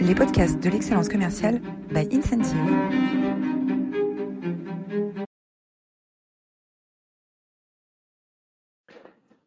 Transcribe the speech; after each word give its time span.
les 0.00 0.14
podcasts 0.14 0.58
de 0.60 0.70
l'excellence 0.70 1.08
commerciale 1.08 1.60
by 1.92 2.08
Incentive. 2.10 2.56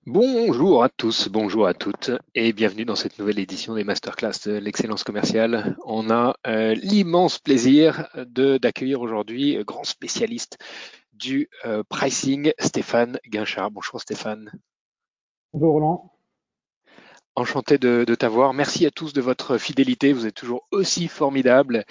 Bonjour 0.06 0.84
à 0.84 0.90
tous, 0.90 1.30
bonjour 1.30 1.66
à 1.66 1.74
toutes 1.74 2.12
et 2.36 2.54
bienvenue 2.54 2.86
dans 2.86 2.96
cette 2.96 3.18
nouvelle 3.18 3.40
édition 3.40 3.74
des 3.74 3.84
masterclass 3.84 4.34
de 4.46 4.52
l'excellence 4.58 5.04
commerciale. 5.04 5.76
On 5.86 6.12
a 6.12 6.36
euh, 6.46 6.76
l'immense 6.76 7.40
plaisir 7.40 8.10
d'accueillir 8.16 9.02
aujourd'hui 9.02 9.58
un 9.58 9.64
grand 9.64 9.86
spécialiste 9.86 10.58
du 11.14 11.50
euh, 11.66 11.84
pricing, 11.90 12.52
Stéphane 12.60 13.18
Guinchard. 13.28 13.72
Bonjour 13.72 14.00
Stéphane. 14.00 14.52
Bonjour 15.54 15.74
Roland. 15.74 16.13
Enchanté 17.36 17.80
de, 17.80 18.06
t'avoir. 18.14 18.54
Merci 18.54 18.86
à 18.86 18.92
tous 18.92 19.12
de 19.12 19.22
votre 19.22 19.58
fidélité. 19.58 20.14
Vous 20.14 20.28
êtes 20.28 20.36
toujours 20.36 20.68
aussi 20.70 21.08
formidable. 21.08 21.84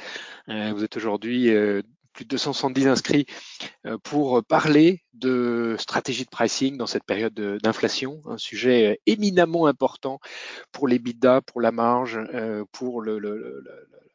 Euh, 0.48 0.72
vous 0.72 0.84
êtes 0.84 0.96
aujourd'hui 0.96 1.50
euh, 1.50 1.82
plus 2.12 2.24
de 2.24 2.30
270 2.30 2.86
inscrits 2.86 3.26
euh, 3.84 3.98
pour 4.04 4.44
parler 4.44 5.02
de 5.14 5.74
stratégie 5.80 6.24
de 6.24 6.30
pricing 6.30 6.76
dans 6.76 6.86
cette 6.86 7.02
période 7.02 7.34
d'inflation, 7.34 8.22
un 8.26 8.38
sujet 8.38 9.00
éminemment 9.06 9.66
important 9.66 10.20
pour 10.70 10.86
les 10.86 11.00
bidas, 11.00 11.40
pour 11.40 11.60
la 11.60 11.72
marge, 11.72 12.20
pour 12.70 13.02
le, 13.02 13.18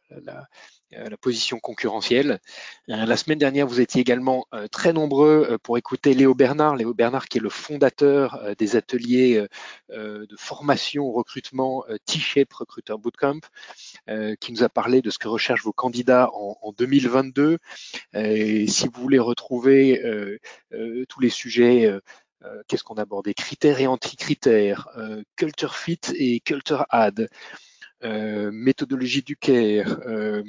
la 0.09 1.17
position 1.17 1.59
concurrentielle. 1.59 2.39
Euh, 2.89 3.05
la 3.05 3.17
semaine 3.17 3.37
dernière, 3.37 3.67
vous 3.67 3.81
étiez 3.81 4.01
également 4.01 4.45
euh, 4.53 4.67
très 4.67 4.93
nombreux 4.93 5.57
pour 5.63 5.77
écouter 5.77 6.13
Léo 6.13 6.33
Bernard. 6.33 6.75
Léo 6.75 6.93
Bernard 6.93 7.27
qui 7.27 7.37
est 7.37 7.41
le 7.41 7.49
fondateur 7.49 8.55
des 8.57 8.75
ateliers 8.75 9.45
de 9.89 10.35
formation 10.37 11.05
au 11.05 11.11
recrutement 11.11 11.83
T-Shape 12.05 12.51
Recruiter 12.53 12.93
Bootcamp, 12.97 13.39
qui 14.39 14.51
nous 14.51 14.63
a 14.63 14.69
parlé 14.69 15.01
de 15.01 15.09
ce 15.09 15.17
que 15.17 15.27
recherchent 15.27 15.63
vos 15.63 15.73
candidats 15.73 16.29
en, 16.33 16.71
2022. 16.77 17.57
Et 18.13 18.67
si 18.67 18.87
vous 18.87 19.01
voulez 19.01 19.19
retrouver 19.19 20.01
tous 21.09 21.19
les 21.19 21.29
sujets 21.29 21.91
qu'est-ce 22.67 22.83
qu'on 22.83 22.95
a 22.95 23.01
abordé 23.01 23.33
Critères 23.33 23.79
et 23.79 23.87
anti-critères, 23.87 24.89
culture 25.35 25.75
fit 25.75 25.99
et 26.15 26.39
culture 26.39 26.85
ad. 26.89 27.27
Euh, 28.03 28.51
méthodologie 28.53 29.23
du 29.23 29.35
CARE, 29.35 29.97
euh, 30.05 30.43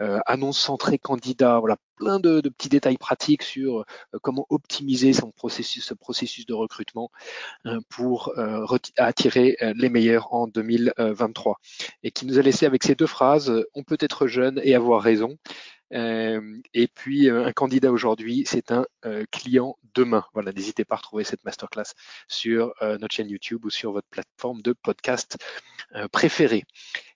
euh, 0.00 0.20
annonce 0.26 0.58
centrée 0.60 0.96
candidat, 0.96 1.58
voilà, 1.58 1.76
plein 1.96 2.20
de, 2.20 2.40
petits 2.40 2.68
détails 2.68 2.98
pratiques 2.98 3.42
sur 3.42 3.84
comment 4.22 4.46
optimiser 4.48 5.12
son 5.12 5.32
processus, 5.32 5.84
ce 5.84 5.94
processus 5.94 6.46
de 6.46 6.54
recrutement 6.54 7.10
pour 7.88 8.32
attirer 8.96 9.56
les 9.74 9.88
meilleurs 9.88 10.32
en 10.32 10.46
2023. 10.46 11.58
Et 12.04 12.12
qui 12.12 12.24
nous 12.26 12.38
a 12.38 12.42
laissé 12.42 12.66
avec 12.66 12.84
ces 12.84 12.94
deux 12.94 13.06
phrases, 13.06 13.52
on 13.74 13.82
peut 13.82 13.98
être 14.00 14.28
jeune 14.28 14.60
et 14.62 14.76
avoir 14.76 15.02
raison. 15.02 15.36
Euh, 15.94 16.60
et 16.74 16.88
puis, 16.88 17.30
euh, 17.30 17.46
un 17.46 17.52
candidat 17.52 17.90
aujourd'hui, 17.90 18.44
c'est 18.46 18.72
un 18.72 18.86
euh, 19.04 19.24
client 19.30 19.78
demain. 19.94 20.24
Voilà, 20.34 20.52
n'hésitez 20.52 20.84
pas 20.84 20.94
à 20.96 20.98
retrouver 20.98 21.24
cette 21.24 21.44
masterclass 21.44 21.94
sur 22.28 22.72
notre 22.80 23.14
chaîne 23.14 23.28
YouTube 23.28 23.64
ou 23.64 23.70
sur 23.70 23.92
votre 23.92 24.06
plateforme 24.08 24.62
de 24.62 24.72
podcast 24.72 25.38
préférée. 26.12 26.64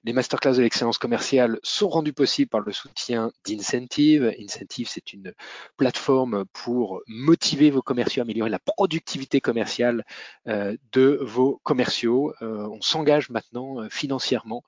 Les 0.02 0.12
masterclass 0.12 0.56
de 0.56 0.62
l'excellence 0.62 0.98
commerciale 0.98 1.60
sont 1.62 1.88
rendus 1.88 2.12
possibles 2.12 2.48
par 2.48 2.60
le 2.60 2.72
soutien 2.72 3.30
d'Incentive. 3.46 4.34
Incentive, 4.40 4.88
c'est 4.88 5.12
une 5.12 5.32
plateforme 5.76 6.44
pour 6.52 7.02
motiver 7.06 7.70
vos 7.70 7.82
commerciaux, 7.82 8.22
améliorer 8.22 8.50
la 8.50 8.58
productivité 8.58 9.40
commerciale 9.40 10.04
de 10.46 11.18
vos 11.20 11.60
commerciaux. 11.62 12.34
on 12.40 12.80
s'engage 12.80 13.30
maintenant 13.30 13.88
financièrement 13.90 14.64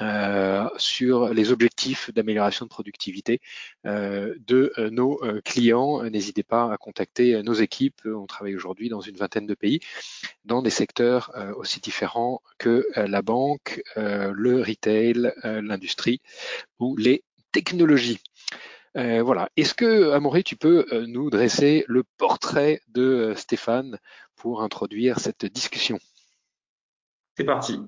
euh, 0.00 0.68
sur 0.78 1.34
les 1.34 1.52
objectifs 1.52 2.10
d'amélioration 2.14 2.64
de 2.64 2.70
productivité 2.70 3.40
euh, 3.84 4.34
de 4.46 4.72
euh, 4.78 4.88
nos 4.88 5.20
clients. 5.44 6.02
N'hésitez 6.04 6.42
pas 6.42 6.72
à 6.72 6.78
contacter 6.78 7.42
nos 7.42 7.52
équipes. 7.52 8.00
On 8.06 8.26
travaille 8.26 8.56
aujourd'hui 8.56 8.88
dans 8.88 9.00
une 9.00 9.16
vingtaine 9.16 9.46
de 9.46 9.54
pays, 9.54 9.80
dans 10.44 10.62
des 10.62 10.70
secteurs 10.70 11.32
aussi 11.56 11.80
différents 11.80 12.40
que 12.58 12.86
la 12.96 13.22
banque, 13.22 13.82
le 13.96 14.62
retail, 14.62 15.32
l'industrie 15.44 16.20
ou 16.78 16.96
les 16.96 17.22
technologies. 17.52 18.20
voilà. 18.94 19.50
Est-ce 19.56 19.74
que, 19.74 20.12
Amaury, 20.12 20.44
tu 20.44 20.56
peux 20.56 20.86
nous 21.06 21.30
dresser 21.30 21.84
le 21.88 22.04
portrait 22.16 22.80
de 22.88 23.34
Stéphane 23.36 23.98
pour 24.36 24.62
introduire 24.62 25.20
cette 25.20 25.44
discussion? 25.46 25.98
C'est 27.36 27.44
parti. 27.44 27.80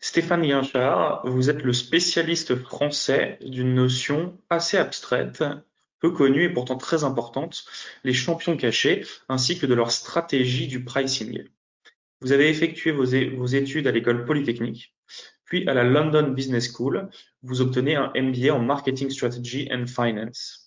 Stéphane 0.00 0.46
Guinchard, 0.46 1.22
vous 1.24 1.48
êtes 1.48 1.62
le 1.62 1.72
spécialiste 1.72 2.54
français 2.56 3.38
d'une 3.40 3.74
notion 3.74 4.38
assez 4.50 4.76
abstraite, 4.76 5.42
peu 6.00 6.10
connue 6.10 6.44
et 6.44 6.52
pourtant 6.52 6.76
très 6.76 7.04
importante, 7.04 7.64
les 8.04 8.12
champions 8.12 8.56
cachés, 8.56 9.04
ainsi 9.28 9.58
que 9.58 9.66
de 9.66 9.74
leur 9.74 9.90
stratégie 9.90 10.66
du 10.66 10.84
pricing. 10.84 11.44
Vous 12.20 12.32
avez 12.32 12.48
effectué 12.48 12.92
vos, 12.92 13.04
études 13.04 13.86
à 13.86 13.92
l'école 13.92 14.24
polytechnique, 14.24 14.94
puis 15.44 15.68
à 15.68 15.74
la 15.74 15.84
London 15.84 16.28
Business 16.30 16.72
School, 16.72 17.08
vous 17.42 17.60
obtenez 17.60 17.94
un 17.94 18.12
MBA 18.14 18.52
en 18.54 18.60
Marketing 18.60 19.10
Strategy 19.10 19.68
and 19.72 19.86
Finance. 19.86 20.65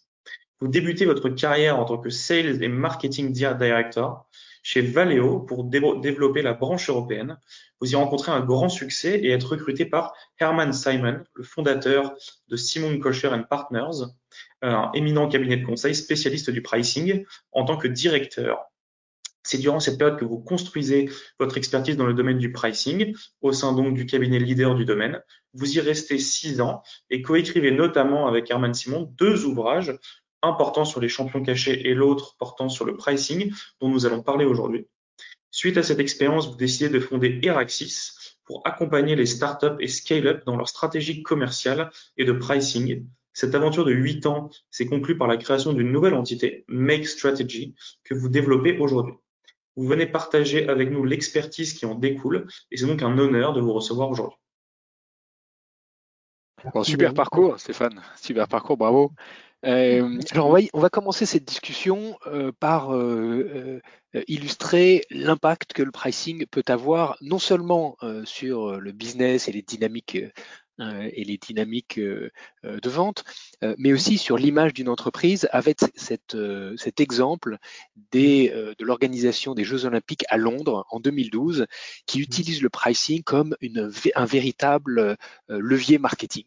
Vous 0.61 0.67
débutez 0.67 1.05
votre 1.05 1.29
carrière 1.29 1.79
en 1.79 1.85
tant 1.85 1.97
que 1.97 2.09
Sales 2.09 2.61
et 2.61 2.67
Marketing 2.67 3.31
Director 3.31 4.27
chez 4.61 4.81
Valeo 4.81 5.39
pour 5.39 5.63
développer 5.63 6.41
la 6.41 6.53
branche 6.53 6.89
européenne. 6.89 7.37
Vous 7.79 7.93
y 7.93 7.95
rencontrez 7.95 8.33
un 8.33 8.41
grand 8.41 8.67
succès 8.67 9.19
et 9.23 9.29
êtes 9.29 9.43
recruté 9.43 9.85
par 9.85 10.13
Herman 10.37 10.73
Simon, 10.73 11.23
le 11.33 11.43
fondateur 11.45 12.13
de 12.49 12.57
Simon 12.57 12.99
Kosher 12.99 13.31
Partners, 13.49 14.05
un 14.61 14.91
éminent 14.93 15.29
cabinet 15.29 15.55
de 15.55 15.65
conseil 15.65 15.95
spécialiste 15.95 16.49
du 16.49 16.61
pricing 16.61 17.23
en 17.53 17.63
tant 17.63 17.77
que 17.77 17.87
directeur. 17.87 18.65
C'est 19.43 19.59
durant 19.59 19.79
cette 19.79 19.97
période 19.97 20.19
que 20.19 20.25
vous 20.25 20.39
construisez 20.39 21.09
votre 21.39 21.57
expertise 21.57 21.95
dans 21.95 22.05
le 22.05 22.13
domaine 22.13 22.37
du 22.37 22.51
pricing, 22.51 23.15
au 23.41 23.53
sein 23.53 23.73
donc 23.73 23.93
du 23.93 24.05
cabinet 24.05 24.39
leader 24.39 24.75
du 24.75 24.83
domaine. 24.83 25.21
Vous 25.53 25.77
y 25.77 25.79
restez 25.79 26.19
six 26.19 26.59
ans 26.59 26.83
et 27.09 27.21
coécrivez 27.21 27.71
notamment 27.71 28.27
avec 28.27 28.51
Herman 28.51 28.73
Simon 28.73 29.11
deux 29.17 29.45
ouvrages, 29.45 29.97
un 30.41 30.53
portant 30.53 30.85
sur 30.85 30.99
les 30.99 31.09
champions 31.09 31.43
cachés 31.43 31.89
et 31.89 31.93
l'autre 31.93 32.35
portant 32.37 32.69
sur 32.69 32.85
le 32.85 32.95
pricing, 32.95 33.51
dont 33.81 33.89
nous 33.89 34.05
allons 34.05 34.23
parler 34.23 34.45
aujourd'hui. 34.45 34.87
Suite 35.51 35.77
à 35.77 35.83
cette 35.83 35.99
expérience, 35.99 36.47
vous 36.47 36.55
décidez 36.55 36.89
de 36.89 36.99
fonder 36.99 37.39
Eraxis 37.43 38.11
pour 38.45 38.61
accompagner 38.65 39.15
les 39.15 39.25
startups 39.25 39.77
et 39.79 39.87
scale-up 39.87 40.43
dans 40.45 40.55
leur 40.55 40.69
stratégie 40.69 41.21
commerciale 41.21 41.91
et 42.17 42.25
de 42.25 42.31
pricing. 42.31 43.05
Cette 43.33 43.55
aventure 43.55 43.85
de 43.85 43.91
huit 43.91 44.25
ans 44.25 44.49
s'est 44.71 44.87
conclue 44.87 45.17
par 45.17 45.27
la 45.27 45.37
création 45.37 45.73
d'une 45.73 45.91
nouvelle 45.91 46.15
entité, 46.15 46.65
Make 46.67 47.07
Strategy, 47.07 47.75
que 48.03 48.13
vous 48.13 48.27
développez 48.27 48.77
aujourd'hui. 48.79 49.13
Vous 49.75 49.87
venez 49.87 50.07
partager 50.07 50.67
avec 50.67 50.91
nous 50.91 51.05
l'expertise 51.05 51.73
qui 51.73 51.85
en 51.85 51.95
découle 51.95 52.47
et 52.71 52.77
c'est 52.77 52.87
donc 52.87 53.01
un 53.01 53.17
honneur 53.17 53.53
de 53.53 53.61
vous 53.61 53.71
recevoir 53.71 54.09
aujourd'hui. 54.09 54.38
Super 56.83 57.13
parcours, 57.13 57.59
Stéphane. 57.59 58.01
Super 58.15 58.47
parcours, 58.47 58.77
bravo. 58.77 59.11
Euh, 59.65 60.19
alors 60.31 60.55
on 60.73 60.79
va, 60.79 60.89
commencer 60.89 61.25
cette 61.25 61.43
discussion 61.43 62.17
euh, 62.27 62.53
par 62.61 62.95
euh, 62.95 63.81
illustrer 64.27 65.03
l'impact 65.11 65.73
que 65.73 65.83
le 65.83 65.91
pricing 65.91 66.45
peut 66.45 66.63
avoir 66.67 67.17
non 67.21 67.39
seulement 67.39 67.97
sur 68.23 68.79
le 68.79 68.91
business 68.91 69.47
et 69.47 69.51
les 69.51 69.61
dynamiques 69.61 70.17
et 70.79 71.23
les 71.23 71.37
dynamiques 71.37 71.99
de 71.99 72.89
vente, 72.89 73.23
mais 73.77 73.93
aussi 73.93 74.17
sur 74.17 74.37
l'image 74.37 74.73
d'une 74.73 74.89
entreprise 74.89 75.47
avec 75.51 75.79
cette, 75.95 76.37
cet 76.77 76.99
exemple 76.99 77.57
des, 78.11 78.49
de 78.49 78.85
l'organisation 78.85 79.53
des 79.53 79.63
Jeux 79.63 79.85
Olympiques 79.85 80.25
à 80.29 80.37
Londres 80.37 80.85
en 80.89 80.99
2012 80.99 81.65
qui 82.05 82.19
mmh. 82.19 82.21
utilise 82.21 82.61
le 82.61 82.69
pricing 82.69 83.23
comme 83.23 83.55
une, 83.61 83.91
un 84.15 84.25
véritable 84.25 85.17
levier 85.47 85.97
marketing. 85.97 86.45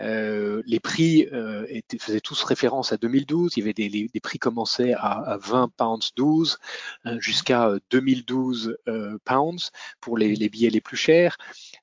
Euh, 0.00 0.62
les 0.66 0.80
prix 0.80 1.26
euh, 1.32 1.66
faisaient 1.98 2.20
tous 2.20 2.42
référence 2.44 2.92
à 2.92 2.96
2012. 2.96 3.56
Il 3.56 3.60
y 3.60 3.62
avait 3.62 3.72
des, 3.72 3.88
les, 3.88 4.20
prix 4.20 4.38
commençaient 4.38 4.94
à, 4.94 5.12
à, 5.12 5.36
20 5.38 5.70
pounds 5.76 6.12
12 6.16 6.58
euh, 7.06 7.16
jusqu'à 7.20 7.72
2012 7.90 8.76
euh, 8.88 9.18
pounds 9.24 9.70
pour 10.00 10.18
les, 10.18 10.48
billets 10.48 10.70
les 10.70 10.80
plus 10.80 10.96
chers. 10.96 11.36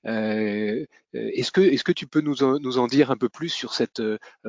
est-ce 0.04 1.52
que, 1.52 1.62
est-ce 1.62 1.84
que 1.84 1.92
tu 1.92 2.08
peux 2.08 2.22
nous 2.22 2.44
en, 2.44 2.88
dire 2.88 3.12
un 3.12 3.18
peu 3.18 3.30
plus 3.30 3.50
sur 3.50 3.74
cette 3.74 4.02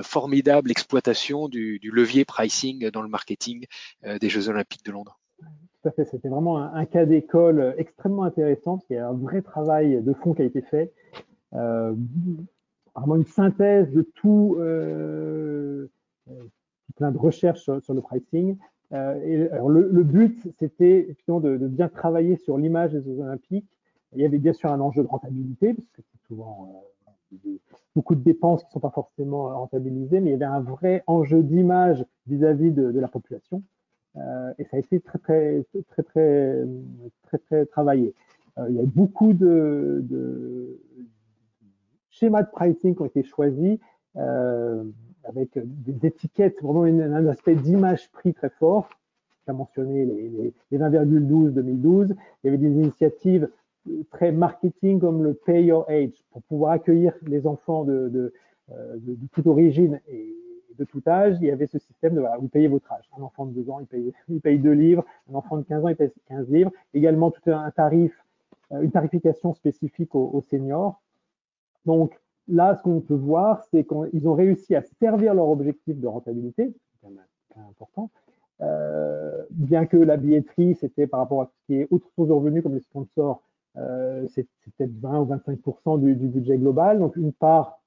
formidable 0.02 0.70
exploitation 0.70 1.48
du, 1.48 1.80
levier 1.92 2.24
pricing 2.24 2.90
dans 2.90 3.02
le 3.02 3.08
marketing 3.08 3.66
des 4.04 4.28
Jeux 4.28 4.48
Olympiques 4.48 4.84
de 4.84 4.92
Londres? 4.92 5.18
Tout 5.40 5.88
à 5.88 5.92
fait. 5.92 6.04
C'était 6.04 6.28
vraiment 6.28 6.58
un, 6.58 6.84
cas 6.86 7.04
d'école 7.04 7.74
extrêmement 7.78 8.24
intéressant. 8.24 8.80
Il 8.90 8.96
y 8.96 8.98
a 8.98 9.08
un 9.08 9.12
vrai 9.12 9.42
travail 9.42 10.02
de 10.02 10.12
fond 10.14 10.34
qui 10.34 10.42
a 10.42 10.44
été 10.44 10.62
fait. 10.62 10.92
Vraiment 12.96 13.16
une 13.16 13.26
synthèse 13.26 13.90
de 13.92 14.02
tout, 14.02 14.56
euh, 14.58 15.86
euh, 16.30 16.32
plein 16.96 17.12
de 17.12 17.18
recherches 17.18 17.60
sur, 17.60 17.94
le 17.94 18.00
pricing. 18.00 18.56
Euh, 18.92 19.20
et, 19.24 19.50
alors 19.50 19.68
le, 19.68 19.88
le, 19.90 20.02
but, 20.02 20.38
c'était 20.58 21.00
effectivement 21.00 21.40
de, 21.40 21.56
de, 21.56 21.66
bien 21.66 21.88
travailler 21.88 22.36
sur 22.36 22.56
l'image 22.56 22.92
des 22.92 23.02
Jeux 23.02 23.20
Olympiques. 23.20 23.68
Il 24.14 24.22
y 24.22 24.24
avait 24.24 24.38
bien 24.38 24.52
sûr 24.52 24.70
un 24.70 24.80
enjeu 24.80 25.02
de 25.02 25.08
rentabilité, 25.08 25.74
parce 25.74 25.88
que 25.88 26.02
c'est 26.02 26.26
souvent 26.26 26.84
euh, 27.44 27.50
beaucoup 27.94 28.14
de 28.14 28.22
dépenses 28.22 28.62
qui 28.62 28.68
ne 28.68 28.72
sont 28.72 28.80
pas 28.80 28.90
forcément 28.90 29.48
rentabilisées, 29.58 30.20
mais 30.20 30.30
il 30.30 30.32
y 30.32 30.36
avait 30.36 30.44
un 30.44 30.60
vrai 30.60 31.02
enjeu 31.06 31.42
d'image 31.42 32.04
vis-à-vis 32.26 32.70
de, 32.70 32.98
la 32.98 33.08
population. 33.08 33.62
et 34.14 34.64
ça 34.64 34.76
a 34.76 34.78
été 34.78 35.00
très, 35.00 35.18
très, 35.18 35.64
très, 35.88 36.02
très, 36.02 36.66
très, 37.24 37.38
très, 37.38 37.66
travaillé. 37.66 38.14
il 38.68 38.76
y 38.76 38.80
a 38.80 38.84
beaucoup 38.84 39.32
de, 39.32 40.04
de, 40.08 40.78
schémas 42.18 42.42
de 42.42 42.50
pricing 42.50 42.94
qui 42.94 43.02
ont 43.02 43.06
été 43.06 43.22
choisis 43.22 43.78
avec 45.24 45.50
des 45.58 46.06
étiquettes, 46.06 46.62
vraiment 46.62 46.84
un 46.84 47.26
aspect 47.26 47.54
d'image 47.54 48.10
prix 48.12 48.32
très 48.32 48.50
fort. 48.50 48.88
J'ai 49.46 49.52
mentionné 49.52 50.04
les, 50.04 50.54
les 50.70 50.78
20,12 50.78 51.50
2012. 51.50 52.14
Il 52.42 52.46
y 52.46 52.48
avait 52.48 52.58
des 52.58 52.72
initiatives 52.72 53.48
très 54.10 54.32
marketing 54.32 55.00
comme 55.00 55.22
le 55.22 55.34
Pay 55.34 55.64
Your 55.64 55.88
Age 55.88 56.24
pour 56.30 56.42
pouvoir 56.42 56.72
accueillir 56.72 57.12
les 57.26 57.46
enfants 57.46 57.84
de, 57.84 58.08
de, 58.08 58.32
euh, 58.72 58.96
de, 58.98 59.16
toute 59.32 59.46
origine 59.46 60.00
et 60.08 60.34
de 60.78 60.84
tout 60.84 61.02
âge. 61.06 61.36
Il 61.40 61.46
y 61.46 61.50
avait 61.50 61.66
ce 61.66 61.78
système 61.78 62.14
de 62.14 62.20
voilà, 62.20 62.36
vous 62.38 62.48
payez 62.48 62.68
votre 62.68 62.90
âge. 62.92 63.04
Un 63.18 63.22
enfant 63.22 63.46
de 63.46 63.52
2 63.52 63.70
ans, 63.70 63.80
il 63.80 63.86
paye, 63.86 64.12
il 64.28 64.40
paye 64.40 64.58
2 64.58 64.70
livres. 64.72 65.04
Un 65.30 65.34
enfant 65.34 65.56
de 65.56 65.62
15 65.62 65.84
ans, 65.84 65.88
il 65.88 65.96
paye 65.96 66.10
15 66.28 66.50
livres. 66.50 66.72
Également, 66.94 67.30
tout 67.30 67.50
un 67.50 67.70
tarif, 67.70 68.12
euh, 68.72 68.80
une 68.80 68.90
tarification 68.90 69.54
spécifique 69.54 70.14
aux 70.14 70.42
seniors. 70.42 71.00
Donc, 71.86 72.18
là, 72.48 72.76
ce 72.76 72.82
qu'on 72.82 73.00
peut 73.00 73.14
voir, 73.14 73.64
c'est 73.70 73.84
qu'ils 73.84 74.28
ont 74.28 74.34
réussi 74.34 74.74
à 74.74 74.82
servir 75.00 75.34
leur 75.34 75.48
objectif 75.48 75.98
de 75.98 76.06
rentabilité, 76.06 76.74
c'est 77.00 77.60
important, 77.60 78.10
euh, 78.60 79.44
bien 79.50 79.86
que 79.86 79.96
la 79.96 80.16
billetterie, 80.16 80.74
c'était 80.74 81.06
par 81.06 81.20
rapport 81.20 81.42
à 81.42 81.46
ce 81.46 81.52
qui 81.66 81.80
est 81.80 81.88
autre 81.90 82.06
chose 82.16 82.28
de 82.28 82.32
revenus 82.32 82.62
comme 82.62 82.74
les 82.74 82.80
sponsors, 82.80 83.42
euh, 83.76 84.26
c'est 84.34 84.46
peut-être 84.64 84.92
20 85.00 85.20
ou 85.20 85.24
25 85.26 85.98
du, 85.98 86.16
du, 86.16 86.28
budget 86.28 86.56
global, 86.56 86.98
donc 86.98 87.14
une 87.16 87.32
part 87.32 87.78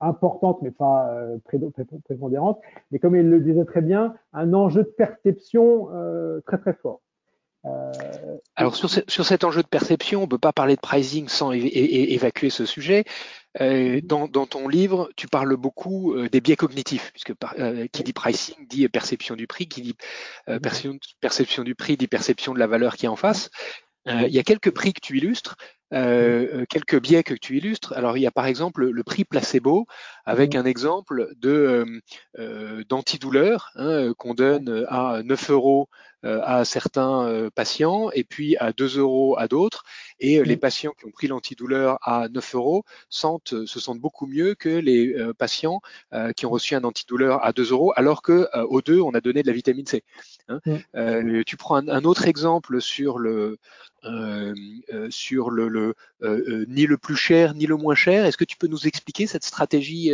importante 0.00 0.60
mais 0.62 0.70
pas 0.70 1.10
euh, 1.12 1.38
prépondérante. 2.04 2.60
Mais 2.90 2.98
comme 2.98 3.16
il 3.16 3.28
le 3.28 3.40
disait 3.40 3.64
très 3.64 3.82
bien, 3.82 4.14
un 4.32 4.52
enjeu 4.52 4.82
de 4.82 4.88
perception 4.88 5.88
euh, 5.92 6.40
très 6.46 6.58
très 6.58 6.74
fort. 6.74 7.00
Euh, 7.66 8.38
Alors 8.56 8.74
sur, 8.74 8.88
sur, 8.88 9.26
cet 9.26 9.44
enjeu 9.44 9.62
de 9.62 9.68
perception, 9.68 10.20
on 10.20 10.24
ne 10.24 10.28
peut 10.28 10.38
pas 10.38 10.52
parler 10.52 10.76
de 10.76 10.80
pricing 10.80 11.28
sans 11.28 11.52
évacuer 11.52 12.50
ce 12.50 12.64
sujet. 12.64 13.04
Euh, 13.60 14.00
dans, 14.02 14.28
dans, 14.28 14.46
ton 14.46 14.68
livre, 14.68 15.10
tu 15.16 15.26
parles 15.26 15.56
beaucoup 15.56 16.14
euh, 16.14 16.28
des 16.28 16.40
biais 16.40 16.56
cognitifs, 16.56 17.10
puisque 17.12 17.34
euh, 17.58 17.86
qui 17.92 18.02
dit 18.02 18.12
pricing 18.12 18.66
dit 18.66 18.88
perception 18.88 19.36
du 19.36 19.46
prix, 19.46 19.68
qui 19.68 19.82
dit 19.82 19.94
perception, 20.46 20.98
perception, 21.20 21.62
du 21.64 21.74
prix 21.74 21.96
dit 21.96 22.06
perception 22.06 22.54
de 22.54 22.58
la 22.58 22.66
valeur 22.66 22.96
qui 22.96 23.06
est 23.06 23.08
en 23.08 23.16
face. 23.16 23.50
il 24.06 24.28
y 24.28 24.38
a 24.38 24.42
quelques 24.42 24.70
prix 24.70 24.92
que 24.92 25.00
tu 25.00 25.18
illustres. 25.18 25.56
Euh, 25.92 26.64
quelques 26.68 27.00
biais 27.00 27.24
que 27.24 27.34
tu 27.34 27.56
illustres. 27.56 27.92
Alors 27.94 28.16
il 28.16 28.20
y 28.20 28.26
a 28.26 28.30
par 28.30 28.46
exemple 28.46 28.88
le 28.88 29.02
prix 29.02 29.24
placebo 29.24 29.86
avec 30.24 30.54
un 30.54 30.64
exemple 30.64 31.32
de 31.36 32.00
d'antidouleur 32.88 33.70
hein, 33.74 34.12
qu'on 34.16 34.34
donne 34.34 34.86
à 34.88 35.22
9 35.24 35.50
euros 35.50 35.88
à 36.22 36.64
certains 36.64 37.48
patients 37.54 38.10
et 38.12 38.24
puis 38.24 38.56
à 38.58 38.72
2 38.72 38.98
euros 38.98 39.36
à 39.38 39.48
d'autres. 39.48 39.84
Et 40.18 40.42
les 40.44 40.56
patients 40.56 40.92
qui 40.98 41.06
ont 41.06 41.10
pris 41.10 41.28
l'antidouleur 41.28 41.98
à 42.02 42.28
9 42.28 42.54
euros 42.54 42.84
sentent, 43.08 43.66
se 43.66 43.80
sentent 43.80 44.00
beaucoup 44.00 44.26
mieux 44.26 44.54
que 44.54 44.68
les 44.68 45.14
patients 45.38 45.80
qui 46.36 46.46
ont 46.46 46.50
reçu 46.50 46.74
un 46.74 46.84
antidouleur 46.84 47.44
à 47.44 47.52
2 47.52 47.72
euros, 47.72 47.92
alors 47.96 48.22
que 48.22 48.48
aux 48.64 48.82
deux 48.82 49.00
on 49.00 49.12
a 49.12 49.20
donné 49.20 49.42
de 49.42 49.46
la 49.46 49.54
vitamine 49.54 49.86
C. 49.86 50.04
Hein. 50.48 50.60
tu 51.46 51.56
prends 51.56 51.76
un, 51.76 51.88
un, 51.88 52.04
autre 52.04 52.26
exemple 52.26 52.80
sur 52.80 53.18
le 53.18 53.58
euh, 54.04 54.54
euh, 54.94 55.10
sur 55.10 55.50
le, 55.50 55.68
le 55.68 55.94
euh, 56.22 56.64
ni 56.68 56.86
le 56.86 56.96
plus 56.96 57.16
cher 57.16 57.52
ni 57.54 57.66
le 57.66 57.76
moins 57.76 57.94
cher. 57.94 58.24
Est-ce 58.24 58.38
que 58.38 58.44
tu 58.44 58.56
peux 58.56 58.66
nous 58.66 58.86
expliquer 58.86 59.26
cette 59.26 59.44
stratégie 59.44 60.10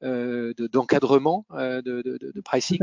d'encadrement 0.00 1.44
de, 1.50 1.80
de, 1.80 2.18
de, 2.32 2.40
pricing? 2.40 2.78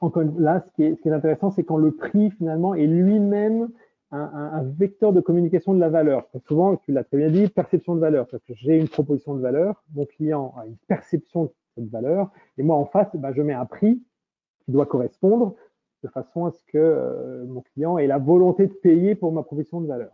Encore 0.00 0.24
là, 0.38 0.64
ce 0.66 0.72
qui 0.72 0.82
est, 0.84 1.12
intéressant, 1.12 1.50
c'est 1.50 1.64
quand 1.64 1.76
le 1.76 1.92
prix 1.92 2.30
finalement 2.30 2.74
est 2.74 2.86
lui-même 2.86 3.68
un, 4.10 4.62
vecteur 4.62 5.12
de 5.12 5.20
communication 5.20 5.74
de 5.74 5.80
la 5.80 5.88
valeur. 5.88 6.28
souvent, 6.46 6.76
tu 6.76 6.92
l'as 6.92 7.02
très 7.02 7.16
bien 7.16 7.30
dit, 7.30 7.48
perception 7.48 7.96
de 7.96 8.00
valeur. 8.00 8.28
Parce 8.28 8.44
que 8.44 8.54
j'ai 8.54 8.78
une 8.78 8.88
proposition 8.88 9.34
de 9.34 9.40
valeur, 9.40 9.82
mon 9.92 10.06
client 10.06 10.54
a 10.56 10.66
une 10.66 10.76
perception 10.86 11.44
de 11.44 11.50
cette 11.74 11.90
valeur, 11.90 12.30
et 12.56 12.62
moi 12.62 12.76
en 12.76 12.84
face, 12.84 13.08
ben, 13.14 13.32
je 13.34 13.42
mets 13.42 13.54
un 13.54 13.64
prix 13.64 14.00
qui 14.64 14.70
doit 14.70 14.86
correspondre 14.86 15.54
de 16.04 16.08
façon 16.08 16.44
à 16.44 16.52
ce 16.52 16.62
que 16.66 16.78
euh, 16.78 17.44
mon 17.46 17.62
client 17.62 17.98
ait 17.98 18.06
la 18.06 18.18
volonté 18.18 18.66
de 18.66 18.72
payer 18.72 19.14
pour 19.14 19.32
ma 19.32 19.42
proposition 19.42 19.80
de 19.80 19.86
valeur. 19.86 20.12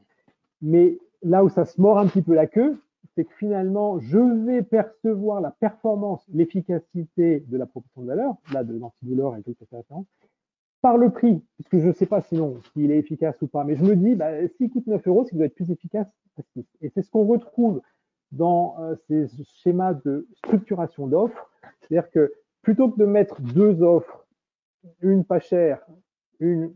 Mais 0.63 0.99
là 1.23 1.45
où 1.45 1.49
ça 1.49 1.65
se 1.65 1.81
mord 1.81 1.99
un 1.99 2.07
petit 2.07 2.23
peu 2.23 2.35
la 2.35 2.47
queue, 2.47 2.81
c'est 3.15 3.25
que 3.25 3.35
finalement, 3.35 3.99
je 3.99 4.19
vais 4.19 4.63
percevoir 4.63 5.41
la 5.41 5.51
performance, 5.51 6.25
l'efficacité 6.33 7.41
de 7.49 7.59
la 7.59 7.67
proposition 7.67 8.03
de 8.03 8.07
valeur, 8.07 8.35
là 8.53 8.65
de 8.65 8.77
l'antidouleur 8.79 9.37
et 9.37 9.43
tout 9.43 9.55
ça, 9.71 9.79
par 10.81 10.97
le 10.97 11.11
prix, 11.11 11.43
puisque 11.55 11.79
je 11.79 11.89
ne 11.89 11.93
sais 11.93 12.07
pas 12.07 12.23
sinon 12.23 12.61
s'il 12.73 12.91
est 12.91 12.99
efficace 12.99 13.41
ou 13.43 13.47
pas. 13.47 13.65
Mais 13.65 13.77
je 13.77 13.85
me 13.85 13.97
dis, 13.97 14.15
bah, 14.15 14.31
s'il 14.57 14.71
coûte 14.71 14.87
9 14.87 15.07
euros, 15.09 15.25
qu'il 15.25 15.37
doit 15.37 15.47
être 15.47 15.55
plus 15.55 15.71
efficace 15.71 16.07
Et 16.81 16.89
c'est 16.89 17.03
ce 17.03 17.11
qu'on 17.11 17.25
retrouve 17.25 17.83
dans 18.33 18.77
euh, 18.81 18.95
ces 19.07 19.27
schémas 19.45 19.95
de 19.95 20.27
structuration 20.37 21.07
d'offres. 21.07 21.51
C'est-à-dire 21.81 22.11
que 22.11 22.33
plutôt 22.63 22.91
que 22.91 22.99
de 22.99 23.05
mettre 23.05 23.41
deux 23.43 23.83
offres 23.83 24.27
une 25.03 25.25
pas 25.25 25.41
chère, 25.41 25.85
une 26.39 26.75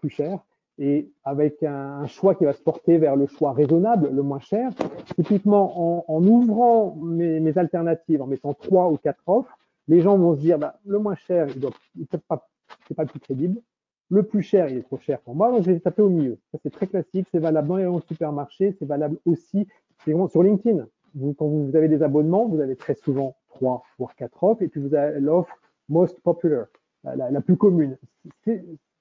plus 0.00 0.10
chère, 0.10 0.44
et 0.78 1.10
avec 1.24 1.62
un, 1.62 2.06
choix 2.06 2.34
qui 2.34 2.44
va 2.44 2.52
se 2.52 2.62
porter 2.62 2.98
vers 2.98 3.16
le 3.16 3.26
choix 3.26 3.52
raisonnable, 3.52 4.10
le 4.12 4.22
moins 4.22 4.40
cher. 4.40 4.70
Typiquement, 5.14 6.10
en, 6.10 6.26
ouvrant 6.26 6.96
mes, 6.96 7.56
alternatives, 7.58 8.22
en 8.22 8.26
mettant 8.26 8.54
trois 8.54 8.90
ou 8.90 8.96
quatre 8.96 9.22
offres, 9.26 9.56
les 9.86 10.00
gens 10.00 10.16
vont 10.16 10.34
se 10.34 10.40
dire, 10.40 10.58
bah, 10.58 10.78
le 10.84 10.98
moins 10.98 11.14
cher, 11.14 11.46
il 11.54 11.60
n'est 11.60 12.18
pas, 12.28 12.48
pas 12.96 13.02
le 13.02 13.08
plus 13.08 13.20
crédible. 13.20 13.60
Le 14.10 14.22
plus 14.22 14.42
cher, 14.42 14.68
il 14.68 14.78
est 14.78 14.82
trop 14.82 14.98
cher 14.98 15.20
pour 15.20 15.34
moi, 15.34 15.50
donc 15.50 15.62
je 15.62 15.70
vais 15.70 15.80
taper 15.80 16.02
au 16.02 16.10
milieu. 16.10 16.38
Ça, 16.52 16.58
c'est 16.62 16.70
très 16.70 16.86
classique, 16.86 17.26
c'est 17.32 17.38
valable 17.38 17.68
dans 17.68 17.76
les 17.76 18.00
supermarchés, 18.06 18.74
c'est 18.78 18.84
valable 18.84 19.18
aussi 19.24 19.66
sur 20.04 20.42
LinkedIn. 20.42 20.86
Quand 21.38 21.46
vous 21.46 21.74
avez 21.74 21.88
des 21.88 22.02
abonnements, 22.02 22.46
vous 22.46 22.60
avez 22.60 22.76
très 22.76 22.94
souvent 22.94 23.36
trois 23.48 23.82
voire 23.98 24.14
quatre 24.16 24.42
offres, 24.42 24.62
et 24.62 24.68
puis 24.68 24.80
vous 24.80 24.94
avez 24.94 25.20
l'offre 25.20 25.56
most 25.88 26.20
popular 26.20 26.66
la, 27.04 27.40
plus 27.40 27.56
commune. 27.56 27.96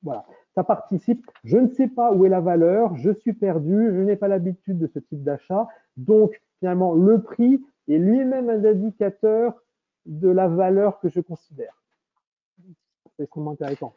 Voilà, 0.03 0.25
ça 0.55 0.63
participe. 0.63 1.25
Je 1.43 1.57
ne 1.57 1.67
sais 1.69 1.87
pas 1.87 2.11
où 2.11 2.25
est 2.25 2.29
la 2.29 2.41
valeur, 2.41 2.95
je 2.97 3.11
suis 3.11 3.33
perdu, 3.33 3.91
je 3.93 4.01
n'ai 4.01 4.15
pas 4.15 4.27
l'habitude 4.27 4.77
de 4.77 4.87
ce 4.93 4.99
type 4.99 5.23
d'achat. 5.23 5.67
Donc, 5.97 6.41
finalement, 6.59 6.93
le 6.93 7.21
prix 7.21 7.63
est 7.87 7.97
lui-même 7.97 8.49
un 8.49 8.63
indicateur 8.63 9.55
de 10.05 10.29
la 10.29 10.47
valeur 10.47 10.99
que 10.99 11.09
je 11.09 11.21
considère. 11.21 11.73
C'est 13.15 13.23
extrêmement 13.23 13.51
intéressant. 13.51 13.93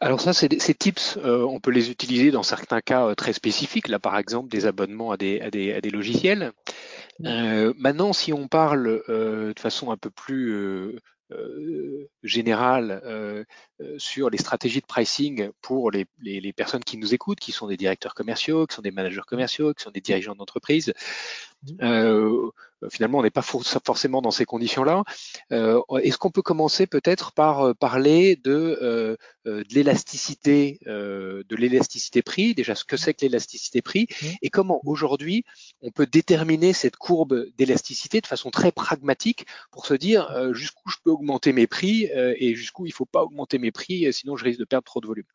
Alors 0.00 0.20
ça, 0.20 0.32
ces 0.32 0.48
tips, 0.48 1.18
euh, 1.18 1.44
on 1.44 1.60
peut 1.60 1.70
les 1.70 1.90
utiliser 1.90 2.32
dans 2.32 2.42
certains 2.42 2.80
cas 2.80 3.06
euh, 3.06 3.14
très 3.14 3.32
spécifiques, 3.32 3.88
là 3.88 4.00
par 4.00 4.18
exemple 4.18 4.48
des 4.48 4.66
abonnements 4.66 5.12
à 5.12 5.16
des, 5.16 5.40
à 5.40 5.50
des, 5.50 5.90
logiciels. 5.90 6.52
Euh, 7.24 7.72
maintenant, 7.78 8.12
si 8.12 8.32
on 8.32 8.48
parle 8.48 9.02
de 9.08 9.54
façon 9.56 9.92
un 9.92 9.96
peu 9.96 10.10
plus 10.10 10.98
euh, 11.32 12.10
général 12.22 13.00
euh, 13.04 13.44
euh, 13.80 13.98
sur 13.98 14.28
les 14.28 14.36
stratégies 14.36 14.82
de 14.82 14.86
pricing 14.86 15.50
pour 15.62 15.90
les, 15.90 16.06
les, 16.20 16.52
personnes 16.52 16.84
qui 16.84 16.98
nous 16.98 17.14
écoutent, 17.14 17.40
qui 17.40 17.50
sont 17.50 17.66
des 17.66 17.78
directeurs 17.78 18.14
commerciaux, 18.14 18.66
qui 18.66 18.74
sont 18.74 18.82
des 18.82 18.90
managers 18.90 19.22
commerciaux, 19.26 19.72
qui 19.72 19.82
sont 19.82 19.90
des 19.90 20.02
dirigeants 20.02 20.34
d'entreprise. 20.34 20.92
Euh, 21.82 22.50
finalement, 22.90 23.18
on 23.18 23.22
n'est 23.22 23.30
pas 23.30 23.42
forcément 23.42 24.20
dans 24.20 24.30
ces 24.30 24.44
conditions-là. 24.44 25.04
Euh, 25.52 25.80
Est-ce 26.02 26.18
qu'on 26.18 26.30
peut 26.30 26.42
commencer 26.42 26.86
peut-être 26.86 27.32
par 27.32 27.60
euh, 27.60 27.74
parler 27.74 28.36
de, 28.36 28.78
euh, 28.82 29.16
de 29.44 29.74
l'élasticité, 29.74 30.78
de 30.86 31.56
l'élasticité 31.56 32.22
prix, 32.22 32.54
déjà 32.54 32.74
ce 32.74 32.84
que 32.84 32.96
c'est 32.96 33.14
que 33.14 33.22
l'élasticité 33.22 33.82
prix, 33.82 34.06
et 34.42 34.50
comment 34.50 34.80
aujourd'hui 34.84 35.44
on 35.82 35.90
peut 35.90 36.06
déterminer 36.06 36.72
cette 36.72 36.96
courbe 36.96 37.46
d'élasticité 37.56 38.20
de 38.20 38.26
façon 38.26 38.50
très 38.50 38.72
pragmatique 38.72 39.46
pour 39.70 39.86
se 39.86 39.94
dire 39.94 40.52
jusqu'où 40.52 40.90
je 40.90 40.96
peux 41.04 41.10
augmenter 41.10 41.52
mes 41.52 41.66
prix 41.66 42.08
et 42.12 42.54
jusqu'où 42.54 42.86
il 42.86 42.90
ne 42.90 42.94
faut 42.94 43.06
pas 43.06 43.22
augmenter 43.22 43.58
mes 43.58 43.70
prix, 43.70 44.12
sinon 44.12 44.36
je 44.36 44.44
risque 44.44 44.60
de 44.60 44.64
perdre 44.64 44.84
trop 44.84 45.00
de 45.00 45.06
volume? 45.06 45.26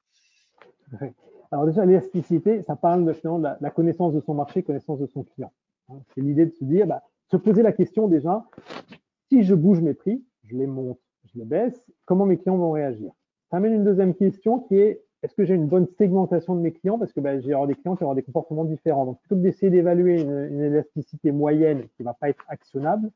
Alors 1.52 1.66
déjà, 1.66 1.86
l'élasticité, 1.86 2.64
ça 2.68 2.76
parle 2.76 3.06
de, 3.06 3.12
de 3.12 3.48
la 3.62 3.70
connaissance 3.72 4.14
de 4.14 4.22
son 4.22 4.36
marché, 4.36 4.64
connaissance 4.64 5.00
de 5.00 5.08
son 5.08 5.24
client. 5.24 5.52
C'est 6.14 6.22
l'idée 6.22 6.46
de 6.46 6.54
se 6.54 6.64
dire, 6.64 6.88
bah, 6.88 7.04
se 7.32 7.38
poser 7.38 7.62
la 7.62 7.72
question 7.72 8.08
déjà, 8.08 8.46
si 9.30 9.44
je 9.44 9.54
bouge 9.56 9.82
mes 9.82 9.94
prix, 9.94 10.24
je 10.46 10.56
les 10.56 10.68
monte, 10.68 11.00
je 11.26 11.40
les 11.40 11.46
baisse, 11.46 11.80
comment 12.06 12.26
mes 12.26 12.38
clients 12.38 12.58
vont 12.58 12.72
réagir? 12.72 13.12
Ça 13.50 13.58
amène 13.58 13.74
une 13.74 13.84
deuxième 13.84 14.16
question 14.16 14.60
qui 14.60 14.78
est, 14.78 15.04
est-ce 15.22 15.36
que 15.36 15.44
j'ai 15.44 15.54
une 15.54 15.68
bonne 15.68 15.88
segmentation 15.98 16.56
de 16.56 16.62
mes 16.62 16.72
clients? 16.72 16.98
Parce 16.98 17.12
que 17.12 17.20
bah, 17.20 17.40
j'ai 17.40 17.54
des 17.68 17.76
clients 17.76 17.96
qui 17.96 18.04
auront 18.04 18.16
des 18.16 18.24
comportements 18.24 18.64
différents. 18.64 19.06
Donc, 19.06 19.20
plutôt 19.20 19.36
que 19.36 19.42
d'essayer 19.42 19.70
d'évaluer 19.70 20.22
une, 20.22 20.62
élasticité 20.62 21.32
moyenne 21.32 21.84
qui 21.96 22.04
ne 22.04 22.06
va 22.06 22.14
pas 22.14 22.30
être 22.30 22.44
actionnable, 22.48 23.12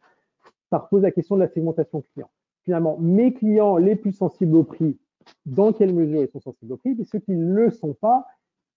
ça 0.69 0.79
repose 0.79 1.03
la 1.03 1.11
question 1.11 1.35
de 1.35 1.41
la 1.41 1.47
segmentation 1.47 2.03
client. 2.13 2.29
Finalement, 2.63 2.97
mes 2.99 3.33
clients 3.33 3.77
les 3.77 3.95
plus 3.95 4.11
sensibles 4.11 4.55
au 4.55 4.63
prix, 4.63 4.97
dans 5.45 5.71
quelle 5.71 5.93
mesure 5.93 6.21
ils 6.23 6.29
sont 6.29 6.41
sensibles 6.41 6.73
au 6.73 6.77
prix? 6.77 6.95
Et 6.99 7.05
ceux 7.05 7.19
qui 7.19 7.31
ne 7.31 7.53
le 7.53 7.71
sont 7.71 7.93
pas, 7.93 8.25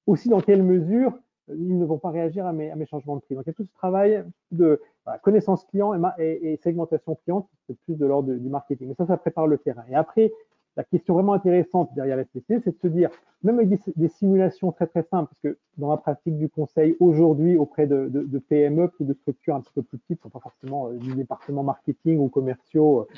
aussi 0.07 0.29
dans 0.29 0.41
quelle 0.41 0.63
mesure 0.63 1.19
ils 1.49 1.79
ne 1.79 1.85
vont 1.85 1.99
pas 1.99 2.11
réagir 2.11 2.47
à 2.47 2.53
mes, 2.53 2.87
changements 2.87 3.17
de 3.17 3.21
prix. 3.21 3.35
Donc, 3.35 3.45
il 3.47 3.49
y 3.49 3.51
a 3.51 3.55
tout 3.55 3.65
ce 3.65 3.75
travail 3.75 4.25
de 4.51 4.81
connaissance 5.23 5.65
client 5.65 5.93
et, 6.19 6.59
segmentation 6.63 7.15
client, 7.25 7.49
c'est 7.67 7.79
plus 7.81 7.97
de 7.97 8.07
l'ordre 8.07 8.35
du 8.35 8.49
marketing. 8.49 8.89
Mais 8.89 8.95
ça, 8.95 9.07
ça 9.07 9.17
prépare 9.17 9.47
le 9.47 9.59
terrain. 9.59 9.85
Et 9.89 9.95
après, 9.95 10.33
la 10.77 10.85
question 10.85 11.15
vraiment 11.15 11.33
intéressante 11.33 11.91
derrière 11.95 12.23
SPC, 12.23 12.61
c'est 12.63 12.73
de 12.73 12.79
se 12.83 12.87
dire, 12.89 13.11
même 13.43 13.59
avec 13.59 13.81
des, 13.97 14.09
simulations 14.09 14.73
très 14.73 14.87
très 14.87 15.03
simples, 15.05 15.31
parce 15.31 15.41
que 15.41 15.59
dans 15.79 15.91
la 15.91 15.97
pratique 15.97 16.37
du 16.37 16.49
conseil 16.49 16.97
aujourd'hui 17.01 17.57
auprès 17.57 17.87
de, 17.87 18.09
de, 18.09 18.23
de, 18.23 18.39
PME 18.39 18.91
ou 19.01 19.05
de 19.05 19.15
structures 19.15 19.55
un 19.55 19.61
petit 19.61 19.73
peu 19.75 19.83
plus 19.83 19.99
petites, 19.99 20.21
pas 20.21 20.41
forcément 20.41 20.89
euh, 20.89 20.99
du 20.99 21.15
département 21.15 21.63
marketing 21.63 22.19
ou 22.19 22.29
commerciaux 22.29 23.09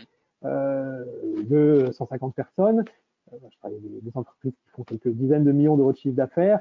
euh, 0.45 1.05
de 1.49 1.91
150 1.93 2.35
personnes, 2.35 2.85
euh, 3.33 3.37
je 3.51 3.59
travaille 3.59 3.79
avec 3.79 4.05
des, 4.05 4.13
entreprises 4.15 4.53
qui 4.53 4.71
font 4.71 4.85
quelques 4.85 5.09
dizaines 5.09 5.45
de 5.45 5.53
millions 5.53 5.77
d'euros 5.77 5.93
de 5.93 5.99
chiffre 5.99 6.17
d'affaires, 6.17 6.61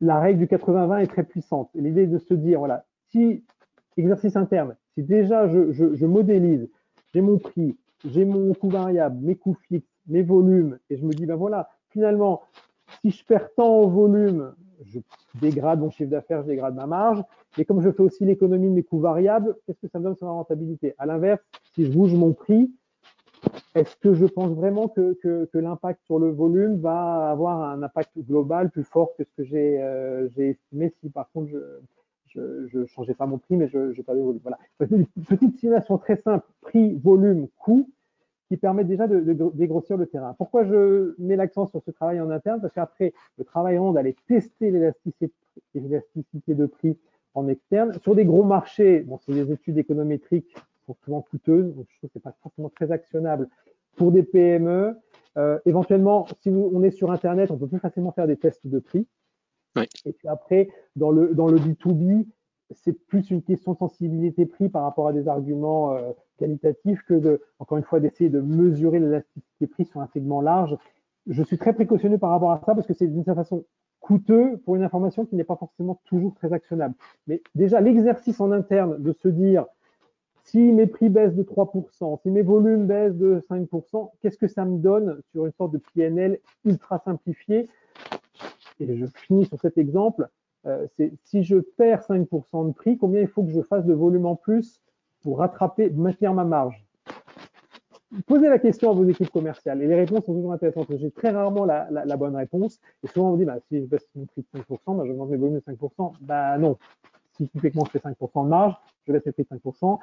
la 0.00 0.18
règle 0.18 0.38
du 0.38 0.46
80-20 0.46 1.02
est 1.02 1.06
très 1.06 1.24
puissante. 1.24 1.70
L'idée 1.74 2.06
de 2.06 2.18
se 2.18 2.34
dire, 2.34 2.58
voilà, 2.58 2.84
si 3.10 3.44
exercice 3.96 4.36
interne, 4.36 4.76
si 4.94 5.02
déjà 5.02 5.46
je, 5.48 6.06
modélise, 6.06 6.68
j'ai 7.12 7.20
mon 7.20 7.38
prix, 7.38 7.76
j'ai 8.04 8.24
mon 8.24 8.54
coût 8.54 8.70
variable, 8.70 9.18
mes 9.20 9.36
coûts 9.36 9.56
fixes, 9.68 9.88
mes 10.06 10.22
volumes, 10.22 10.78
et 10.88 10.96
je 10.96 11.04
me 11.04 11.12
dis, 11.12 11.26
ben 11.26 11.36
voilà, 11.36 11.68
finalement, 11.90 12.42
si 13.00 13.10
je 13.10 13.24
perds 13.24 13.52
tant 13.54 13.82
en 13.82 13.86
volume, 13.88 14.54
je 14.84 15.00
dégrade 15.40 15.80
mon 15.80 15.90
chiffre 15.90 16.10
d'affaires, 16.10 16.42
je 16.42 16.48
dégrade 16.48 16.74
ma 16.74 16.86
marge. 16.86 17.22
Et 17.58 17.64
comme 17.64 17.82
je 17.82 17.90
fais 17.90 18.02
aussi 18.02 18.24
l'économie 18.24 18.68
de 18.68 18.74
mes 18.74 18.82
coûts 18.82 19.00
variables, 19.00 19.56
qu'est-ce 19.66 19.80
que 19.80 19.88
ça 19.88 19.98
me 19.98 20.04
donne 20.04 20.16
sur 20.16 20.26
ma 20.26 20.32
rentabilité? 20.32 20.94
À 20.98 21.06
l'inverse, 21.06 21.40
si 21.74 21.84
je 21.84 21.92
bouge 21.92 22.14
mon 22.14 22.32
prix, 22.32 22.72
est-ce 23.74 23.96
que 23.96 24.14
je 24.14 24.26
pense 24.26 24.50
vraiment 24.52 24.88
que, 24.88 25.48
l'impact 25.54 26.00
sur 26.04 26.18
le 26.18 26.30
volume 26.30 26.80
va 26.80 27.30
avoir 27.30 27.62
un 27.62 27.82
impact 27.82 28.18
global 28.18 28.70
plus 28.70 28.84
fort 28.84 29.14
que 29.16 29.24
ce 29.24 29.30
que 29.36 29.44
j'ai 29.44 29.80
euh, 29.80 30.28
estimé 30.36 30.92
si 31.00 31.10
par 31.10 31.30
contre 31.32 31.50
je 32.34 32.78
ne 32.78 32.86
changeais 32.86 33.14
pas 33.14 33.26
mon 33.26 33.38
prix, 33.38 33.56
mais 33.56 33.68
je 33.68 33.96
n'ai 33.96 34.02
pas 34.02 34.14
de 34.14 34.20
volume 34.20 34.40
Voilà. 34.42 34.58
Petite 35.28 35.58
simulation 35.58 35.98
très 35.98 36.16
simple, 36.16 36.46
prix, 36.60 36.94
volume, 36.94 37.48
coût, 37.58 37.88
qui 38.48 38.56
permet 38.56 38.84
déjà 38.84 39.06
de, 39.06 39.20
dégrossir 39.54 39.96
le 39.96 40.06
terrain. 40.06 40.34
Pourquoi 40.36 40.64
je 40.64 41.14
mets 41.18 41.36
l'accent 41.36 41.66
sur 41.66 41.82
ce 41.84 41.90
travail 41.92 42.20
en 42.20 42.30
interne? 42.30 42.60
Parce 42.60 42.72
qu'après, 42.72 43.12
le 43.38 43.44
travail 43.44 43.78
rond 43.78 43.92
d'aller 43.92 44.16
tester 44.26 44.70
l'élasticité 44.70 46.54
de 46.54 46.66
prix 46.66 46.98
en 47.34 47.46
externe. 47.48 47.96
Sur 48.02 48.16
des 48.16 48.24
gros 48.24 48.42
marchés, 48.42 49.00
bon, 49.00 49.18
c'est 49.18 49.32
des 49.32 49.52
études 49.52 49.78
économétriques 49.78 50.56
sont 50.90 51.04
souvent 51.04 51.22
coûteuses, 51.22 51.74
donc 51.74 51.86
je 51.88 51.98
trouve 51.98 52.08
que 52.08 52.14
c'est 52.14 52.22
pas 52.22 52.34
forcément 52.42 52.70
très 52.70 52.90
actionnable 52.90 53.48
pour 53.96 54.12
des 54.12 54.22
PME. 54.22 54.96
Euh, 55.36 55.58
éventuellement, 55.64 56.26
si 56.40 56.50
on 56.50 56.82
est 56.82 56.90
sur 56.90 57.10
Internet, 57.10 57.50
on 57.50 57.56
peut 57.56 57.68
plus 57.68 57.78
facilement 57.78 58.12
faire 58.12 58.26
des 58.26 58.36
tests 58.36 58.66
de 58.66 58.78
prix. 58.78 59.06
Oui. 59.76 59.84
Et 60.04 60.12
puis 60.12 60.28
après, 60.28 60.68
dans 60.96 61.10
le, 61.10 61.34
dans 61.34 61.46
le 61.46 61.58
B2B, 61.58 62.26
c'est 62.72 62.92
plus 62.92 63.30
une 63.30 63.42
question 63.42 63.72
de 63.72 63.78
sensibilité 63.78 64.46
prix 64.46 64.68
par 64.68 64.82
rapport 64.82 65.08
à 65.08 65.12
des 65.12 65.28
arguments 65.28 65.92
euh, 65.92 66.12
qualitatifs 66.38 67.02
que 67.02 67.14
de, 67.14 67.40
encore 67.58 67.78
une 67.78 67.84
fois, 67.84 68.00
d'essayer 68.00 68.30
de 68.30 68.40
mesurer 68.40 68.98
l'élasticité 68.98 69.66
prix 69.66 69.84
sur 69.84 70.00
un 70.00 70.08
segment 70.08 70.40
large. 70.40 70.76
Je 71.26 71.42
suis 71.42 71.58
très 71.58 71.72
précautionneux 71.72 72.18
par 72.18 72.30
rapport 72.30 72.52
à 72.52 72.60
ça 72.64 72.74
parce 72.74 72.86
que 72.86 72.94
c'est 72.94 73.06
d'une 73.06 73.24
certaine 73.24 73.44
façon 73.44 73.64
coûteux 74.00 74.58
pour 74.64 74.76
une 74.76 74.82
information 74.82 75.26
qui 75.26 75.36
n'est 75.36 75.44
pas 75.44 75.56
forcément 75.56 76.00
toujours 76.04 76.34
très 76.34 76.52
actionnable. 76.52 76.94
Mais 77.26 77.42
déjà, 77.54 77.80
l'exercice 77.80 78.40
en 78.40 78.50
interne 78.50 79.00
de 79.00 79.12
se 79.12 79.28
dire 79.28 79.66
si 80.50 80.58
mes 80.58 80.86
prix 80.86 81.08
baissent 81.08 81.36
de 81.36 81.44
3%, 81.44 82.20
si 82.22 82.30
mes 82.30 82.42
volumes 82.42 82.86
baissent 82.86 83.16
de 83.16 83.40
5%, 83.48 84.10
qu'est-ce 84.20 84.36
que 84.36 84.48
ça 84.48 84.64
me 84.64 84.78
donne 84.78 85.20
sur 85.30 85.46
une 85.46 85.52
sorte 85.52 85.72
de 85.72 85.80
PNL 85.94 86.40
ultra 86.64 86.98
simplifié 86.98 87.68
Et 88.80 88.96
je 88.96 89.06
finis 89.26 89.46
sur 89.46 89.60
cet 89.60 89.78
exemple. 89.78 90.28
Euh, 90.66 90.86
c'est 90.96 91.12
si 91.24 91.44
je 91.44 91.56
perds 91.56 92.02
5% 92.02 92.66
de 92.66 92.72
prix, 92.72 92.98
combien 92.98 93.20
il 93.20 93.28
faut 93.28 93.44
que 93.44 93.50
je 93.50 93.62
fasse 93.62 93.86
de 93.86 93.94
volume 93.94 94.26
en 94.26 94.34
plus 94.34 94.80
pour 95.22 95.38
rattraper, 95.38 95.88
maintenir 95.90 96.34
ma 96.34 96.44
marge? 96.44 96.84
Posez 98.26 98.48
la 98.48 98.58
question 98.58 98.90
à 98.90 98.92
vos 98.92 99.04
équipes 99.04 99.30
commerciales 99.30 99.80
et 99.82 99.86
les 99.86 99.94
réponses 99.94 100.24
sont 100.24 100.34
toujours 100.34 100.52
intéressantes. 100.52 100.88
J'ai 100.96 101.12
très 101.12 101.30
rarement 101.30 101.64
la, 101.64 102.16
bonne 102.16 102.34
réponse 102.34 102.80
et 103.04 103.06
souvent 103.06 103.30
on 103.30 103.32
me 103.34 103.38
dit 103.38 103.44
bah, 103.44 103.58
si 103.68 103.80
je 103.80 103.86
baisse 103.86 104.08
mon 104.16 104.26
prix 104.26 104.44
de 104.52 104.60
5%, 104.60 104.96
bah, 104.96 105.04
je 105.06 105.12
augmente 105.12 105.30
mes 105.30 105.36
volumes 105.36 105.60
de 105.64 105.72
5%. 105.72 106.14
Bah 106.22 106.58
non, 106.58 106.76
si 107.36 107.48
typiquement 107.48 107.84
je 107.84 107.92
fais 107.92 108.00
5% 108.00 108.44
de 108.44 108.48
marge, 108.48 108.74
je 109.06 109.12
baisse 109.12 109.24
mes 109.24 109.32
prix 109.32 109.46
de 109.48 109.56
5%, 109.56 110.00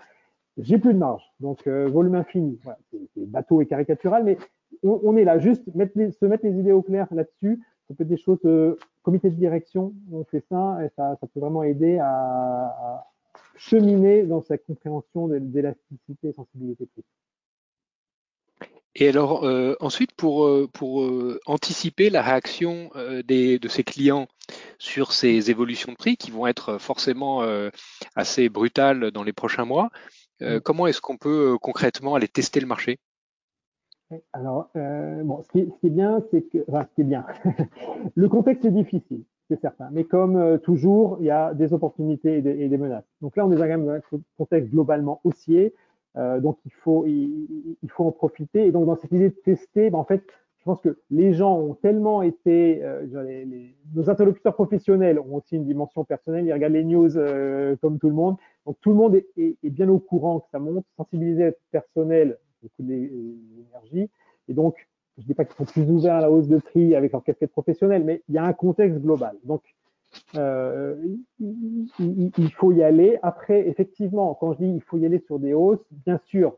j'ai 0.58 0.78
plus 0.78 0.94
de 0.94 1.00
marge. 1.00 1.24
Donc 1.40 1.68
euh, 1.68 1.88
volume 1.88 2.16
infini, 2.16 2.60
voilà, 2.64 2.80
c'est 2.92 3.30
bateau 3.30 3.62
et 3.62 3.66
caricatural, 3.66 4.24
mais 4.24 4.38
on, 4.84 5.16
est 5.18 5.24
là 5.24 5.40
juste 5.40 5.64
mettre 5.76 5.94
se 5.96 6.26
mettre 6.26 6.46
les 6.46 6.60
idées 6.60 6.72
au 6.72 6.82
clair 6.82 7.08
là-dessus 7.12 7.60
ça 7.88 7.96
peut 7.96 8.04
être 8.04 8.10
des 8.10 8.18
choses, 8.18 8.40
euh, 8.46 8.78
comité 9.02 9.30
de 9.30 9.36
direction, 9.36 9.94
on 10.12 10.26
fait 10.26 10.44
ça, 10.50 10.80
et 10.84 10.90
ça, 10.96 11.18
peut 11.34 11.40
vraiment 11.40 11.64
aider 11.64 11.98
à, 12.00 12.08
à 12.10 13.08
cheminer 13.56 14.24
dans 14.24 14.42
sa 14.42 14.58
compréhension 14.58 15.28
d'élasticité 15.28 16.30
et 16.30 16.34
sensibilité. 16.34 16.88
Et 18.96 19.08
alors 19.08 19.46
euh, 19.46 19.76
ensuite, 19.80 20.12
pour, 20.14 20.46
euh, 20.46 20.68
pour 20.74 21.08
anticiper 21.46 22.10
la 22.10 22.22
réaction 22.22 22.90
des, 23.26 23.60
de 23.60 23.68
ses 23.68 23.84
clients 23.84 24.28
sur 24.80 25.14
ces 25.14 25.50
évolutions 25.50 25.92
de 25.92 25.98
prix 25.98 26.18
qui 26.18 26.32
vont 26.32 26.48
être 26.48 26.78
forcément 26.78 27.42
assez 28.16 28.50
brutales 28.50 29.12
dans 29.12 29.24
les 29.24 29.34
prochains 29.34 29.66
mois, 29.66 29.90
mmh. 30.42 30.60
comment 30.62 30.88
est-ce 30.88 31.02
qu'on 31.02 31.18
peut 31.18 31.58
concrètement 31.62 32.16
aller 32.16 32.28
tester 32.28 32.60
le 32.60 32.68
marché? 32.68 33.00
Alors, 34.32 34.70
euh, 34.76 35.22
bon, 35.24 35.42
ce 35.44 35.50
qui, 35.50 35.60
est, 35.60 35.66
ce 35.66 35.80
qui, 35.80 35.88
est, 35.88 35.90
bien, 35.90 36.24
c'est 36.32 36.42
que, 36.44 36.60
enfin, 36.70 36.86
ce 36.90 36.96
qui 36.96 37.02
est 37.02 37.04
bien, 37.04 37.26
le 38.16 38.30
contexte 38.30 38.64
est 38.66 38.72
difficile, 38.72 39.24
c'est 39.50 39.60
certain. 39.60 39.90
Mais 39.92 40.06
comme 40.06 40.38
euh, 40.38 40.58
toujours, 40.58 41.18
il 41.20 41.26
y 41.26 41.32
a 41.32 41.54
des 41.54 41.74
opportunités 41.74 42.38
et 42.38 42.42
des, 42.42 42.52
et 42.52 42.70
des, 42.70 42.78
menaces. 42.78 43.04
Donc 43.22 43.36
là, 43.36 43.46
on 43.46 43.52
est 43.52 43.58
quand 43.58 43.68
même 43.68 43.86
dans 43.86 43.92
un 43.92 44.02
contexte 44.38 44.72
globalement 44.72 45.20
haussier, 45.26 45.74
euh, 46.16 46.40
donc 46.40 46.58
il 46.66 46.72
faut, 46.72 47.06
il, 47.06 47.76
il, 47.84 47.90
faut 47.90 48.06
en 48.06 48.12
profiter. 48.12 48.66
Et 48.66 48.72
donc, 48.72 48.86
dans 48.86 48.96
cette 48.96 49.12
idée 49.12 49.30
de 49.30 49.36
tester, 49.44 49.90
ben, 49.90 49.98
en 49.98 50.06
fait, 50.06 50.24
pense 50.68 50.82
que 50.82 51.00
les 51.10 51.34
gens 51.34 51.58
ont 51.58 51.74
tellement 51.76 52.22
été, 52.22 52.84
euh, 52.84 53.06
nos 53.96 54.10
interlocuteurs 54.10 54.54
professionnels 54.54 55.18
ont 55.20 55.36
aussi 55.36 55.56
une 55.56 55.66
dimension 55.66 56.04
personnelle. 56.04 56.46
Ils 56.46 56.54
regardent 56.54 56.74
les 56.74 56.84
news 56.84 57.18
euh, 57.18 57.76
comme 57.78 57.98
tout 58.00 58.10
le 58.10 58.16
monde. 58.16 58.36
Donc, 58.66 58.78
tout 58.82 58.90
le 58.90 58.96
monde 58.96 59.16
est, 59.16 59.58
bien 59.64 59.88
au 59.90 59.98
courant 59.98 60.42
que 60.42 60.50
ça 60.52 60.60
monte, 60.60 60.86
sensibilisé 60.98 61.54
personnel 61.72 62.38
beaucoup 62.62 62.84
d'énergie. 62.84 64.10
Et 64.50 64.54
donc, 64.54 64.76
je 65.18 65.24
ne 65.24 65.28
dis 65.28 65.34
pas 65.34 65.46
qu'ils 65.46 65.56
sont 65.56 65.72
plus 65.72 65.90
ouverts 65.90 66.16
à 66.16 66.22
la 66.22 66.30
hausse 66.30 66.48
de 66.48 66.58
prix 66.58 66.96
avec 66.96 67.14
leur 67.14 67.24
casquette 67.24 67.52
professionnelle, 67.52 68.04
mais 68.04 68.22
il 68.28 68.36
y 68.36 68.38
a 68.38 68.44
un 68.44 68.54
contexte 68.54 69.00
global. 69.00 69.38
Donc, 69.46 69.62
euh, 70.36 70.96
il, 71.40 72.52
faut 72.58 72.74
y 72.74 72.84
aller. 72.84 73.18
Après, 73.22 73.68
effectivement, 73.68 74.34
quand 74.36 74.54
je 74.54 74.58
dis 74.60 74.70
il 74.70 74.82
faut 74.82 74.98
y 74.98 75.06
aller 75.06 75.20
sur 75.20 75.40
des 75.40 75.54
hausses, 75.54 75.86
bien 76.06 76.20
sûr, 76.26 76.58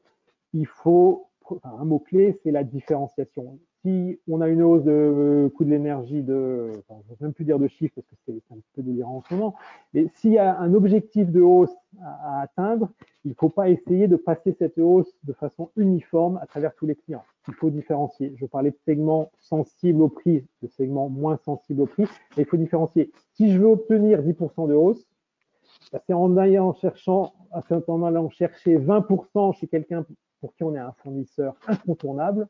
il 0.53 0.65
faut, 0.65 1.27
un 1.63 1.85
mot-clé, 1.85 2.39
c'est 2.43 2.51
la 2.51 2.63
différenciation 2.63 3.59
si 3.81 4.19
on 4.27 4.41
a 4.41 4.49
une 4.49 4.61
hausse 4.61 4.83
de 4.83 4.91
euh, 4.91 5.49
coût 5.49 5.63
de 5.63 5.69
l'énergie 5.69 6.21
de, 6.21 6.71
je 6.89 6.93
ne 6.93 6.99
vais 7.09 7.15
même 7.21 7.33
plus 7.33 7.45
dire 7.45 7.59
de 7.59 7.67
chiffres 7.67 7.95
parce 7.95 8.21
que 8.25 8.33
c'est 8.47 8.53
un 8.53 8.59
peu 8.75 8.81
délirant 8.81 9.17
en 9.17 9.21
ce 9.21 9.33
moment, 9.33 9.55
mais 9.93 10.07
s'il 10.15 10.31
y 10.31 10.37
a 10.37 10.59
un 10.59 10.73
objectif 10.73 11.31
de 11.31 11.41
hausse 11.41 11.75
à, 12.01 12.39
à 12.39 12.41
atteindre, 12.41 12.89
il 13.25 13.29
ne 13.29 13.35
faut 13.35 13.49
pas 13.49 13.69
essayer 13.69 14.07
de 14.07 14.15
passer 14.15 14.53
cette 14.59 14.77
hausse 14.77 15.13
de 15.23 15.33
façon 15.33 15.71
uniforme 15.75 16.39
à 16.41 16.45
travers 16.45 16.73
tous 16.75 16.85
les 16.85 16.95
clients. 16.95 17.23
Il 17.47 17.53
faut 17.53 17.69
différencier. 17.69 18.33
Je 18.37 18.45
parlais 18.45 18.71
de 18.71 18.77
segments 18.85 19.31
sensibles 19.39 20.01
au 20.01 20.09
prix, 20.09 20.45
de 20.61 20.67
segments 20.67 21.09
moins 21.09 21.37
sensibles 21.45 21.81
au 21.81 21.85
prix, 21.85 22.05
mais 22.37 22.43
il 22.43 22.45
faut 22.45 22.57
différencier. 22.57 23.11
Si 23.33 23.51
je 23.51 23.59
veux 23.59 23.67
obtenir 23.67 24.21
10% 24.21 24.67
de 24.67 24.73
hausse, 24.73 25.05
bah, 25.91 25.99
c'est 26.05 26.13
en 26.13 26.37
allant 26.37 26.73
cherchant, 26.73 27.33
en 27.51 28.03
allant 28.03 28.29
chercher 28.29 28.77
20% 28.77 29.53
chez 29.57 29.67
quelqu'un 29.67 30.05
pour 30.41 30.53
qui 30.55 30.63
on 30.63 30.75
est 30.75 30.79
un 30.79 30.93
fournisseur 31.03 31.55
incontournable, 31.67 32.47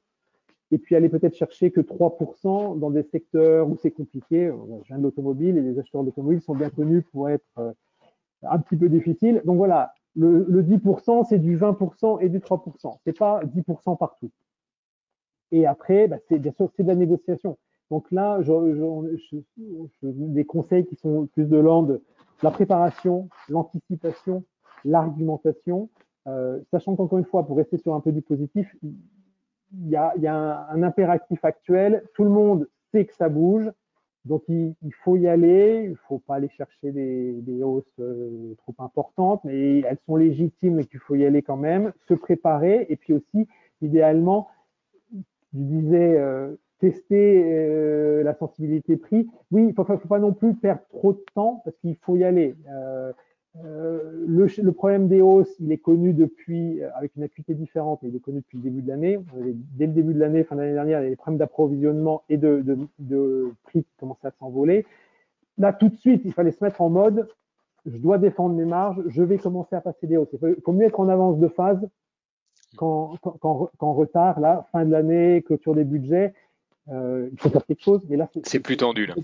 et 0.71 0.77
puis 0.77 0.95
aller 0.95 1.09
peut-être 1.09 1.35
chercher 1.35 1.71
que 1.71 1.81
3% 1.81 2.77
dans 2.77 2.91
des 2.91 3.03
secteurs 3.03 3.69
où 3.69 3.77
c'est 3.81 3.91
compliqué. 3.91 4.47
Euh, 4.47 4.55
je 4.83 4.87
viens 4.87 4.97
de 4.97 5.03
l'automobile 5.03 5.57
et 5.57 5.61
les 5.61 5.79
acheteurs 5.79 6.03
d'automobiles 6.03 6.41
sont 6.41 6.55
bien 6.55 6.69
connus 6.69 7.01
pour 7.01 7.29
être 7.29 7.45
euh, 7.57 7.71
un 8.43 8.59
petit 8.59 8.77
peu 8.77 8.89
difficiles. 8.89 9.41
Donc 9.45 9.57
voilà, 9.57 9.93
le, 10.15 10.45
le 10.47 10.63
10%, 10.63 11.25
c'est 11.27 11.39
du 11.39 11.57
20% 11.57 12.21
et 12.21 12.29
du 12.29 12.39
3%. 12.39 12.97
C'est 13.03 13.17
pas 13.17 13.41
10% 13.43 13.97
partout. 13.97 14.31
Et 15.51 15.65
après, 15.65 16.07
bah, 16.07 16.17
c'est 16.27 16.39
bien 16.39 16.51
sûr, 16.51 16.69
c'est 16.75 16.83
de 16.83 16.87
la 16.87 16.95
négociation. 16.95 17.57
Donc 17.89 18.11
là, 18.11 18.39
je, 18.41 18.51
je, 18.75 19.37
je, 19.57 20.07
des 20.09 20.45
conseils 20.45 20.85
qui 20.85 20.95
sont 20.95 21.27
plus 21.33 21.45
de 21.45 21.57
l'ordre 21.57 21.99
la 22.43 22.51
préparation, 22.51 23.29
l'anticipation, 23.49 24.43
l'argumentation, 24.85 25.89
euh, 26.27 26.59
sachant 26.71 26.95
qu'encore 26.95 27.17
une 27.17 27.25
fois, 27.25 27.45
pour 27.45 27.57
rester 27.57 27.77
sur 27.77 27.95
un 27.95 27.99
peu 27.99 28.11
du 28.11 28.21
positif, 28.21 28.75
il 29.73 29.89
y 29.89 29.95
a, 29.95 30.67
un, 30.71 30.83
impératif 30.83 31.43
actuel. 31.43 32.03
Tout 32.15 32.23
le 32.23 32.29
monde 32.29 32.67
sait 32.91 33.05
que 33.05 33.15
ça 33.15 33.29
bouge. 33.29 33.69
Donc, 34.25 34.43
il, 34.47 34.75
faut 35.03 35.15
y 35.15 35.27
aller. 35.27 35.83
Il 35.85 35.91
ne 35.91 35.95
faut 36.07 36.19
pas 36.19 36.35
aller 36.35 36.49
chercher 36.49 36.91
des, 36.91 37.63
hausses 37.63 37.85
euh, 37.99 38.53
trop 38.57 38.75
importantes, 38.79 39.41
mais 39.43 39.79
elles 39.79 39.97
sont 40.05 40.15
légitimes 40.15 40.79
et 40.79 40.85
qu'il 40.85 40.99
faut 40.99 41.15
y 41.15 41.25
aller 41.25 41.41
quand 41.41 41.57
même. 41.57 41.93
Se 42.07 42.13
préparer. 42.13 42.85
Et 42.89 42.95
puis 42.95 43.13
aussi, 43.13 43.47
idéalement, 43.81 44.49
je 45.13 45.19
disais, 45.53 46.17
euh, 46.17 46.55
tester 46.79 47.43
euh, 47.43 48.23
la 48.23 48.33
sensibilité 48.35 48.97
prix. 48.97 49.27
Oui, 49.51 49.67
il 49.69 49.73
faut, 49.73 49.83
faut 49.83 50.07
pas 50.07 50.19
non 50.19 50.33
plus 50.33 50.53
perdre 50.55 50.81
trop 50.89 51.13
de 51.13 51.23
temps 51.33 51.61
parce 51.63 51.75
qu'il 51.77 51.95
faut 51.97 52.15
y 52.15 52.23
aller. 52.23 52.55
Euh, 53.57 53.59
euh, 53.65 54.25
le, 54.27 54.47
le, 54.61 54.71
problème 54.71 55.07
des 55.07 55.21
hausses, 55.21 55.53
il 55.59 55.71
est 55.71 55.77
connu 55.77 56.13
depuis, 56.13 56.81
avec 56.95 57.15
une 57.15 57.23
acuité 57.23 57.53
différente, 57.53 57.99
mais 58.01 58.09
il 58.09 58.15
est 58.15 58.19
connu 58.19 58.39
depuis 58.39 58.57
le 58.57 58.63
début 58.63 58.81
de 58.81 58.87
l'année. 58.87 59.19
Dès 59.73 59.87
le 59.87 59.93
début 59.93 60.13
de 60.13 60.19
l'année, 60.19 60.43
fin 60.43 60.55
d'année 60.55 60.73
dernière, 60.73 61.01
il 61.01 61.03
y 61.03 61.07
a 61.07 61.09
des 61.09 61.15
problèmes 61.15 61.39
d'approvisionnement 61.39 62.23
et 62.29 62.37
de, 62.37 62.61
de, 62.61 62.77
de, 62.99 63.53
prix 63.63 63.83
qui 63.83 63.91
commençaient 63.99 64.27
à 64.27 64.33
s'envoler. 64.39 64.85
Là, 65.57 65.73
tout 65.73 65.89
de 65.89 65.95
suite, 65.95 66.21
il 66.25 66.33
fallait 66.33 66.51
se 66.51 66.63
mettre 66.63 66.81
en 66.81 66.89
mode, 66.89 67.27
je 67.85 67.97
dois 67.97 68.17
défendre 68.17 68.55
mes 68.55 68.65
marges, 68.65 69.01
je 69.07 69.23
vais 69.23 69.37
commencer 69.37 69.75
à 69.75 69.81
passer 69.81 70.07
des 70.07 70.17
hausses. 70.17 70.29
Il 70.33 70.61
faut 70.63 70.71
mieux 70.71 70.85
être 70.85 70.99
en 70.99 71.09
avance 71.09 71.39
de 71.39 71.47
phase 71.47 71.85
qu'en 72.77 73.17
retard, 73.81 74.39
là, 74.39 74.67
fin 74.71 74.85
de 74.85 74.91
l'année, 74.91 75.41
clôture 75.41 75.75
des 75.75 75.83
budgets. 75.83 76.33
Euh, 76.89 77.29
il 77.31 77.39
faut 77.39 77.49
faire 77.49 77.65
quelque 77.65 77.83
chose, 77.83 78.05
mais 78.09 78.15
là, 78.15 78.29
c'est 78.43 78.59
plus 78.59 78.77
tendu. 78.77 79.05
là. 79.05 79.15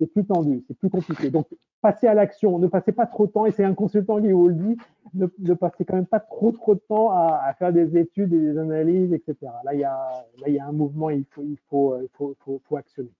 C'est 0.00 0.06
plus 0.06 0.24
tendu, 0.24 0.64
c'est 0.66 0.76
plus 0.76 0.88
compliqué. 0.88 1.30
Donc, 1.30 1.46
passez 1.82 2.06
à 2.06 2.14
l'action, 2.14 2.58
ne 2.58 2.66
passez 2.66 2.90
pas 2.90 3.06
trop 3.06 3.26
de 3.26 3.32
temps, 3.32 3.44
et 3.44 3.52
c'est 3.52 3.64
un 3.64 3.74
consultant 3.74 4.20
qui 4.20 4.32
vous 4.32 4.48
le 4.48 4.54
dit, 4.54 4.76
ne, 5.14 5.26
ne, 5.38 5.54
passez 5.54 5.84
quand 5.84 5.96
même 5.96 6.06
pas 6.06 6.20
trop 6.20 6.52
trop 6.52 6.74
de 6.74 6.80
temps 6.80 7.10
à, 7.10 7.42
à, 7.44 7.52
faire 7.54 7.72
des 7.72 7.96
études 7.98 8.32
et 8.32 8.38
des 8.38 8.58
analyses, 8.58 9.12
etc. 9.12 9.36
Là, 9.64 9.74
il 9.74 9.80
y 9.80 9.84
a, 9.84 9.94
là, 10.38 10.48
il 10.48 10.54
y 10.54 10.58
a 10.58 10.66
un 10.66 10.72
mouvement, 10.72 11.10
il 11.10 11.24
faut, 11.30 11.42
il 11.42 11.58
faut, 11.68 11.96
il 12.00 12.08
faut, 12.16 12.34
faut, 12.44 12.60
faut 12.66 12.76
actionner. 12.76 13.10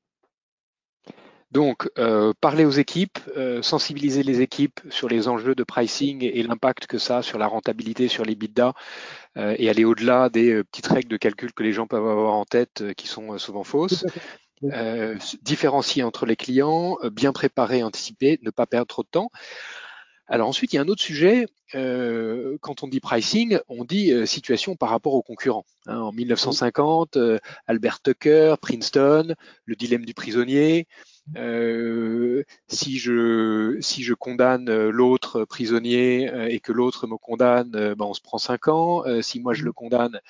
Donc, 1.51 1.91
euh, 1.99 2.33
parler 2.41 2.65
aux 2.65 2.71
équipes, 2.71 3.19
euh, 3.37 3.61
sensibiliser 3.61 4.23
les 4.23 4.41
équipes 4.41 4.81
sur 4.89 5.09
les 5.09 5.27
enjeux 5.27 5.57
de 5.57 5.65
pricing 5.65 6.23
et, 6.23 6.39
et 6.39 6.43
l'impact 6.45 6.87
que 6.87 6.99
ça 6.99 7.19
a 7.19 7.23
sur 7.23 7.39
la 7.39 7.49
rentabilité, 7.49 8.07
sur 8.07 8.25
les 8.25 8.37
bidas, 8.37 8.73
euh, 9.37 9.57
et 9.59 9.69
aller 9.69 9.85
au-delà 9.85 10.29
des 10.29 10.53
euh, 10.53 10.65
petites 10.65 10.87
règles 10.87 11.09
de 11.09 11.17
calcul 11.17 11.53
que 11.53 11.65
les 11.65 11.73
gens 11.73 11.89
peuvent 11.89 12.07
avoir 12.07 12.35
en 12.35 12.45
tête 12.45 12.83
euh, 12.83 12.93
qui 12.93 13.09
sont 13.09 13.37
souvent 13.39 13.65
fausses. 13.65 14.07
Différencier 15.43 16.03
entre 16.03 16.27
les 16.27 16.37
clients, 16.37 16.99
bien 17.13 17.33
préparer, 17.33 17.83
anticiper, 17.83 18.39
ne 18.43 18.51
pas 18.51 18.67
perdre 18.67 18.87
trop 18.87 19.03
de 19.03 19.09
temps. 19.09 19.31
Alors 20.31 20.49
ensuite, 20.49 20.73
il 20.73 20.77
y 20.77 20.79
a 20.79 20.83
un 20.83 20.89
autre 20.89 21.03
sujet. 21.03 21.47
Euh, 21.75 22.57
quand 22.61 22.85
on 22.85 22.89
dit 22.89 23.01
pricing, 23.01 23.59
on 23.69 23.85
dit 23.85 24.13
euh, 24.13 24.27
situation 24.27 24.77
par 24.77 24.89
rapport 24.89 25.15
aux 25.15 25.23
concurrents. 25.23 25.67
Hein, 25.87 25.99
en 25.99 26.13
1950, 26.13 27.17
euh, 27.17 27.39
Albert 27.67 28.01
Tucker, 28.01 28.55
Princeton, 28.63 29.35
le 29.65 29.75
dilemme 29.75 30.05
du 30.05 30.15
prisonnier. 30.15 30.87
Si 32.69 32.99
je 32.99 33.77
si 33.81 34.03
je 34.03 34.15
condamne 34.15 34.89
l'autre 34.89 35.45
prisonnier 35.45 36.31
et 36.49 36.61
que 36.61 36.73
l'autre 36.73 37.07
me 37.07 37.17
condamne, 37.17 37.71
ben 37.71 38.05
on 38.05 38.15
se 38.15 38.21
prend 38.21 38.39
cinq 38.39 38.69
ans. 38.69 39.05
si 39.23 39.41
moi 39.41 39.55
je 39.55 39.65
le 39.65 39.73
condamne 39.73 40.21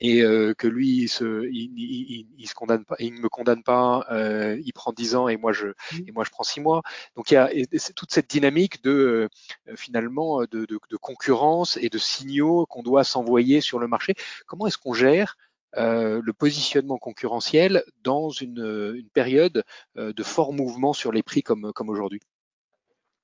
et 0.00 0.20
que 0.20 0.66
lui 0.66 1.02
il 1.02 1.08
se 1.08 1.46
il, 1.50 1.72
il, 1.76 2.26
il, 2.38 2.48
se 2.48 2.54
condamne 2.54 2.84
pas, 2.84 2.96
il 2.98 3.14
ne 3.14 3.20
me 3.20 3.28
condamne 3.28 3.62
pas, 3.62 4.06
il 4.10 4.72
prend 4.72 4.92
dix 4.92 5.14
ans 5.14 5.28
et 5.28 5.36
moi 5.36 5.52
je 5.52 5.68
et 6.06 6.12
moi 6.12 6.24
je 6.24 6.30
prends 6.30 6.44
six 6.44 6.60
mois. 6.60 6.82
Donc 7.16 7.30
il 7.30 7.34
y 7.34 7.36
a 7.36 7.50
toute 7.94 8.12
cette 8.12 8.30
dynamique 8.30 8.82
de 8.82 9.28
finalement 9.76 10.40
de, 10.42 10.64
de 10.66 10.78
de, 10.90 10.96
concurrence 10.96 11.76
et 11.78 11.88
de 11.88 11.98
signaux 11.98 12.66
qu'on 12.66 12.82
doit 12.82 13.04
s'envoyer 13.04 13.60
sur 13.60 13.78
le 13.78 13.88
marché. 13.88 14.14
Comment 14.46 14.66
est-ce 14.66 14.78
qu'on 14.78 14.94
gère 14.94 15.36
euh, 15.76 16.22
le 16.24 16.32
positionnement 16.32 16.96
concurrentiel 16.96 17.82
dans 18.02 18.30
une, 18.30 18.94
une 18.96 19.08
période 19.10 19.64
euh, 19.98 20.12
de 20.14 20.22
fort 20.22 20.52
mouvement 20.52 20.94
sur 20.94 21.12
les 21.12 21.22
prix 21.22 21.42
comme, 21.42 21.70
aujourd'hui 21.88 22.20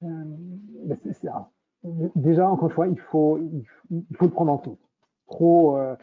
euh, 0.02 0.08
Déjà, 2.14 2.48
encore 2.48 2.68
une 2.68 2.74
fois, 2.74 2.86
il 2.86 3.00
faut, 3.00 3.38
le 3.90 4.28
prendre 4.28 4.52
en 4.52 4.58
compte. 4.58 4.78
Trop, 5.26 5.78
euh, 5.78 5.96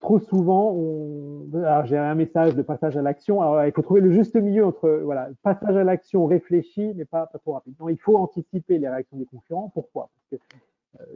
trop 0.00 0.18
souvent, 0.18 0.72
on... 0.72 1.48
j'ai 1.84 1.96
un 1.96 2.14
message 2.14 2.54
de 2.54 2.62
passage 2.62 2.96
à 2.96 3.02
l'action. 3.02 3.60
Il 3.64 3.72
faut 3.72 3.82
trouver 3.82 4.00
le 4.00 4.12
juste 4.12 4.34
milieu 4.36 4.64
entre 4.66 4.88
voilà, 5.04 5.28
passage 5.42 5.76
à 5.76 5.84
l'action 5.84 6.26
réfléchi, 6.26 6.92
mais 6.96 7.04
pas, 7.04 7.26
trop 7.26 7.52
rapide. 7.52 7.74
Non, 7.80 7.88
il 7.88 7.98
faut 7.98 8.16
anticiper 8.16 8.78
les 8.78 8.88
réactions 8.88 9.16
des 9.16 9.26
concurrents. 9.26 9.70
Pourquoi? 9.72 10.10
Euh, 10.32 10.36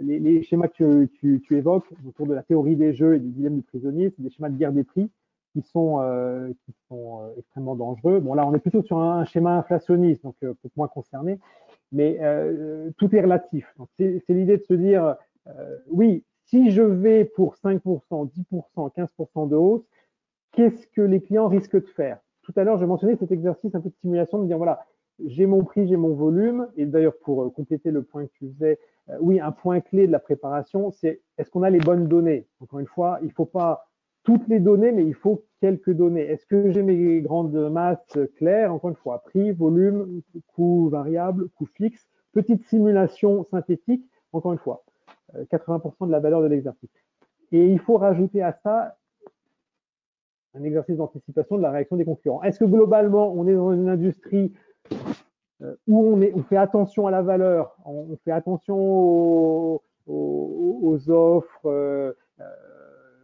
les, 0.01 0.43
schémas 0.43 0.69
que 0.69 1.05
tu, 1.07 1.43
évoques 1.51 1.89
autour 2.07 2.27
de 2.27 2.35
la 2.35 2.43
théorie 2.43 2.77
des 2.77 2.93
jeux 2.93 3.17
et 3.17 3.19
du 3.19 3.31
dilemme 3.31 3.57
du 3.57 3.63
prisonnier, 3.63 4.11
c'est 4.11 4.23
des 4.23 4.31
schémas 4.31 4.49
de 4.49 4.57
guerre 4.57 4.73
des 4.73 4.85
prix 4.85 5.11
qui 5.53 5.63
sont, 5.63 6.01
euh, 6.01 6.49
euh, 6.93 7.35
extrêmement 7.37 7.75
dangereux. 7.75 8.21
Bon, 8.21 8.35
là, 8.35 8.47
on 8.47 8.55
est 8.55 8.61
plutôt 8.61 8.83
sur 8.83 8.99
un, 8.99 9.21
un 9.21 9.25
schéma 9.25 9.59
inflationniste, 9.59 10.23
donc 10.23 10.37
euh, 10.43 10.55
peut-être 10.55 10.77
moins 10.77 10.89
concerné, 10.89 11.39
mais 11.93 12.19
euh, 12.21 12.91
tout 12.99 13.15
est 13.15 13.21
relatif. 13.21 13.75
C'est 13.99 14.23
l'idée 14.29 14.59
de 14.59 14.65
se 14.65 14.75
dire, 14.75 15.17
oui, 15.89 16.25
si 16.47 16.71
je 16.71 16.83
vais 16.83 17.25
pour 17.25 17.57
5%, 17.57 17.81
10%, 17.83 18.93
15% 18.95 19.49
de 19.49 19.57
hausse, 19.57 19.85
qu'est-ce 20.53 20.87
que 20.89 21.03
les 21.03 21.21
clients 21.21 21.49
risquent 21.49 21.81
de 21.81 21.89
faire? 21.89 22.19
Tout 22.43 22.53
à 22.57 22.65
l'heure, 22.65 22.79
je 22.79 22.87
mentionnais 22.87 23.17
cet 23.17 23.33
exercice 23.33 23.75
un 23.75 23.81
peu 23.81 23.89
de 23.89 23.95
simulation, 24.01 24.41
de 24.41 24.47
dire, 24.47 24.57
voilà, 24.57 24.85
j'ai 25.27 25.47
mon 25.47 25.65
prix, 25.65 25.87
j'ai 25.87 25.97
mon 25.97 26.15
volume, 26.15 26.69
et 26.77 26.87
d'ailleurs, 26.87 27.17
pour 27.19 27.53
compléter 27.53 27.91
le 27.91 28.03
point 28.03 28.27
que 28.27 28.33
tu 28.33 28.49
faisais, 28.49 28.79
euh, 29.11 29.17
oui, 29.21 29.41
un 29.41 29.53
point 29.53 29.81
clé 29.81 30.07
de 30.07 30.13
la 30.13 30.19
préparation, 30.19 30.91
c'est 30.91 31.21
est-ce 31.39 31.51
qu'on 31.51 31.63
a 31.63 31.71
les 31.71 31.79
bonnes 31.79 32.07
données? 32.07 32.47
Encore 32.61 32.81
une 32.81 32.87
fois, 32.87 33.19
il 33.23 33.29
ne 33.29 33.33
faut 33.33 33.47
pas 33.47 33.87
toutes 34.23 34.47
les 34.49 34.61
données, 34.61 34.93
mais 34.93 35.05
il 35.05 35.15
faut 35.15 35.45
quelques 35.61 35.93
données. 35.93 36.23
Est-ce 36.23 36.47
que 36.47 36.71
j'ai 36.71 36.83
mes 36.83 37.21
grandes 37.21 37.71
masses 37.71 38.19
claires? 38.37 38.73
Encore 38.73 38.91
une 38.91 38.97
fois, 38.97 39.23
prix, 39.23 39.53
volume, 39.53 40.23
coût 40.49 40.89
variable, 40.91 41.49
coût 41.57 41.67
fixe, 41.67 42.07
petite 42.33 42.65
simulation 42.67 43.45
synthétique, 43.45 44.05
encore 44.33 44.53
une 44.53 44.59
fois, 44.59 44.85
80% 45.51 45.93
euh, 46.03 46.07
de 46.07 46.13
la 46.13 46.21
valeur 46.21 46.43
de 46.43 46.47
l'exercice. 46.47 46.91
Et 47.53 47.67
il 47.67 47.79
faut 47.79 47.97
rajouter 47.97 48.43
à 48.43 48.53
ça 48.63 48.97
un 50.55 50.65
exercice 50.65 50.97
d'anticipation 50.97 51.57
de 51.57 51.63
la 51.63 51.71
réaction 51.71 51.97
des 51.97 52.05
concurrents. 52.05 52.43
Est-ce 52.43 52.59
que 52.59 52.65
globalement, 52.65 53.33
on 53.33 53.47
est 53.47 53.55
dans 53.55 53.73
une 53.73 53.89
industrie 53.89 54.53
euh, 54.53 54.70
où 55.87 56.17
on, 56.35 56.43
fait 56.43 56.57
attention 56.57 57.07
à 57.07 57.11
la 57.11 57.23
valeur, 57.23 57.77
on, 57.85 58.17
fait 58.25 58.33
attention 58.33 59.81
aux, 60.07 61.11
offres, 61.11 61.67
euh, 61.67 62.13
euh, 62.41 62.45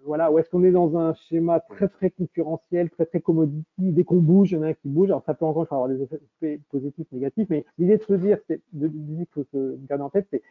voilà, 0.05 0.31
ou 0.31 0.38
est-ce 0.38 0.49
qu'on 0.51 0.62
est 0.62 0.71
dans 0.71 0.97
un 0.97 1.14
schéma 1.14 1.61
très 1.61 1.88
très 1.88 2.11
concurrentiel, 2.11 2.90
très 2.90 3.07
très 3.07 3.21
commodity, 3.21 3.64
dès 3.79 4.05
qu'on 4.05 4.16
bouge, 4.16 4.53
il 4.53 4.55
y 4.55 4.59
en 4.59 4.62
a 4.62 4.69
un 4.69 4.75
qui 4.75 4.88
bouge, 4.88 5.09
alors 5.09 5.25
ça 5.25 5.35
peut 5.35 5.45
encore 5.45 5.66
avoir 5.71 5.88
des 5.88 6.01
effets 6.03 6.61
positifs, 6.71 7.07
négatifs, 7.11 7.49
mais 7.51 7.64
l'idée 7.79 7.97
de 7.97 8.03
se 8.03 8.14
dire, 8.14 8.38
c'est 8.47 8.61
de, 8.73 8.88
qu'il 8.88 9.27
faut 9.33 9.45
se 9.53 9.77
garder 9.88 10.05
en 10.05 10.11
tête, 10.11 10.29
c'est 10.31 10.42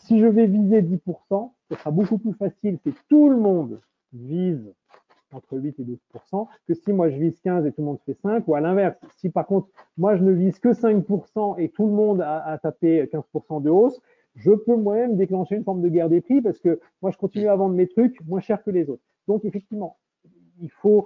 si 0.00 0.18
je 0.18 0.26
vais 0.26 0.46
viser 0.46 0.82
10%, 0.82 1.52
ce 1.70 1.76
sera 1.76 1.90
beaucoup 1.90 2.18
plus 2.18 2.34
facile 2.34 2.78
si 2.84 2.92
tout 3.08 3.30
le 3.30 3.36
monde 3.36 3.80
vise 4.12 4.74
entre 5.32 5.58
8 5.58 5.78
et 5.78 5.84
12% 5.84 6.46
que 6.66 6.74
si 6.74 6.92
moi 6.92 7.10
je 7.10 7.16
vise 7.16 7.40
15 7.40 7.66
et 7.66 7.72
tout 7.72 7.80
le 7.80 7.86
monde 7.86 7.98
fait 8.06 8.16
5, 8.22 8.46
ou 8.48 8.54
à 8.54 8.60
l'inverse, 8.60 8.96
si 9.16 9.30
par 9.30 9.46
contre 9.46 9.68
moi 9.96 10.16
je 10.16 10.22
ne 10.22 10.32
vise 10.32 10.58
que 10.58 10.72
5 10.72 11.04
et 11.58 11.68
tout 11.68 11.86
le 11.86 11.92
monde 11.92 12.20
a, 12.20 12.44
a 12.44 12.58
tapé 12.58 13.04
15% 13.04 13.62
de 13.62 13.70
hausse, 13.70 14.00
je 14.36 14.52
peux 14.52 14.76
moi-même 14.76 15.16
déclencher 15.16 15.56
une 15.56 15.64
forme 15.64 15.82
de 15.82 15.88
guerre 15.88 16.08
des 16.08 16.20
prix 16.20 16.40
parce 16.40 16.58
que 16.58 16.80
moi 17.02 17.10
je 17.10 17.16
continue 17.16 17.48
à 17.48 17.56
vendre 17.56 17.74
mes 17.74 17.88
trucs 17.88 18.20
moins 18.26 18.40
cher 18.40 18.62
que 18.62 18.70
les 18.70 18.88
autres. 18.88 19.02
Donc 19.26 19.44
effectivement, 19.44 19.98
il 20.60 20.70
faut 20.70 21.04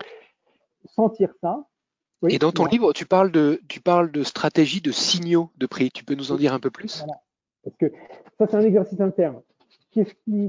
sentir 0.85 1.33
ça. 1.41 1.65
Oui, 2.21 2.35
et 2.35 2.39
dans 2.39 2.53
ton 2.53 2.67
livre, 2.67 2.93
tu 2.93 3.05
parles 3.05 3.33
de 3.33 3.61
tu 3.69 3.81
parles 3.81 4.13
de 4.13 4.23
stratégie 4.23 4.81
de 4.81 4.93
signaux 4.93 5.51
de 5.57 5.67
prix. 5.67 5.91
Tu 5.91 6.05
peux 6.05 6.15
nous 6.15 6.31
en 6.31 6.37
dire 6.37 6.55
un 6.55 6.61
peu 6.61 6.71
plus? 6.71 6.99
Voilà. 6.99 7.21
Parce 7.65 7.77
que 7.77 7.93
ça 8.39 8.47
c'est 8.47 8.57
un 8.57 8.61
exercice 8.61 9.01
interne 9.01 9.41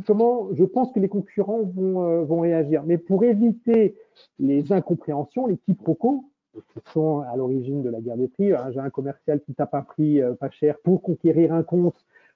comment 0.05 0.49
je 0.53 0.63
pense 0.63 0.91
que 0.91 0.99
les 0.99 1.09
concurrents 1.09 1.63
vont, 1.63 2.03
euh, 2.03 2.23
vont 2.23 2.41
réagir. 2.41 2.83
Mais 2.85 2.97
pour 2.97 3.23
éviter 3.23 3.95
les 4.39 4.71
incompréhensions, 4.71 5.47
les 5.47 5.57
quiproquos, 5.57 6.25
qui 6.53 6.91
sont 6.91 7.21
à 7.21 7.35
l'origine 7.35 7.81
de 7.81 7.89
la 7.89 7.99
guerre 7.99 8.17
des 8.17 8.27
prix, 8.27 8.53
hein, 8.53 8.69
j'ai 8.71 8.79
un 8.79 8.89
commercial 8.89 9.41
qui 9.41 9.53
tape 9.55 9.73
un 9.73 9.81
prix 9.81 10.21
euh, 10.21 10.33
pas 10.33 10.49
cher 10.51 10.77
pour 10.83 11.01
conquérir 11.01 11.53
un 11.53 11.63
compte, 11.63 11.95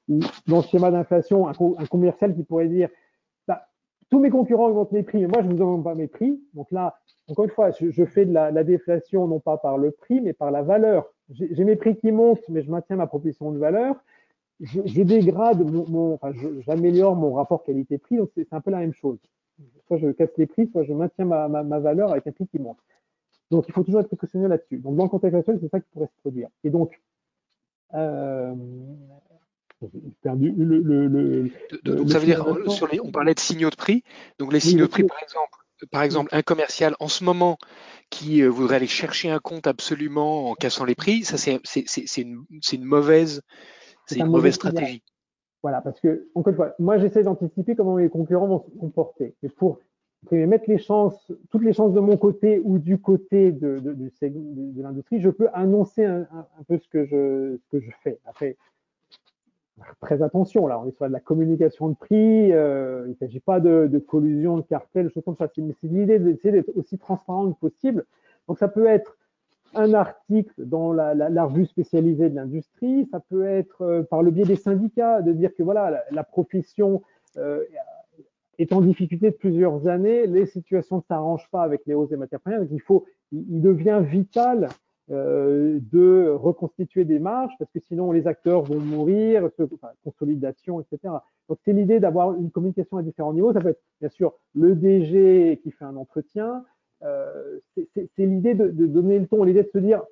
ou 0.09 0.19
dans 0.47 0.57
le 0.57 0.63
schéma 0.63 0.89
d'inflation, 0.89 1.47
un, 1.47 1.85
commercial 1.85 2.35
qui 2.35 2.43
pourrait 2.43 2.67
dire 2.67 2.89
bah, 3.47 3.67
tous 4.09 4.19
mes 4.19 4.29
concurrents 4.29 4.67
augmentent 4.67 4.91
mes 4.91 5.03
prix, 5.03 5.19
mais 5.19 5.27
moi 5.27 5.41
je 5.43 5.47
ne 5.47 5.53
vous 5.53 5.61
augmente 5.61 5.83
pas 5.83 5.95
mes 5.95 6.07
prix. 6.07 6.41
Donc 6.55 6.71
là, 6.71 6.97
encore 7.27 7.45
une 7.45 7.51
fois, 7.51 7.71
je, 7.71 7.91
je 7.91 8.05
fais 8.05 8.25
de 8.25 8.33
la, 8.33 8.51
la, 8.51 8.63
déflation 8.63 9.27
non 9.27 9.39
pas 9.39 9.57
par 9.57 9.77
le 9.77 9.91
prix, 9.91 10.21
mais 10.21 10.33
par 10.33 10.49
la 10.49 10.63
valeur. 10.63 11.13
J'ai 11.29 11.65
mes 11.65 11.75
prix 11.75 11.97
qui 11.97 12.11
montent, 12.11 12.47
mais 12.47 12.61
je 12.61 12.71
maintiens 12.71 12.95
ma 12.95 13.05
proposition 13.05 13.51
de 13.51 13.59
valeur 13.59 13.97
je, 14.59 14.81
je 14.85 15.01
dégrade 15.03 15.59
mon, 15.69 15.87
mon 15.87 16.13
enfin, 16.15 16.31
j'améliore 16.65 17.15
mon 17.15 17.33
rapport 17.33 17.63
qualité-prix, 17.63 18.17
donc 18.17 18.31
c'est 18.35 18.51
un 18.51 18.61
peu 18.61 18.71
la 18.71 18.79
même 18.79 18.93
chose. 18.93 19.19
Soit 19.87 19.97
je 19.97 20.09
casse 20.11 20.29
les 20.37 20.47
prix, 20.47 20.67
soit 20.71 20.83
je 20.83 20.93
maintiens 20.93 21.25
ma, 21.25 21.47
ma, 21.47 21.63
ma 21.63 21.79
valeur 21.79 22.11
avec 22.11 22.27
un 22.27 22.31
prix 22.31 22.47
qui 22.47 22.59
monte. 22.59 22.77
Donc 23.49 23.65
il 23.67 23.73
faut 23.73 23.83
toujours 23.83 24.01
être 24.01 24.07
précautionneux 24.07 24.47
là-dessus. 24.47 24.77
Donc 24.77 24.95
dans 24.95 25.03
le 25.03 25.09
contexte 25.09 25.37
actuel, 25.37 25.59
c'est 25.61 25.69
ça 25.69 25.79
qui 25.79 25.87
pourrait 25.91 26.07
se 26.07 26.21
produire. 26.21 26.49
Et 26.63 26.69
donc, 26.69 26.99
euh, 27.93 28.53
perdu 30.21 30.51
le, 30.57 30.79
le, 30.79 31.07
le, 31.07 31.51
donc, 31.83 32.09
ça 32.09 32.19
veut 32.19 32.25
dire, 32.25 32.45
sur 32.69 32.87
les, 32.87 32.99
on 32.99 33.11
parlait 33.11 33.33
de 33.33 33.39
signaux 33.39 33.69
de 33.69 33.75
prix. 33.75 34.03
Donc 34.39 34.51
les 34.51 34.59
signaux 34.59 34.85
de 34.85 34.91
prix, 34.91 35.03
par 35.03 35.21
exemple, 35.21 35.57
par 35.91 36.01
exemple, 36.01 36.29
un 36.33 36.41
commercial 36.41 36.95
en 36.99 37.07
ce 37.07 37.23
moment 37.23 37.57
qui 38.09 38.41
euh, 38.41 38.47
voudrait 38.47 38.77
aller 38.77 38.87
chercher 38.87 39.29
un 39.29 39.39
compte 39.39 39.67
absolument 39.67 40.49
en 40.49 40.55
cassant 40.55 40.85
les 40.85 40.95
prix, 40.95 41.23
ça 41.23 41.37
c'est 41.37 42.21
une, 42.21 42.43
une 42.49 42.83
mauvaise 42.83 43.41
c'est 44.07 44.19
une 44.19 44.27
mauvaise 44.27 44.55
stratégie. 44.55 45.03
Voilà, 45.63 45.81
parce 45.81 45.99
que, 45.99 46.27
encore 46.35 46.51
une 46.51 46.55
fois, 46.55 46.75
moi 46.79 46.97
j'essaie 46.97 47.23
d'anticiper 47.23 47.75
comment 47.75 47.97
les 47.97 48.09
concurrents 48.09 48.47
vont 48.47 48.59
se 48.59 48.69
comporter. 48.77 49.35
Et 49.43 49.49
pour 49.49 49.79
mettre 50.31 50.65
les 50.67 50.77
chances, 50.77 51.31
toutes 51.51 51.63
les 51.63 51.73
chances 51.73 51.93
de 51.93 51.99
mon 51.99 52.17
côté 52.17 52.59
ou 52.63 52.79
du 52.79 52.99
côté 52.99 53.51
de, 53.51 53.79
de, 53.79 54.81
l'industrie, 54.81 55.19
je 55.19 55.29
peux 55.29 55.47
annoncer 55.53 56.05
un, 56.05 56.27
peu 56.67 56.77
ce 56.77 56.87
que 56.87 57.05
je, 57.05 57.57
ce 57.57 57.67
que 57.69 57.79
je 57.79 57.91
fais. 58.03 58.19
Après, 58.25 58.57
très 60.01 60.21
attention, 60.21 60.67
là, 60.67 60.79
on 60.79 60.87
est 60.87 60.95
sur 60.95 61.07
de 61.07 61.13
la 61.13 61.19
communication 61.19 61.89
de 61.89 61.95
prix, 61.95 62.51
euh, 62.51 63.03
il 63.05 63.11
ne 63.11 63.15
s'agit 63.15 63.39
pas 63.39 63.59
de, 63.59 64.03
collusion, 64.07 64.57
de 64.57 64.63
cartel, 64.63 65.09
choses 65.11 65.23
comme 65.23 65.37
ça. 65.37 65.49
Mais 65.57 65.73
c'est 65.81 65.87
l'idée 65.87 66.19
d'essayer 66.19 66.51
d'être 66.51 66.75
aussi 66.75 66.97
transparent 66.97 67.51
que 67.51 67.59
possible. 67.59 68.05
Donc, 68.47 68.57
ça 68.57 68.67
peut 68.67 68.87
être 68.87 69.17
un 69.73 69.93
article 69.93 70.53
dans 70.65 70.93
la, 70.93 71.45
revue 71.45 71.65
spécialisée 71.65 72.29
de 72.29 72.35
l'industrie, 72.35 73.07
ça 73.11 73.19
peut 73.19 73.45
être 73.45 73.81
euh, 73.81 74.03
par 74.03 74.23
le 74.23 74.31
biais 74.31 74.45
des 74.45 74.55
syndicats, 74.55 75.21
de 75.21 75.33
dire 75.33 75.53
que 75.55 75.63
voilà, 75.63 76.03
la, 76.11 76.23
profession 76.23 77.01
euh, 77.37 77.63
est 78.57 78.73
en 78.73 78.81
difficulté 78.81 79.31
de 79.31 79.35
plusieurs 79.35 79.87
années, 79.87 80.25
les 80.27 80.45
situations 80.45 80.97
ne 80.97 81.01
s'arrangent 81.01 81.49
pas 81.51 81.63
avec 81.63 81.81
les 81.85 81.93
hausses 81.93 82.09
des 82.09 82.17
matières 82.17 82.39
premières, 82.39 82.61
donc 82.61 82.69
il, 82.71 82.81
faut, 82.81 83.05
il 83.31 83.61
devient 83.61 84.01
vital 84.03 84.69
euh, 85.09 85.79
de 85.93 86.27
reconstituer 86.27 87.05
des 87.05 87.17
marges, 87.17 87.53
parce 87.57 87.71
que 87.71 87.79
sinon 87.79 88.11
les 88.11 88.27
acteurs 88.27 88.63
vont 88.63 88.81
mourir, 88.81 89.49
consolidation, 90.03 90.81
etc. 90.81 91.13
Donc 91.47 91.59
c'est 91.63 91.71
l'idée 91.71 92.01
d'avoir 92.01 92.33
une 92.33 92.51
communication 92.51 92.97
à 92.97 93.03
différents 93.03 93.31
niveaux. 93.31 93.53
Ça 93.53 93.61
peut 93.61 93.69
être 93.69 93.81
bien 94.01 94.09
sûr 94.09 94.33
le 94.53 94.75
DG 94.75 95.61
qui 95.63 95.71
fait 95.71 95.85
un 95.85 95.95
entretien. 95.95 96.65
Euh, 97.03 97.59
c'est 97.75 98.25
l'idée 98.25 98.55
de, 98.55 98.67
donner 98.87 99.19
le 99.19 99.27
ton, 99.27 99.43
l'idée 99.43 99.63
de 99.63 99.69
se 99.69 99.77
dire 99.77 100.03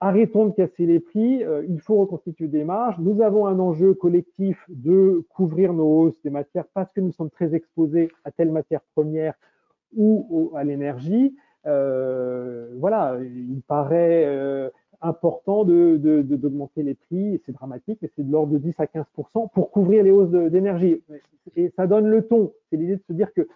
arrêtons 0.00 0.46
de 0.46 0.52
casser 0.52 0.86
les 0.86 0.98
prix, 0.98 1.44
euh, 1.44 1.64
il 1.68 1.80
faut 1.80 1.96
reconstituer 1.96 2.48
des 2.48 2.64
marges. 2.64 2.98
Nous 2.98 3.22
avons 3.22 3.46
un 3.46 3.58
enjeu 3.58 3.94
collectif 3.94 4.64
de 4.68 5.24
couvrir 5.28 5.72
nos 5.72 6.00
hausses 6.00 6.20
des 6.22 6.30
matières 6.30 6.64
parce 6.74 6.92
que 6.92 7.00
nous 7.00 7.12
sommes 7.12 7.30
très 7.30 7.54
exposés 7.54 8.10
à 8.24 8.32
telle 8.32 8.50
matière 8.50 8.80
première 8.94 9.34
ou 9.94 10.50
à 10.56 10.64
l'énergie. 10.64 11.36
Euh, 11.66 12.74
voilà, 12.78 13.18
il 13.22 13.62
paraît 13.62 14.70
important 15.02 15.64
d'augmenter 15.64 16.82
de, 16.82 16.86
les 16.86 16.94
prix, 16.94 17.40
c'est 17.44 17.52
dramatique, 17.52 17.98
mais 18.02 18.10
c'est 18.16 18.26
de 18.26 18.32
l'ordre 18.32 18.52
de 18.52 18.58
10 18.58 18.74
à 18.78 18.86
15% 18.86 19.50
pour 19.52 19.70
couvrir 19.70 20.02
les 20.04 20.10
hausses 20.10 20.30
d'énergie. 20.30 21.02
Et 21.56 21.70
ça 21.76 21.86
donne 21.86 22.08
le 22.08 22.26
ton. 22.26 22.52
C'est 22.70 22.76
l'idée 22.76 22.96
de 22.96 23.02
se 23.06 23.12
dire 23.12 23.32
que 23.32 23.46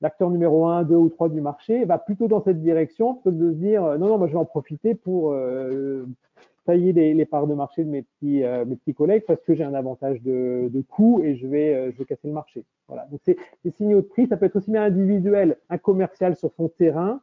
l'acteur 0.00 0.30
numéro 0.30 0.66
1, 0.66 0.84
2 0.84 0.94
ou 0.94 1.08
3 1.08 1.28
du 1.28 1.40
marché 1.40 1.84
va 1.84 1.98
plutôt 1.98 2.28
dans 2.28 2.42
cette 2.42 2.60
direction 2.60 3.14
plutôt 3.14 3.30
que 3.30 3.42
de 3.42 3.50
se 3.52 3.56
dire 3.56 3.82
non, 3.98 4.08
non, 4.08 4.18
moi 4.18 4.26
je 4.26 4.32
vais 4.32 4.38
en 4.38 4.44
profiter 4.44 4.94
pour 4.94 5.32
euh, 5.32 6.04
tailler 6.64 6.92
les, 6.92 7.24
parts 7.24 7.46
de 7.46 7.54
marché 7.54 7.84
de 7.84 7.90
mes 7.90 8.02
petits, 8.02 8.42
mes 8.66 8.76
petits 8.76 8.94
collègues 8.94 9.24
parce 9.26 9.40
que 9.42 9.54
j'ai 9.54 9.64
un 9.64 9.74
avantage 9.74 10.20
de, 10.22 10.68
de 10.72 10.80
coût 10.82 11.22
et 11.22 11.36
je 11.36 11.46
vais, 11.46 11.92
je 11.92 11.98
vais 11.98 12.04
casser 12.04 12.26
le 12.26 12.34
marché. 12.34 12.64
Voilà. 12.88 13.06
Donc 13.06 13.20
c'est 13.24 13.36
signaux 13.70 14.00
de 14.00 14.06
prix, 14.06 14.26
ça 14.26 14.36
peut 14.36 14.46
être 14.46 14.56
aussi 14.56 14.70
bien 14.70 14.82
individuel, 14.82 15.56
un 15.70 15.78
commercial 15.78 16.34
sur 16.34 16.52
son 16.52 16.68
terrain, 16.68 17.20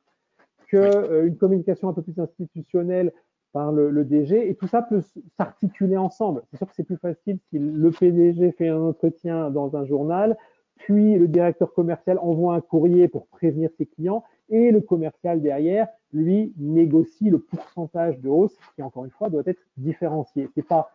euh, 0.73 1.25
une 1.27 1.38
communication 1.38 1.89
un 1.89 1.93
peu 1.93 2.01
plus 2.01 2.19
institutionnelle 2.19 3.12
par 3.51 3.71
le, 3.71 4.03
DG, 4.03 4.49
et 4.49 4.55
tout 4.55 4.67
ça 4.67 4.81
peut 4.81 5.01
s'articuler 5.38 5.95
ensemble. 5.95 6.41
C'est 6.49 6.57
sûr 6.57 6.67
que 6.67 6.73
c'est 6.75 6.83
plus 6.83 6.97
facile 6.97 7.38
si 7.49 7.59
le 7.59 7.91
PDG 7.91 8.51
fait 8.53 8.69
un 8.69 8.81
entretien 8.81 9.51
dans 9.51 9.75
un 9.75 9.86
journal, 9.86 10.36
puis 10.75 11.17
le 11.17 11.27
directeur 11.27 11.73
commercial 11.73 12.17
envoie 12.19 12.55
un 12.55 12.62
courrier 12.62 13.07
pour 13.07 13.27
prévenir 13.27 13.69
ses 13.77 13.86
clients, 13.86 14.23
et 14.49 14.71
le 14.71 14.81
commercial 14.81 15.41
derrière, 15.41 15.88
lui, 16.12 16.53
négocie 16.57 17.29
le 17.29 17.39
pourcentage 17.39 18.19
de 18.19 18.29
hausse, 18.29 18.55
qui 18.75 18.83
encore 18.83 19.05
une 19.05 19.12
fois 19.12 19.29
doit 19.29 19.43
être 19.45 19.62
différencié. 19.77 20.49
C'est 20.55 20.67
pas 20.67 20.91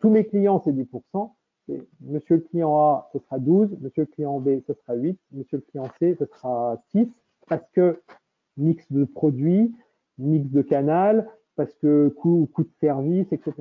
tous 0.00 0.10
mes 0.10 0.24
clients, 0.24 0.60
c'est 0.64 0.72
10%, 0.72 1.32
monsieur 2.00 2.36
le 2.36 2.42
client 2.42 2.76
A, 2.78 3.08
ce 3.12 3.18
sera 3.18 3.38
12, 3.38 3.78
monsieur 3.80 4.02
le 4.02 4.06
client 4.06 4.38
B, 4.40 4.60
ce 4.66 4.74
sera 4.74 4.94
8, 4.94 5.18
monsieur 5.32 5.58
le 5.58 5.62
client 5.62 5.88
C, 5.98 6.16
ce 6.18 6.26
sera 6.26 6.80
6, 6.90 7.08
parce 7.48 7.68
que 7.72 8.02
mix 8.56 8.90
de 8.92 9.04
produits, 9.04 9.74
mix 10.18 10.50
de 10.50 10.62
canal, 10.62 11.28
parce 11.56 11.72
que 11.74 12.08
coût, 12.08 12.48
coût 12.52 12.64
de 12.64 12.72
service, 12.80 13.32
etc. 13.32 13.52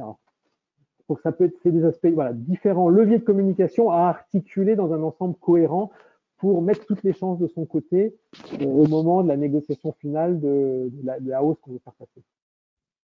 Donc 1.10 1.20
ça 1.22 1.32
peut 1.32 1.46
être 1.46 1.58
c'est 1.64 1.72
des 1.72 1.84
aspects, 1.86 2.08
voilà, 2.14 2.34
différents 2.34 2.90
leviers 2.90 3.20
de 3.20 3.24
communication 3.24 3.92
à 3.92 4.08
articuler 4.08 4.76
dans 4.76 4.94
un 4.94 5.02
ensemble 5.02 5.36
cohérent 5.36 5.92
pour 6.38 6.62
mettre 6.62 6.86
toutes 6.86 7.04
les 7.04 7.14
chances 7.14 7.40
de 7.40 7.48
son 7.48 7.66
côté 7.66 8.16
au 8.62 8.88
moment 8.88 9.24
de 9.24 9.28
la 9.28 9.38
négociation 9.38 9.94
finale 9.94 10.40
de, 10.40 10.92
la, 11.04 11.44
hausse 11.44 11.58
qu'on 11.62 11.72
veut 11.72 11.82
faire 11.84 11.94
passer. 11.94 12.22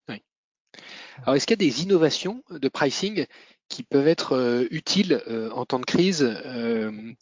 Oui. 0.10 0.22
Alors, 1.24 1.36
est-ce 1.36 1.48
qu'il 1.48 1.62
y 1.62 1.66
a 1.66 1.70
des 1.70 1.84
innovations 1.84 2.44
de 2.50 2.68
pricing 2.68 3.26
qui 3.70 3.84
peuvent 3.84 4.08
être 4.08 4.34
euh, 4.34 4.68
utiles 4.72 5.22
euh, 5.28 5.52
en 5.52 5.66
temps 5.66 5.80
de 5.80 5.86
crise. 5.86 6.24
Euh, 6.24 7.14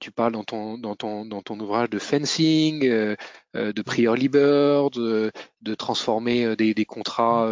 tu 0.00 0.10
parles 0.10 0.32
dans 0.32 0.44
ton, 0.44 0.76
dans, 0.76 0.96
ton, 0.96 1.24
dans 1.24 1.40
ton 1.40 1.58
ouvrage 1.60 1.88
de 1.88 2.00
fencing, 2.00 2.80
de 2.80 3.82
prix 3.82 4.02
early 4.02 4.28
bird, 4.28 4.92
de, 4.92 5.74
transformer 5.76 6.56
des 6.56 6.84
contrats 6.84 7.48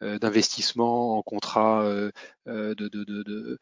d'investissement 0.00 1.18
en 1.18 1.22
contrats 1.22 1.84
de, 2.46 2.74
de, 2.74 3.58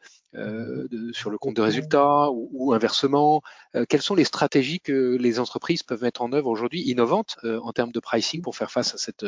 sur 1.13 1.29
le 1.29 1.37
compte 1.37 1.55
de 1.55 1.61
résultats 1.61 2.29
ou, 2.31 2.73
inversement. 2.73 3.41
quelles 3.89 4.01
sont 4.01 4.15
les 4.15 4.23
stratégies 4.23 4.79
que 4.79 5.17
les 5.17 5.39
entreprises 5.39 5.83
peuvent 5.83 6.03
mettre 6.03 6.21
en 6.21 6.31
œuvre 6.33 6.49
aujourd'hui 6.49 6.81
innovantes 6.89 7.37
en 7.43 7.71
termes 7.71 7.91
de 7.91 7.99
pricing 7.99 8.41
pour 8.41 8.55
faire 8.55 8.71
face 8.71 8.93
à 8.93 8.97
cette, 8.97 9.25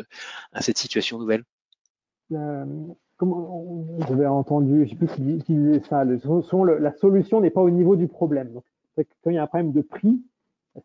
à 0.54 0.62
cette 0.62 0.78
situation 0.78 1.20
nouvelle? 1.20 1.44
J'avais 4.08 4.26
entendu, 4.26 4.78
je 4.78 4.82
ne 4.82 4.88
sais 4.88 4.96
plus 4.96 5.08
qui, 5.08 5.54
disait 5.54 5.82
ça, 5.88 6.04
la 6.04 6.94
solution 6.98 7.42
n'est 7.42 7.52
pas 7.52 7.62
au 7.62 7.70
niveau 7.70 7.96
du 7.96 8.08
problème. 8.08 8.52
Donc, 8.52 8.64
quand 8.96 9.30
il 9.30 9.36
y 9.36 9.38
a 9.38 9.44
un 9.44 9.48
problème 9.48 9.72
de 9.74 9.82
prix, 9.82 10.22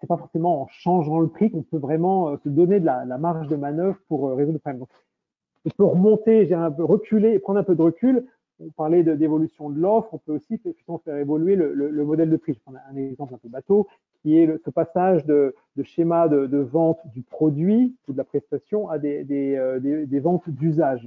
c'est 0.01 0.07
pas 0.07 0.17
forcément 0.17 0.63
en 0.63 0.67
changeant 0.67 1.21
le 1.21 1.29
prix 1.29 1.51
qu'on 1.51 1.63
peut 1.63 1.79
vraiment 1.79 2.31
euh, 2.31 2.37
se 2.43 2.49
donner 2.49 2.81
de 2.81 2.87
la, 2.87 3.05
marge 3.19 3.49
de 3.49 3.57
manœuvre 3.57 3.97
pour 4.09 4.29
euh, 4.29 4.35
résoudre 4.35 4.55
le 4.55 4.59
problème. 4.59 4.85
On 5.67 5.71
peut 5.71 5.85
remonter, 5.85 6.53
un 6.55 6.71
peu 6.71 6.85
reculer, 6.85 7.39
prendre 7.39 7.59
un 7.59 7.65
peu 7.65 7.75
de 7.75 7.83
recul. 7.83 8.25
On 8.59 8.71
parlait 8.71 9.03
d'évolution 9.03 9.69
de, 9.69 9.79
l'offre, 9.79 10.15
on 10.15 10.19
peut 10.19 10.33
aussi 10.33 10.59
faire 11.05 11.17
évoluer 11.17 11.57
le, 11.57 12.05
modèle 12.05 12.31
de 12.31 12.37
prix. 12.37 12.55
Je 12.55 12.61
prends 12.61 12.73
un 12.91 12.97
exemple 12.97 13.35
un 13.35 13.39
peu 13.39 13.49
bateau, 13.49 13.87
qui 14.23 14.39
est 14.39 14.49
ce 14.65 14.71
passage 14.71 15.27
de, 15.27 15.55
schéma 15.83 16.29
de, 16.29 16.57
vente 16.57 17.01
du 17.13 17.21
produit 17.21 17.95
ou 18.09 18.13
de 18.13 18.17
la 18.17 18.25
prestation 18.25 18.89
à 18.89 18.99
des, 18.99 19.25
des 19.25 19.57
euh, 19.57 20.21
ventes 20.23 20.49
d'usage 20.49 21.07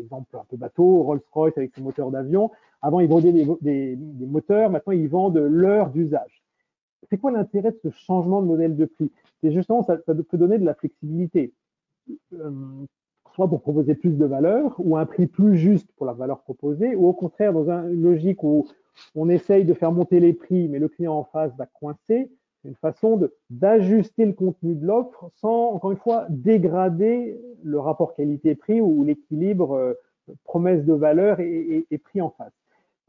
exemple 0.00 0.36
un 0.36 0.44
peu 0.48 0.56
bateau, 0.56 1.02
Rolls-Royce 1.02 1.56
avec 1.56 1.72
ses 1.74 1.82
moteurs 1.82 2.10
d'avion. 2.10 2.50
Avant, 2.82 3.00
ils 3.00 3.08
vendaient 3.08 3.32
des, 3.32 3.98
moteurs, 4.26 4.70
maintenant, 4.70 4.92
ils 4.92 5.08
vendent 5.08 5.38
l'heure 5.38 5.90
d'usage. 5.90 6.42
C'est 7.08 7.18
quoi 7.18 7.30
l'intérêt 7.30 7.72
de 7.72 7.80
ce 7.82 7.90
changement 7.90 8.42
de 8.42 8.46
modèle 8.46 8.76
de 8.76 8.84
prix? 8.84 9.10
C'est 9.42 9.52
justement, 9.52 9.82
ça, 9.82 9.98
ça, 10.06 10.14
peut 10.14 10.38
donner 10.38 10.58
de 10.58 10.64
la 10.64 10.74
flexibilité, 10.74 11.52
euh, 12.34 12.50
pour 13.48 13.60
proposer 13.60 13.94
plus 13.94 14.16
de 14.16 14.24
valeur, 14.24 14.74
ou 14.78 14.96
un 14.96 15.06
prix 15.06 15.26
plus 15.26 15.56
juste 15.56 15.90
pour 15.96 16.06
la 16.06 16.12
valeur 16.12 16.40
proposée, 16.40 16.94
ou 16.94 17.06
au 17.06 17.12
contraire, 17.12 17.52
dans 17.52 17.68
une 17.70 18.02
logique 18.02 18.42
où 18.42 18.66
on 19.14 19.28
essaye 19.28 19.64
de 19.64 19.74
faire 19.74 19.92
monter 19.92 20.20
les 20.20 20.32
prix, 20.32 20.68
mais 20.68 20.78
le 20.78 20.88
client 20.88 21.14
en 21.14 21.24
face 21.24 21.52
va 21.56 21.66
coincer, 21.66 22.30
une 22.64 22.74
façon 22.74 23.28
d'ajuster 23.48 24.26
le 24.26 24.32
contenu 24.32 24.74
de 24.74 24.86
l'offre 24.86 25.30
sans, 25.36 25.72
encore 25.72 25.92
une 25.92 25.98
fois, 25.98 26.26
dégrader 26.28 27.40
le 27.62 27.78
rapport 27.78 28.14
qualité-prix 28.14 28.80
ou 28.80 29.02
l'équilibre 29.04 29.72
euh, 29.72 29.94
promesse 30.44 30.84
de 30.84 30.92
valeur 30.92 31.40
et, 31.40 31.86
prix 32.04 32.20
en 32.20 32.30
face. 32.30 32.52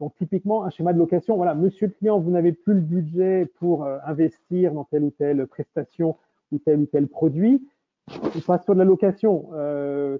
Donc, 0.00 0.14
typiquement, 0.16 0.64
un 0.64 0.70
schéma 0.70 0.92
de 0.92 0.98
location, 0.98 1.36
voilà, 1.36 1.54
monsieur 1.54 1.86
le 1.86 1.92
client, 1.92 2.18
vous 2.18 2.30
n'avez 2.30 2.52
plus 2.52 2.74
le 2.74 2.80
budget 2.80 3.46
pour 3.58 3.84
euh, 3.84 3.98
investir 4.06 4.72
dans 4.72 4.84
telle 4.84 5.04
ou 5.04 5.10
telle 5.10 5.46
prestation 5.46 6.16
ou 6.50 6.58
tel 6.58 6.80
ou 6.80 6.86
tel 6.86 7.06
produit. 7.06 7.62
Passe 8.46 8.64
sur 8.64 8.74
la 8.74 8.84
location. 8.84 9.50
Euh, 9.52 10.18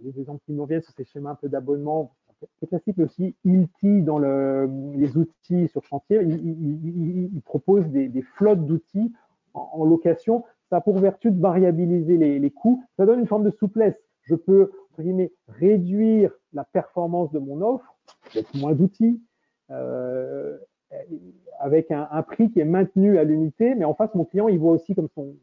les 0.00 0.18
exemples 0.18 0.40
qui 0.46 0.52
nous 0.52 0.64
viennent, 0.66 0.82
sur 0.82 0.92
ces 0.94 1.04
schémas 1.04 1.30
un 1.30 1.34
peu 1.34 1.48
d'abonnement, 1.48 2.12
c'est 2.60 2.66
classique 2.66 2.98
aussi, 2.98 3.36
ILTI 3.44 4.02
dans 4.02 4.18
les 4.18 5.16
outils 5.16 5.68
sur 5.68 5.84
chantier, 5.84 6.22
il, 6.22 7.40
propose 7.44 7.86
des, 7.88 8.22
flottes 8.36 8.66
d'outils 8.66 9.12
en, 9.54 9.84
location. 9.84 10.44
Ça 10.70 10.78
a 10.78 10.80
pour 10.80 10.98
vertu 10.98 11.30
de 11.30 11.40
variabiliser 11.40 12.16
les, 12.16 12.50
coûts. 12.50 12.82
Ça 12.96 13.06
donne 13.06 13.20
une 13.20 13.26
forme 13.26 13.44
de 13.44 13.50
souplesse. 13.50 13.96
Je 14.22 14.34
peux, 14.34 14.70
réduire 15.48 16.32
la 16.52 16.64
performance 16.64 17.32
de 17.32 17.38
mon 17.38 17.62
offre 17.62 17.94
avec 18.30 18.52
moins 18.54 18.72
d'outils, 18.72 19.22
euh, 19.70 20.58
avec 21.58 21.90
un, 21.90 22.22
prix 22.22 22.50
qui 22.50 22.60
est 22.60 22.66
maintenu 22.66 23.18
à 23.18 23.24
l'unité, 23.24 23.74
mais 23.74 23.84
en 23.86 23.94
face, 23.94 24.14
mon 24.14 24.24
client, 24.24 24.48
il 24.48 24.58
voit 24.58 24.72
aussi 24.72 24.94
comme 24.94 25.08
son, 25.14 25.34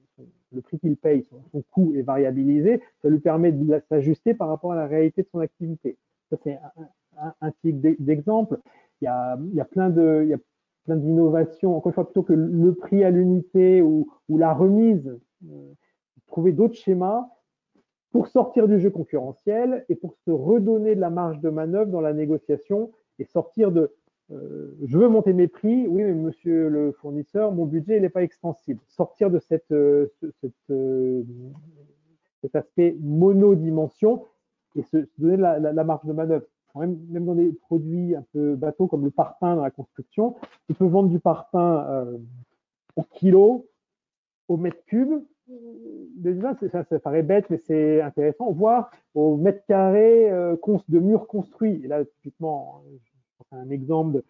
le 0.52 0.62
prix 0.62 0.80
qu'il 0.80 0.98
paye, 0.98 1.26
son, 1.52 1.62
coût 1.72 1.94
est 1.96 2.02
variabilisé, 2.02 2.82
ça 3.02 3.10
lui 3.10 3.20
permet 3.20 3.52
de 3.52 3.82
s'ajuster 3.90 4.34
par 4.34 4.48
rapport 4.48 4.72
à 4.72 4.76
la 4.76 4.88
réalité 4.88 5.22
de 5.22 5.28
son 5.32 5.40
activité. 5.40 5.98
Ça, 6.30 6.38
c'est 6.44 6.60
un, 7.18 7.34
un, 7.42 7.52
type 7.64 7.80
d'exemple. 8.00 8.60
Il 9.02 9.06
y 9.06 9.08
a, 9.08 9.66
plein 9.66 9.90
de, 9.90 10.38
d'innovations. 10.88 11.76
Encore 11.76 11.92
une 11.92 11.94
fois, 11.94 12.06
plutôt 12.06 12.24
que 12.24 12.34
le 12.34 12.74
prix 12.74 13.04
à 13.04 13.12
l'unité 13.12 13.82
ou, 13.82 14.12
ou, 14.28 14.38
la 14.38 14.54
remise, 14.54 15.18
euh, 15.50 15.74
trouver 16.28 16.52
d'autres 16.52 16.76
schémas 16.76 17.28
pour 18.12 18.28
sortir 18.28 18.68
du 18.68 18.80
jeu 18.80 18.90
concurrentiel 18.90 19.86
et 19.90 19.96
pour 19.96 20.16
se 20.26 20.32
redonner 20.32 20.96
de 20.96 21.02
la 21.02 21.10
marge 21.10 21.40
de 21.42 21.50
manœuvre 21.50 21.92
dans 21.92 22.02
la 22.02 22.14
négociation 22.14 22.92
et 23.20 23.26
sortir 23.26 23.72
de 23.72 23.94
je 24.32 24.98
veux 24.98 25.08
monter 25.08 25.34
mes 25.34 25.48
prix, 25.48 25.88
oui, 25.88 26.04
mais 26.04 26.14
monsieur 26.14 26.70
le 26.70 26.92
fournisseur, 26.92 27.52
mon 27.52 27.66
budget 27.66 28.00
n'est 28.00 28.10
pas 28.10 28.24
extensible. 28.24 28.80
Sortir 28.88 29.32
de 29.32 29.40
cette, 29.40 29.74
cette, 30.42 30.74
cet 32.42 32.56
aspect 32.56 32.96
monodimension 33.00 34.24
et 34.76 34.84
se, 34.84 34.98
donner 35.18 35.38
la, 35.38 35.84
marge 35.84 36.06
de 36.06 36.14
manœuvre. 36.14 36.46
Même, 36.76 37.00
même, 37.10 37.26
dans 37.26 37.36
des 37.36 37.52
produits 37.52 38.16
un 38.16 38.24
peu 38.32 38.56
bateaux 38.56 38.88
comme 38.88 39.04
le 39.04 39.12
parpaing 39.12 39.56
dans 39.56 39.64
la 39.64 39.72
construction, 39.72 40.36
tu 40.68 40.74
peux 40.74 40.86
vendre 40.86 41.10
du 41.10 41.20
parpaing 41.20 41.86
euh, 41.90 42.18
au 42.96 43.04
kilo, 43.04 43.68
au 44.48 44.58
mètre 44.58 44.84
cube. 44.86 45.22
Ça, 46.72 46.84
paraît 47.00 47.24
bête, 47.24 47.50
mais 47.50 47.58
c'est 47.58 48.02
intéressant. 48.02 48.52
Voire 48.52 48.92
au 49.16 49.36
mètre 49.36 49.66
carré 49.66 50.30
euh, 50.32 50.56
de 50.90 51.00
mur 51.00 51.28
construit. 51.28 51.82
Et 51.84 51.88
là, 51.88 52.06
typiquement, 52.06 52.84
un 53.52 53.70
exemple 53.70 54.22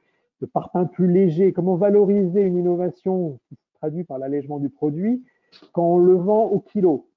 de, 0.42 0.46
parpaing 0.46 0.86
plus 0.86 1.12
léger. 1.12 1.52
Comment 1.52 1.76
valoriser 1.76 2.42
une 2.42 2.58
innovation 2.58 3.40
qui 3.48 3.56
se 3.56 3.78
traduit 3.78 4.04
par 4.04 4.18
l'allègement 4.18 4.60
du 4.60 4.70
produit 4.70 5.24
quand 5.74 5.96
on 5.96 5.98
le 5.98 6.16
vend 6.16 6.46
au 6.46 6.60
kilo? 6.60 7.10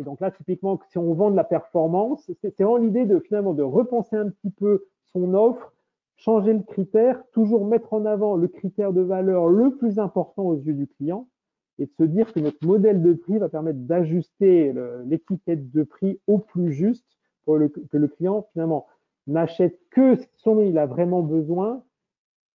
Et 0.00 0.04
donc 0.04 0.20
là, 0.20 0.30
typiquement, 0.30 0.80
si 0.90 0.98
on 0.98 1.14
vend 1.14 1.30
de 1.30 1.36
la 1.36 1.44
performance, 1.44 2.30
c'est 2.40 2.56
vraiment 2.58 2.76
l'idée 2.76 3.04
de 3.04 3.18
finalement 3.18 3.54
de 3.54 3.62
repenser 3.62 4.16
un 4.16 4.28
petit 4.30 4.50
peu 4.50 4.86
son 5.12 5.34
offre, 5.34 5.72
changer 6.16 6.52
le 6.52 6.62
critère, 6.62 7.22
toujours 7.32 7.64
mettre 7.66 7.92
en 7.92 8.04
avant 8.04 8.36
le 8.36 8.48
critère 8.48 8.92
de 8.92 9.00
valeur 9.00 9.48
le 9.48 9.76
plus 9.76 9.98
important 9.98 10.42
aux 10.44 10.56
yeux 10.56 10.74
du 10.74 10.86
client 10.86 11.28
et 11.78 11.86
de 11.86 11.92
se 11.96 12.02
dire 12.02 12.32
que 12.32 12.40
notre 12.40 12.64
modèle 12.66 13.02
de 13.02 13.12
prix 13.12 13.38
va 13.38 13.48
permettre 13.48 13.78
d'ajuster 13.80 14.74
l'étiquette 15.06 15.70
de 15.70 15.84
prix 15.84 16.20
au 16.26 16.38
plus 16.38 16.72
juste 16.72 17.06
pour 17.44 17.58
que 17.58 17.96
le 17.96 18.08
client 18.08 18.46
finalement 18.52 18.86
n'achète 19.28 19.78
que 19.90 20.16
ce 20.16 20.26
dont 20.44 20.60
il 20.62 20.78
a 20.78 20.86
vraiment 20.86 21.22
besoin 21.22 21.82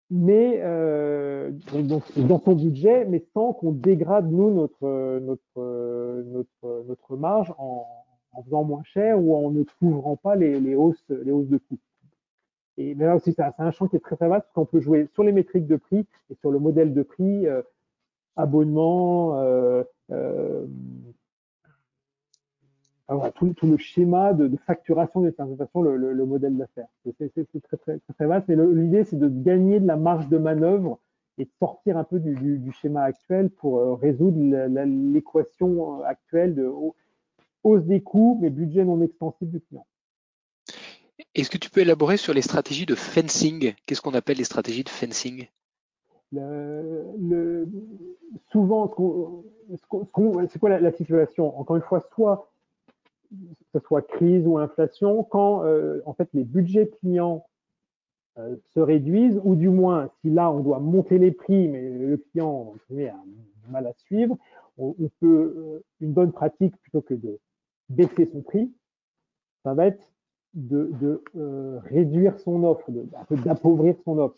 mais 0.10 0.60
euh, 0.62 1.52
dans 2.18 2.40
son 2.40 2.54
budget, 2.54 3.06
mais 3.06 3.26
sans 3.34 3.54
qu'on 3.54 3.72
dégrade 3.72 4.32
nous 4.32 4.52
notre 4.52 5.20
notre 5.20 6.24
notre, 6.26 6.86
notre 6.88 7.18
marge 7.18 7.52
en, 7.58 7.88
en, 8.34 8.44
faisant 8.44 8.64
moins 8.64 8.84
cher 8.84 9.20
ou 9.20 9.36
en 9.36 9.50
ne 9.50 9.64
couvrant 9.80 10.16
pas 10.16 10.36
les, 10.36 10.60
les 10.60 10.76
hausses 10.76 11.04
les 11.10 11.32
hausses 11.32 11.48
de 11.48 11.58
coûts. 11.58 11.80
Et 12.78 12.94
mais 12.94 13.06
là 13.06 13.16
aussi, 13.16 13.34
c'est 13.34 13.44
un 13.58 13.72
champ 13.72 13.88
qui 13.88 13.96
est 13.96 14.00
très 14.00 14.16
très 14.16 14.28
vaste 14.28 14.46
parce 14.46 14.54
qu'on 14.54 14.66
peut 14.66 14.82
jouer 14.82 15.08
sur 15.14 15.24
les 15.24 15.32
métriques 15.32 15.68
de 15.68 15.78
prix 15.78 16.06
et 16.30 16.36
sur 16.42 16.52
le 16.52 16.60
modèle 16.60 16.94
de 16.94 17.02
prix, 17.02 17.48
euh, 17.48 17.64
abonnement, 18.36 19.40
euh, 19.40 19.84
euh 23.12 23.32
tout, 23.36 23.54
tout, 23.54 23.68
le 23.68 23.78
schéma 23.78 24.34
de, 24.34 24.48
de 24.48 24.58
facturation 24.58 25.22
des 25.22 25.32
présentations, 25.32 25.82
le, 25.82 25.98
le, 25.98 26.14
le, 26.14 26.26
modèle 26.26 26.58
d'affaires. 26.58 26.88
C'est 27.04 27.16
très, 27.16 27.78
très, 27.78 28.00
très, 28.00 28.26
vaste, 28.26 28.48
mais 28.48 28.56
l'idée, 28.56 29.04
c'est 29.04 29.20
de 29.20 29.30
gagner 29.30 29.80
de 29.80 29.88
la 29.88 29.98
marge 29.98 30.30
de 30.30 30.38
manœuvre 30.38 31.00
et 31.38 31.46
de 31.46 31.52
sortir 31.60 31.98
un 31.98 32.04
peu 32.04 32.20
du, 32.20 32.36
du, 32.36 32.60
du 32.60 32.72
schéma 32.72 33.04
actuel 33.04 33.50
pour 33.50 33.80
euh, 33.80 33.94
résoudre 33.96 34.40
l'équation 35.14 36.02
euh, 36.02 36.06
actuelle 36.06 36.56
de 36.56 36.72
hausse 37.64 37.84
des 37.86 38.02
coûts, 38.02 38.38
mais 38.42 38.50
budget 38.50 38.86
non 38.86 39.02
extensible 39.02 39.52
du 39.52 39.62
client. 39.62 39.86
Est-ce 41.36 41.50
que 41.50 41.58
tu 41.58 41.70
peux 41.70 41.82
élaborer 41.82 42.18
sur 42.18 42.34
les 42.34 42.42
stratégies 42.42 42.86
de 42.86 42.96
fencing? 42.96 43.74
Qu'est-ce 43.86 44.02
qu'on 44.02 44.14
appelle 44.14 44.38
les 44.38 44.44
stratégies 44.44 44.84
de 44.84 44.90
fencing? 44.90 45.48
Le, 46.32 47.06
le, 47.20 47.68
souvent, 48.52 48.92
c'est 50.50 50.60
quoi 50.60 50.70
la, 50.70 50.80
la, 50.80 50.92
situation? 50.92 51.58
Encore 51.60 51.76
une 51.76 51.84
fois, 51.84 52.02
soit 52.16 52.53
que 53.34 53.80
ce 53.80 53.86
soit 53.86 54.02
crise 54.02 54.46
ou 54.46 54.58
inflation, 54.58 55.24
quand 55.24 55.64
euh, 55.64 56.02
en 56.06 56.14
fait 56.14 56.30
les 56.34 56.44
budgets 56.44 56.90
clients 57.00 57.46
euh, 58.38 58.56
se 58.74 58.80
réduisent, 58.80 59.40
ou 59.44 59.56
du 59.56 59.70
moins 59.70 60.10
si 60.22 60.30
là 60.30 60.52
on 60.52 60.60
doit 60.60 60.80
monter 60.80 61.18
les 61.18 61.32
prix, 61.32 61.68
mais 61.68 61.90
le 61.90 62.18
client 62.18 62.74
a 62.92 63.72
mal 63.72 63.88
à 63.88 63.94
suivre, 63.94 64.38
on, 64.78 64.94
peut 65.20 65.54
euh, 65.56 65.84
une 66.02 66.14
bonne 66.14 66.32
pratique 66.32 66.76
plutôt 66.78 67.02
que 67.02 67.14
de 67.14 67.40
baisser 67.90 68.30
son 68.32 68.42
prix, 68.42 68.72
ça 69.64 69.74
va 69.74 69.88
être 69.88 70.04
de, 70.54 71.22
réduire 71.86 72.40
son 72.40 72.64
offre, 72.64 72.90
d'appauvrir 73.32 73.96
son 74.04 74.18
offre. 74.20 74.36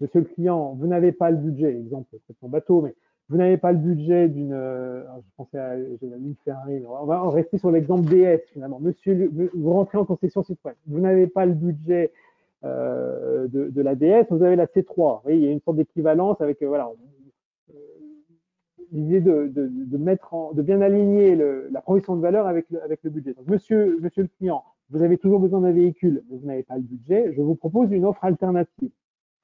Monsieur 0.00 0.20
le 0.20 0.26
client, 0.26 0.74
vous 0.74 0.86
n'avez 0.86 1.12
pas 1.12 1.30
le 1.30 1.36
budget, 1.36 1.74
exemple, 1.78 2.16
c'est 2.26 2.36
son 2.38 2.48
bateau, 2.48 2.82
mais 2.82 2.94
vous 3.30 3.36
n'avez 3.38 3.56
pas 3.56 3.72
le 3.72 3.78
budget 3.78 4.28
d'une, 4.28 4.52
euh, 4.52 5.02
je 5.16 5.30
pensais 5.36 5.58
à 5.58 5.76
une 5.76 6.34
Ferrari, 6.44 6.82
on 6.86 7.06
va 7.06 7.28
rester 7.30 7.58
sur 7.58 7.70
l'exemple 7.70 8.08
DS 8.08 8.40
finalement. 8.52 8.78
Monsieur, 8.80 9.30
vous 9.54 9.72
rentrez 9.72 9.96
en 9.96 10.04
concession 10.04 10.42
Citroën, 10.42 10.74
vous 10.86 11.00
n'avez 11.00 11.26
pas 11.26 11.46
le 11.46 11.54
budget 11.54 12.12
euh, 12.64 13.46
de, 13.48 13.68
de, 13.70 13.82
la 13.82 13.94
DS, 13.94 14.26
vous 14.30 14.42
avez 14.42 14.56
la 14.56 14.66
C3. 14.66 15.20
Oui, 15.24 15.36
il 15.36 15.44
y 15.44 15.48
a 15.48 15.50
une 15.50 15.60
sorte 15.60 15.76
d'équivalence 15.76 16.40
avec, 16.40 16.62
euh, 16.62 16.68
voilà, 16.68 16.90
l'idée 18.92 19.20
de, 19.20 19.48
de, 19.48 19.68
de, 19.70 19.96
mettre 19.96 20.32
en, 20.34 20.52
de 20.52 20.62
bien 20.62 20.80
aligner 20.80 21.34
le, 21.34 21.68
la 21.70 21.80
provision 21.80 22.16
de 22.16 22.22
valeur 22.22 22.46
avec 22.46 22.66
le, 22.70 22.82
avec 22.82 23.00
le 23.02 23.10
budget. 23.10 23.34
Donc, 23.34 23.48
monsieur, 23.48 23.98
monsieur 24.00 24.22
le 24.22 24.28
client, 24.38 24.64
vous 24.90 25.02
avez 25.02 25.18
toujours 25.18 25.40
besoin 25.40 25.60
d'un 25.60 25.72
véhicule, 25.72 26.22
mais 26.30 26.36
vous 26.36 26.46
n'avez 26.46 26.62
pas 26.62 26.76
le 26.76 26.82
budget, 26.82 27.32
je 27.34 27.40
vous 27.40 27.54
propose 27.54 27.90
une 27.90 28.04
offre 28.04 28.24
alternative. 28.24 28.90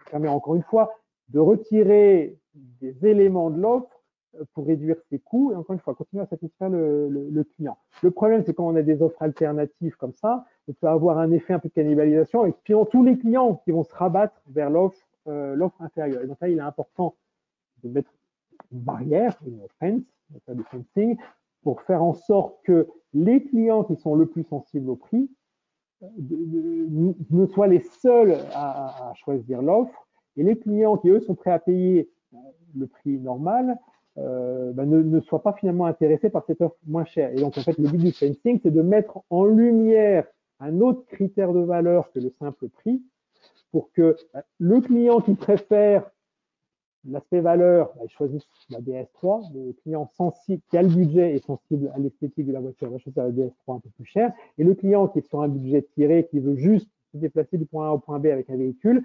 Ça 0.04 0.12
permet 0.12 0.28
encore 0.28 0.54
une 0.54 0.62
fois 0.62 0.94
de 1.30 1.38
retirer 1.38 2.38
des 2.54 3.06
éléments 3.06 3.50
de 3.50 3.60
l'offre 3.60 4.00
euh, 4.38 4.44
pour 4.54 4.66
réduire 4.66 4.96
ses 5.08 5.18
coûts 5.18 5.52
et 5.52 5.56
encore 5.56 5.74
une 5.74 5.80
fois, 5.80 5.94
continuer 5.94 6.22
à 6.22 6.26
satisfaire 6.26 6.68
le, 6.68 7.44
client. 7.56 7.78
Le 8.02 8.10
problème, 8.10 8.42
c'est 8.44 8.54
quand 8.54 8.66
on 8.66 8.76
a 8.76 8.82
des 8.82 9.02
offres 9.02 9.22
alternatives 9.22 9.96
comme 9.96 10.12
ça, 10.12 10.44
on 10.68 10.72
peut 10.72 10.88
avoir 10.88 11.18
un 11.18 11.30
effet 11.32 11.54
un 11.54 11.58
peu 11.58 11.68
de 11.68 11.74
cannibalisation 11.74 12.42
avec 12.42 12.56
tous 12.64 13.04
les 13.04 13.18
clients 13.18 13.56
qui 13.64 13.72
vont 13.72 13.84
se 13.84 13.94
rabattre 13.94 14.40
vers 14.48 14.70
l'offre 14.70 14.98
euh, 15.28 15.68
inférieure. 15.80 16.22
Et 16.22 16.26
donc 16.26 16.38
là, 16.40 16.48
il 16.48 16.58
est 16.58 16.62
important 16.62 17.16
de 17.82 17.88
mettre 17.88 18.10
une 18.72 18.80
barrière, 18.80 19.36
une 19.46 19.66
fence, 19.80 20.02
du 20.48 20.62
fencing, 20.64 21.16
pour 21.62 21.82
faire 21.82 22.02
en 22.02 22.14
sorte 22.14 22.62
que 22.64 22.88
les 23.12 23.42
clients 23.42 23.84
qui 23.84 23.96
sont 23.96 24.14
le 24.14 24.26
plus 24.26 24.44
sensibles 24.44 24.90
au 24.90 24.96
prix 24.96 25.28
euh, 26.02 26.06
ne 27.30 27.46
soient 27.46 27.66
les 27.66 27.80
seuls 27.80 28.38
à 28.54 29.12
choisir 29.16 29.60
l'offre 29.60 30.06
et 30.36 30.42
les 30.42 30.56
clients 30.56 30.96
qui, 30.96 31.08
eux, 31.08 31.20
sont 31.20 31.34
prêts 31.34 31.50
à 31.50 31.58
payer 31.58 32.08
le 32.76 32.86
prix 32.86 33.18
normal, 33.18 33.78
euh, 34.18 34.72
ben 34.72 34.86
ne, 34.86 35.20
soient 35.20 35.42
pas 35.42 35.52
finalement 35.52 35.86
intéressés 35.86 36.30
par 36.30 36.44
cette 36.46 36.60
offre 36.60 36.76
moins 36.86 37.04
chère. 37.04 37.30
Et 37.32 37.36
donc, 37.36 37.56
en 37.56 37.62
fait, 37.62 37.78
le 37.78 37.88
but 37.88 37.98
du 37.98 38.12
fencing, 38.12 38.58
c'est 38.62 38.70
de 38.70 38.82
mettre 38.82 39.20
en 39.30 39.44
lumière 39.44 40.26
un 40.58 40.80
autre 40.80 41.04
critère 41.06 41.52
de 41.52 41.60
valeur 41.60 42.10
que 42.12 42.18
le 42.18 42.32
simple 42.38 42.68
prix 42.68 43.02
pour 43.72 43.92
que 43.92 44.16
ben, 44.34 44.42
le 44.58 44.80
client 44.80 45.20
qui 45.20 45.34
préfère 45.34 46.10
l'aspect 47.08 47.40
valeur, 47.40 47.92
ben, 47.96 48.02
il 48.04 48.10
choisisse 48.10 48.46
la 48.68 48.80
DS3. 48.80 49.52
Le 49.54 49.72
client 49.82 50.10
sensible, 50.16 50.60
qui 50.70 50.76
a 50.76 50.82
le 50.82 50.88
budget 50.88 51.36
et 51.36 51.38
sensible 51.38 51.90
à 51.94 51.98
l'esthétique 51.98 52.46
de 52.46 52.52
la 52.52 52.60
voiture, 52.60 52.90
va 52.90 52.98
choisir 52.98 53.24
la 53.24 53.30
DS3 53.30 53.76
un 53.76 53.80
peu 53.80 53.90
plus 53.90 54.04
chère. 54.04 54.32
Et 54.58 54.64
le 54.64 54.74
client 54.74 55.08
qui 55.08 55.20
est 55.20 55.28
sur 55.28 55.40
un 55.40 55.48
budget 55.48 55.86
tiré, 55.94 56.26
qui 56.30 56.40
veut 56.40 56.56
juste 56.56 56.88
se 57.12 57.18
déplacer 57.18 57.58
du 57.58 57.66
point 57.66 57.88
A 57.88 57.92
au 57.92 57.98
point 57.98 58.18
B 58.18 58.26
avec 58.26 58.50
un 58.50 58.56
véhicule, 58.56 59.02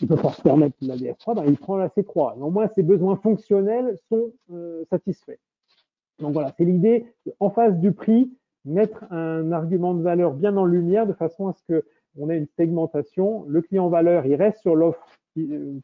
il 0.00 0.08
peut 0.08 0.16
pas 0.16 0.32
se 0.32 0.42
permettre 0.42 0.76
la 0.82 0.96
DS3, 0.96 1.34
ben 1.34 1.44
il 1.46 1.56
prend 1.56 1.76
la 1.76 1.88
C3. 1.88 2.36
Néanmoins, 2.36 2.68
ses 2.68 2.82
besoins 2.82 3.16
fonctionnels 3.16 3.98
sont 4.08 4.32
euh, 4.52 4.84
satisfaits. 4.90 5.38
Donc 6.20 6.32
voilà, 6.32 6.52
c'est 6.56 6.64
l'idée, 6.64 7.06
en 7.40 7.50
face 7.50 7.78
du 7.78 7.92
prix, 7.92 8.30
mettre 8.64 9.04
un 9.12 9.52
argument 9.52 9.94
de 9.94 10.02
valeur 10.02 10.34
bien 10.34 10.56
en 10.56 10.64
lumière 10.64 11.06
de 11.06 11.12
façon 11.12 11.48
à 11.48 11.52
ce 11.52 11.62
que 11.68 11.84
on 12.18 12.30
ait 12.30 12.38
une 12.38 12.48
segmentation. 12.56 13.44
Le 13.48 13.60
client 13.60 13.88
valeur, 13.88 14.26
il 14.26 14.34
reste 14.34 14.60
sur 14.60 14.74
l'offre 14.74 15.06
euh, 15.38 15.78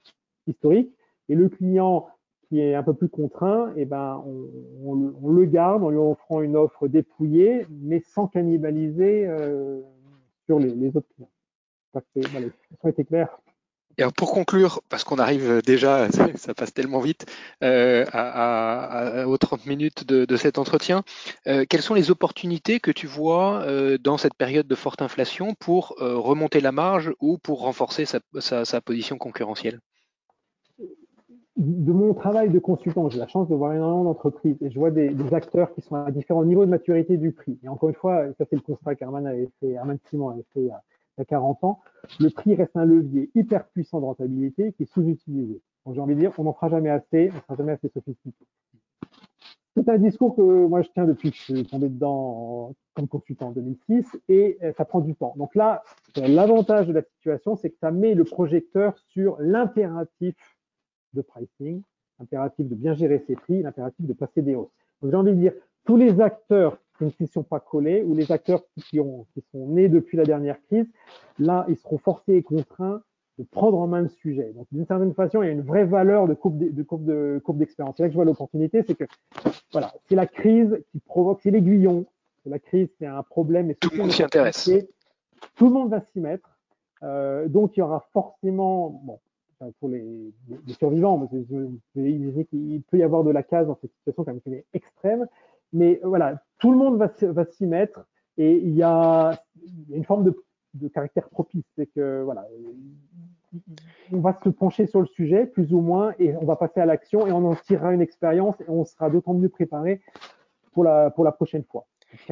historique 0.47 0.95
et 1.29 1.35
le 1.35 1.49
client 1.49 2.09
qui 2.49 2.61
est 2.61 2.75
un 2.75 2.83
peu 2.83 2.93
plus 2.93 3.09
contraint, 3.09 3.73
eh 3.77 3.87
ben, 3.87 4.23
on, 4.27 5.15
on, 5.23 5.31
le 5.31 5.45
garde 5.47 5.83
en 5.83 5.89
lui 5.89 5.97
offrant 5.97 6.43
une 6.43 6.55
offre 6.55 6.87
dépouillée, 6.87 7.67
mais 7.71 8.01
sans 8.01 8.27
cannibaliser 8.27 9.25
euh, 9.27 9.81
sur 10.47 10.59
les, 10.59 10.89
autres. 10.89 11.07
Ça 11.95 12.01
a 12.85 12.89
été 12.89 13.05
clair. 13.05 13.29
Et 13.99 14.03
alors 14.03 14.15
pour 14.15 14.33
conclure, 14.33 14.81
parce 14.89 15.05
qu'on 15.05 15.19
arrive 15.19 15.61
déjà, 15.63 16.09
ça 16.37 16.55
passe 16.55 16.73
tellement 16.73 17.01
vite, 17.01 17.27
euh, 17.63 18.07
à, 18.13 19.21
à, 19.21 19.27
aux 19.27 19.37
30 19.37 19.67
minutes 19.67 20.05
de, 20.07 20.25
de 20.25 20.37
cet 20.37 20.59
entretien, 20.59 21.03
euh, 21.47 21.65
quelles 21.69 21.83
sont 21.83 21.95
les 21.95 22.11
opportunités 22.11 22.81
que 22.81 22.91
tu 22.91 23.07
vois 23.07 23.63
euh, 23.63 23.99
dans 23.99 24.17
cette 24.17 24.35
période 24.35 24.67
de 24.67 24.75
forte 24.75 25.03
inflation 25.03 25.55
pour 25.55 25.95
euh, 26.01 26.17
remonter 26.17 26.61
la 26.61 26.73
marge 26.73 27.13
ou 27.21 27.37
pour 27.39 27.61
renforcer 27.61 28.07
sa, 28.07 28.21
sa, 28.39 28.65
sa 28.65 28.81
position 28.81 29.19
concurrentielle? 29.19 29.81
De 31.57 31.93
mon 31.93 32.15
travail 32.15 32.51
de 32.51 32.59
consultant, 32.59 33.11
j'ai 33.11 33.19
la 33.19 33.29
chance 33.29 33.49
de 33.49 33.55
voir 33.55 33.75
énormément 33.75 34.05
d'entreprises 34.05 34.57
et 34.63 34.71
je 34.71 34.79
vois 34.79 34.91
des, 34.91 35.35
acteurs 35.35 35.73
qui 35.75 35.83
sont 35.83 35.97
à 35.97 36.11
différents 36.11 36.45
niveaux 36.45 36.65
de 36.65 36.71
maturité 36.71 37.17
du 37.17 37.33
prix. 37.33 37.59
Et 37.63 37.69
encore 37.69 37.91
une 37.91 37.95
fois, 37.95 38.27
ça 38.39 38.45
c'est 38.49 38.57
le 38.57 38.63
constat 38.63 38.95
qu'Herman 38.95 39.27
avait 39.27 39.51
fait, 39.61 39.71
Herman 39.71 39.99
Simon 40.09 40.31
avait 40.31 40.47
fait 40.55 40.61
il 40.61 40.67
y 40.67 40.71
a 40.71 40.83
il 41.19 41.21
y 41.21 41.23
a 41.23 41.25
40 41.27 41.65
ans, 41.65 41.81
le 42.21 42.31
prix 42.31 42.55
reste 42.55 42.75
un 42.77 42.87
levier 42.87 43.31
hyper 43.35 43.67
puissant 43.69 44.01
de 44.01 44.07
rentabilité 44.07 44.73
qui 44.73 44.85
est 44.85 44.93
sous-utilisé. 44.93 45.61
Donc 45.85 45.95
j'ai 45.95 46.01
envie 46.01 46.15
de 46.15 46.21
dire, 46.21 46.33
on 46.39 46.45
n'en 46.45 46.55
fera 46.55 46.69
jamais 46.71 46.91
assez, 46.91 47.31
on 47.31 47.37
ne 47.37 47.41
sera 47.41 47.57
jamais 47.57 47.73
assez 47.73 47.89
sophistiqué. 47.89 48.47
C'est 49.77 49.89
un 49.89 49.99
discours 49.99 50.37
que 50.37 50.67
moi 50.67 50.83
je 50.83 50.89
tiens 50.93 51.07
depuis 51.07 51.31
que 51.31 51.37
je 51.37 51.43
suis 51.43 51.67
tombé 51.67 51.89
dedans 51.89 52.75
comme 52.95 53.09
consultant 53.09 53.49
en 53.49 53.53
2006 53.53 54.07
et 54.29 54.59
euh, 54.63 54.73
ça 54.77 54.85
prend 54.85 55.01
du 55.01 55.15
temps. 55.15 55.33
Donc 55.37 55.55
là, 55.55 55.83
l'avantage 56.17 56.89
de 56.89 56.93
la 56.93 57.03
situation, 57.03 57.57
c'est 57.57 57.71
que 57.71 57.79
ça 57.79 57.91
met 57.91 58.15
le 58.15 58.25
projecteur 58.25 58.99
sur 59.09 59.37
l'impératif 59.39 60.35
de 61.15 61.23
pricing, 61.23 61.83
l'impératif 62.19 62.69
de 62.69 62.75
bien 62.75 62.95
gérer 62.95 63.23
ses 63.27 63.35
prix, 63.35 63.63
l'impératif 63.63 64.07
de 64.07 64.13
passer 64.13 64.43
des 64.43 64.55
hausses. 64.55 64.71
Donc 65.01 65.11
j'ai 65.11 65.17
envie 65.17 65.33
de 65.33 65.41
dire, 65.41 65.53
tous 65.85 65.97
les 65.97 66.21
acteurs 66.21 66.79
qui 66.99 67.05
ne 67.05 67.11
s'y 67.11 67.27
sont 67.27 67.43
pas 67.43 67.61
collés 67.61 68.03
ou 68.03 68.15
les 68.15 68.31
acteurs 68.31 68.63
qui, 68.77 69.01
ont, 69.01 69.27
qui 69.35 69.43
sont 69.53 69.67
nés 69.69 69.89
depuis 69.89 70.17
la 70.17 70.25
dernière 70.25 70.61
crise, 70.63 70.87
là, 71.39 71.67
ils 71.69 71.77
seront 71.77 71.99
forcés 71.99 72.35
et 72.35 72.43
contraints 72.43 73.03
de 73.39 73.45
prendre 73.45 73.79
en 73.79 73.87
main 73.87 74.03
le 74.03 74.09
sujet. 74.09 74.53
Donc, 74.53 74.67
d'une 74.73 74.87
certaine 74.87 75.15
façon, 75.15 75.43
il 75.43 75.47
y 75.47 75.49
a 75.49 75.53
une 75.53 75.63
vraie 75.63 75.87
valeur 75.87 76.29
de 76.29 76.35
courbe 76.35 76.59
de 76.59 76.83
courbe 76.83 77.05
de 77.05 77.41
courbe 77.43 77.59
d'expérience. 77.59 77.97
C'est 77.97 78.03
là 78.03 78.09
que 78.09 78.13
je 78.13 78.17
vois 78.17 78.25
l'opportunité, 78.25 78.83
c'est 78.87 78.95
que 78.95 79.05
voilà, 79.73 79.93
c'est 80.09 80.15
la 80.15 80.27
crise 80.27 80.79
qui 80.93 81.01
provoque, 81.01 81.41
c'est 81.43 81.51
l'aiguillon. 81.51 82.07
La 82.45 82.59
crise, 82.59 82.89
c'est 82.99 83.07
un 83.07 83.23
problème. 83.23 83.71
Et 83.71 83.77
tout 83.77 83.91
le 83.93 83.99
monde 83.99 84.11
s'y 84.11 84.23
intéresse. 84.23 84.69
Tout 85.55 85.67
le 85.67 85.73
monde 85.73 85.91
va 85.91 86.01
s'y 86.01 86.21
mettre. 86.21 86.59
Euh, 87.03 87.49
donc, 87.49 87.77
il 87.77 87.81
y 87.81 87.83
aura 87.83 88.05
forcément, 88.13 89.01
bon, 89.05 89.21
pour 89.79 89.89
les, 89.89 90.33
survivants, 90.69 91.19
parce 91.19 91.33
il 91.33 92.83
peut 92.91 92.99
y 92.99 93.03
avoir 93.03 93.25
de 93.25 93.31
la 93.31 93.43
case 93.43 93.67
dans 93.67 93.77
cette 93.81 93.93
situation 93.93 94.25
quand 94.25 94.35
même 94.47 94.63
extrême. 94.75 95.27
Mais 95.73 96.01
voilà, 96.03 96.43
tout 96.59 96.71
le 96.71 96.77
monde 96.77 96.99
va, 96.99 97.45
s'y 97.47 97.67
mettre 97.67 98.07
et 98.37 98.57
il 98.57 98.75
y 98.75 98.83
a 98.83 99.43
une 99.91 100.05
forme 100.05 100.33
de 100.75 100.89
caractère 100.89 101.29
propice. 101.29 101.65
C'est 101.77 101.87
que 101.87 102.23
voilà, 102.23 102.47
on 104.13 104.21
va 104.21 104.39
se 104.43 104.49
pencher 104.49 104.87
sur 104.87 105.01
le 105.01 105.07
sujet 105.07 105.47
plus 105.47 105.73
ou 105.73 105.81
moins 105.81 106.15
et 106.19 106.37
on 106.37 106.45
va 106.45 106.57
passer 106.57 106.81
à 106.81 106.87
l'action 106.87 107.27
et 107.27 107.33
on 107.33 107.45
en 107.45 107.55
tirera 107.55 107.93
une 107.93 108.03
expérience 108.03 108.61
et 108.61 108.69
on 108.69 108.85
sera 108.85 109.11
d'autant 109.11 109.35
mieux 109.35 109.49
préparé 109.49 110.01
pour 110.73 110.85
la 110.85 111.33
prochaine 111.33 111.65
fois. 111.65 111.87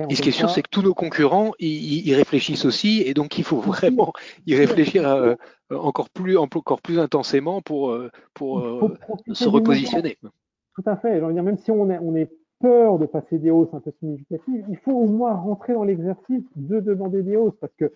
Et 0.08 0.14
ce 0.14 0.22
qui 0.22 0.28
est 0.28 0.32
sûr, 0.32 0.50
c'est 0.50 0.62
que 0.62 0.68
tous 0.70 0.82
nos 0.82 0.94
concurrents, 0.94 1.52
ils, 1.58 2.14
réfléchissent 2.14 2.64
aussi, 2.64 3.02
et 3.06 3.14
donc 3.14 3.38
il 3.38 3.44
faut 3.44 3.60
vraiment 3.60 4.12
y 4.46 4.54
réfléchir 4.54 5.08
euh, 5.08 5.34
encore 5.70 6.10
plus, 6.10 6.36
encore 6.36 6.82
plus 6.82 6.98
intensément 6.98 7.62
pour, 7.62 7.90
euh, 7.90 8.10
pour 8.34 8.60
euh, 8.60 8.96
se 9.32 9.48
repositionner. 9.48 10.18
Tout 10.22 10.82
à 10.86 10.96
fait. 10.96 11.20
Dire, 11.20 11.42
même 11.42 11.58
si 11.58 11.70
on 11.70 11.90
est, 11.90 11.98
on 11.98 12.14
est 12.14 12.30
peur 12.60 12.98
de 12.98 13.06
passer 13.06 13.38
des 13.38 13.50
hausses 13.50 13.72
un 13.72 13.80
peu 13.80 13.92
significatives, 13.98 14.64
il 14.68 14.76
faut 14.78 14.92
au 14.92 15.06
moins 15.06 15.34
rentrer 15.34 15.72
dans 15.72 15.84
l'exercice 15.84 16.44
de 16.56 16.80
demander 16.80 17.22
des 17.22 17.36
hausses, 17.36 17.56
parce 17.60 17.74
que 17.74 17.92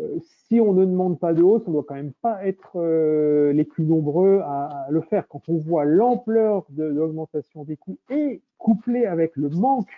euh, 0.00 0.18
si 0.48 0.60
on 0.60 0.72
ne 0.72 0.84
demande 0.84 1.18
pas 1.18 1.34
de 1.34 1.42
hausse, 1.42 1.62
on 1.66 1.72
doit 1.72 1.84
quand 1.86 1.94
même 1.94 2.12
pas 2.22 2.46
être 2.46 2.72
euh, 2.76 3.52
les 3.52 3.64
plus 3.64 3.84
nombreux 3.84 4.40
à, 4.44 4.86
le 4.90 5.00
faire. 5.00 5.26
Quand 5.28 5.42
on 5.48 5.58
voit 5.58 5.84
l'ampleur 5.84 6.64
de, 6.70 6.84
l'augmentation 6.84 7.64
des 7.64 7.76
coûts 7.76 7.98
et 8.10 8.42
couplé 8.58 9.06
avec 9.06 9.36
le 9.36 9.48
manque, 9.48 9.90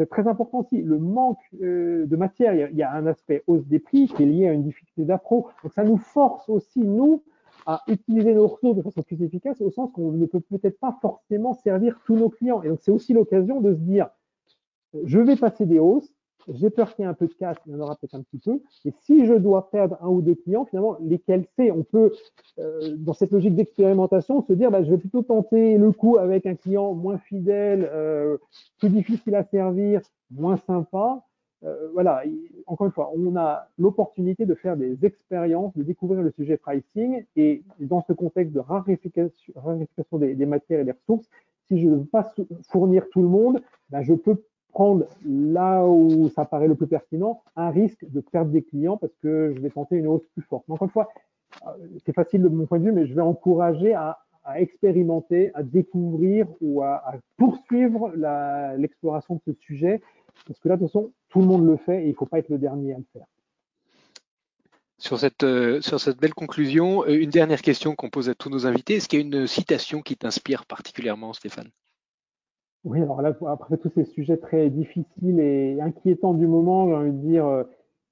c'est 0.00 0.08
très 0.08 0.26
important 0.26 0.60
aussi, 0.60 0.80
le 0.80 0.98
manque 0.98 1.42
euh, 1.60 2.06
de 2.06 2.16
matière. 2.16 2.54
Il 2.54 2.74
y, 2.74 2.82
a, 2.82 2.90
un 2.90 3.06
aspect 3.06 3.44
hausse 3.46 3.66
des 3.66 3.78
prix 3.78 4.08
qui 4.08 4.22
est 4.22 4.26
lié 4.26 4.48
à 4.48 4.52
une 4.54 4.62
difficulté 4.62 5.04
d'appro. 5.04 5.48
Donc 5.62 5.74
ça 5.74 5.84
nous 5.84 5.98
force 5.98 6.48
aussi, 6.48 6.80
nous, 6.80 7.22
à 7.66 7.82
utiliser 7.86 8.32
nos 8.32 8.46
ressources 8.46 8.78
de 8.78 8.82
façon 8.82 9.02
plus 9.02 9.22
efficace, 9.22 9.60
au 9.60 9.70
sens 9.70 9.90
qu'on 9.92 10.12
ne 10.12 10.24
peut 10.24 10.40
peut-être 10.40 10.80
pas 10.80 10.96
forcément 11.02 11.52
servir 11.52 12.00
tous 12.06 12.16
nos 12.16 12.30
clients. 12.30 12.62
Et 12.62 12.68
donc 12.68 12.78
c'est 12.80 12.90
aussi 12.90 13.12
l'occasion 13.12 13.60
de 13.60 13.74
se 13.74 13.80
dire, 13.80 14.08
je 15.04 15.18
vais 15.18 15.36
passer 15.36 15.66
des 15.66 15.78
hausses, 15.78 16.10
j'ai 16.48 16.70
peur 16.70 16.94
qu'il 16.94 17.04
y 17.04 17.06
ait 17.06 17.10
un 17.10 17.14
peu 17.14 17.26
de 17.26 17.34
casse, 17.34 17.56
il 17.66 17.72
y 17.72 17.76
en 17.76 17.80
aura 17.80 17.96
peut-être 17.96 18.14
un 18.14 18.22
petit 18.22 18.38
peu. 18.38 18.60
Et 18.84 18.92
si 19.02 19.26
je 19.26 19.34
dois 19.34 19.70
perdre 19.70 19.96
un 20.00 20.08
ou 20.08 20.22
deux 20.22 20.34
clients, 20.34 20.64
finalement, 20.64 20.96
lesquels 21.00 21.46
c'est? 21.56 21.70
On 21.70 21.82
peut, 21.82 22.12
euh, 22.58 22.96
dans 22.96 23.12
cette 23.12 23.30
logique 23.30 23.54
d'expérimentation, 23.54 24.44
se 24.46 24.52
dire, 24.52 24.70
bah, 24.70 24.82
je 24.82 24.90
vais 24.90 24.98
plutôt 24.98 25.22
tenter 25.22 25.78
le 25.78 25.92
coup 25.92 26.16
avec 26.18 26.46
un 26.46 26.54
client 26.54 26.94
moins 26.94 27.18
fidèle, 27.18 27.88
euh, 27.92 28.38
plus 28.78 28.90
difficile 28.90 29.34
à 29.34 29.44
servir, 29.44 30.00
moins 30.30 30.56
sympa. 30.56 31.24
Euh, 31.62 31.90
voilà, 31.92 32.22
encore 32.66 32.86
une 32.86 32.92
fois, 32.92 33.10
on 33.14 33.36
a 33.36 33.68
l'opportunité 33.76 34.46
de 34.46 34.54
faire 34.54 34.76
des 34.76 35.04
expériences, 35.04 35.76
de 35.76 35.82
découvrir 35.82 36.22
le 36.22 36.30
sujet 36.30 36.56
pricing. 36.56 37.24
Et 37.36 37.62
dans 37.78 38.02
ce 38.06 38.12
contexte 38.12 38.54
de 38.54 38.60
raréfaction 38.60 40.18
des, 40.18 40.34
des, 40.34 40.46
matières 40.46 40.80
et 40.80 40.84
des 40.84 40.92
ressources, 40.92 41.28
si 41.68 41.80
je 41.80 41.88
ne 41.88 41.96
veux 41.96 42.04
pas 42.04 42.32
fournir 42.70 43.04
tout 43.10 43.22
le 43.22 43.28
monde, 43.28 43.60
bah, 43.90 44.02
je 44.02 44.14
peux 44.14 44.42
prendre 44.72 45.06
là 45.26 45.86
où 45.86 46.28
ça 46.30 46.44
paraît 46.44 46.68
le 46.68 46.74
plus 46.74 46.86
pertinent 46.86 47.42
un 47.56 47.70
risque 47.70 48.04
de 48.08 48.20
perdre 48.20 48.50
des 48.50 48.62
clients 48.62 48.96
parce 48.96 49.12
que 49.22 49.52
je 49.54 49.60
vais 49.60 49.70
tenter 49.70 49.96
une 49.96 50.06
hausse 50.06 50.26
plus 50.34 50.42
forte. 50.42 50.64
encore 50.68 50.86
une 50.86 50.92
fois, 50.92 51.08
euh, 51.66 51.70
c'est 52.04 52.14
facile 52.14 52.42
de 52.42 52.48
mon 52.48 52.66
point 52.66 52.78
de 52.78 52.84
vue, 52.84 52.92
mais 52.92 53.06
je 53.06 53.14
vais 53.14 53.22
encourager 53.22 53.94
à, 53.94 54.18
expérimenter, 54.56 55.52
à 55.54 55.62
découvrir 55.62 56.46
ou 56.60 56.82
à, 56.82 57.14
poursuivre 57.36 58.12
l'exploration 58.76 59.34
de 59.34 59.52
ce 59.52 59.60
sujet 59.60 60.00
parce 60.46 60.58
que 60.58 60.68
là, 60.68 60.76
de 60.76 60.80
toute 60.80 60.88
façon, 60.88 61.12
tout 61.28 61.40
le 61.40 61.46
monde 61.46 61.66
le 61.66 61.76
fait 61.76 62.02
et 62.02 62.06
il 62.06 62.10
ne 62.10 62.14
faut 62.14 62.26
pas 62.26 62.38
être 62.38 62.48
le 62.48 62.58
dernier 62.58 62.94
à 62.94 62.98
le 62.98 63.04
faire. 63.12 63.26
Sur 64.98 65.18
cette, 65.18 65.44
euh, 65.44 65.80
belle 66.20 66.34
conclusion, 66.34 67.04
euh, 67.04 67.18
une 67.18 67.30
dernière 67.30 67.62
question 67.62 67.94
qu'on 67.94 68.10
pose 68.10 68.28
à 68.28 68.34
tous 68.34 68.50
nos 68.50 68.66
invités. 68.66 68.96
Est-ce 68.96 69.08
qu'il 69.08 69.20
y 69.20 69.22
a 69.22 69.24
une 69.24 69.46
citation 69.46 70.02
qui 70.02 70.16
t'inspire 70.16 70.66
particulièrement, 70.66 71.32
Stéphane? 71.32 71.70
Oui, 72.84 73.02
alors 73.02 73.20
là, 73.20 73.36
après 73.48 73.76
tous 73.76 73.90
ces 73.94 74.04
sujets 74.04 74.38
très 74.38 74.70
difficiles 74.70 75.38
et 75.38 75.80
inquiétants 75.80 76.34
du 76.34 76.46
moment, 76.46 76.88
j'ai 76.88 76.94
envie 76.94 77.12
de 77.12 77.26
dire, 77.26 77.46
euh, 77.46 77.64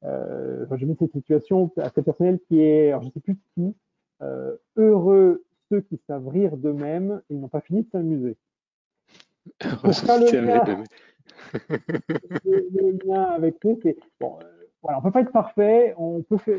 euh 0.05 0.67
je 0.77 0.85
mets 0.85 0.97
cette 0.99 1.13
situation 1.13 1.71
assez 1.79 2.03
personnelle 2.03 2.39
qui 2.49 2.61
est, 2.61 2.89
alors 2.89 3.03
je 3.03 3.07
ne 3.07 3.13
sais 3.13 3.21
plus 3.21 3.39
qui, 3.55 3.75
euh, 4.23 4.57
heureux 4.77 5.45
ceux 5.71 5.81
qui 5.81 5.99
savent 6.07 6.29
rire 6.29 6.57
d'eux-mêmes 6.57 7.23
et 7.31 7.35
n'ont 7.35 7.49
pas 7.49 7.61
fini 7.61 7.83
de 7.83 7.91
s'amuser. 7.91 8.37
Pour 9.83 9.95
ça, 9.95 10.19
le 10.19 10.27
lien, 10.27 10.63
le, 12.45 13.07
lien 13.07 13.23
avec 13.23 13.57
c'est 13.63 13.97
bon. 14.21 14.39
Euh, 14.43 14.45
voilà, 14.83 14.99
on 14.99 15.03
peut 15.03 15.11
pas 15.11 15.23
être 15.23 15.33
parfait. 15.33 15.95
On 15.97 16.23
peut 16.23 16.39
faire, 16.39 16.59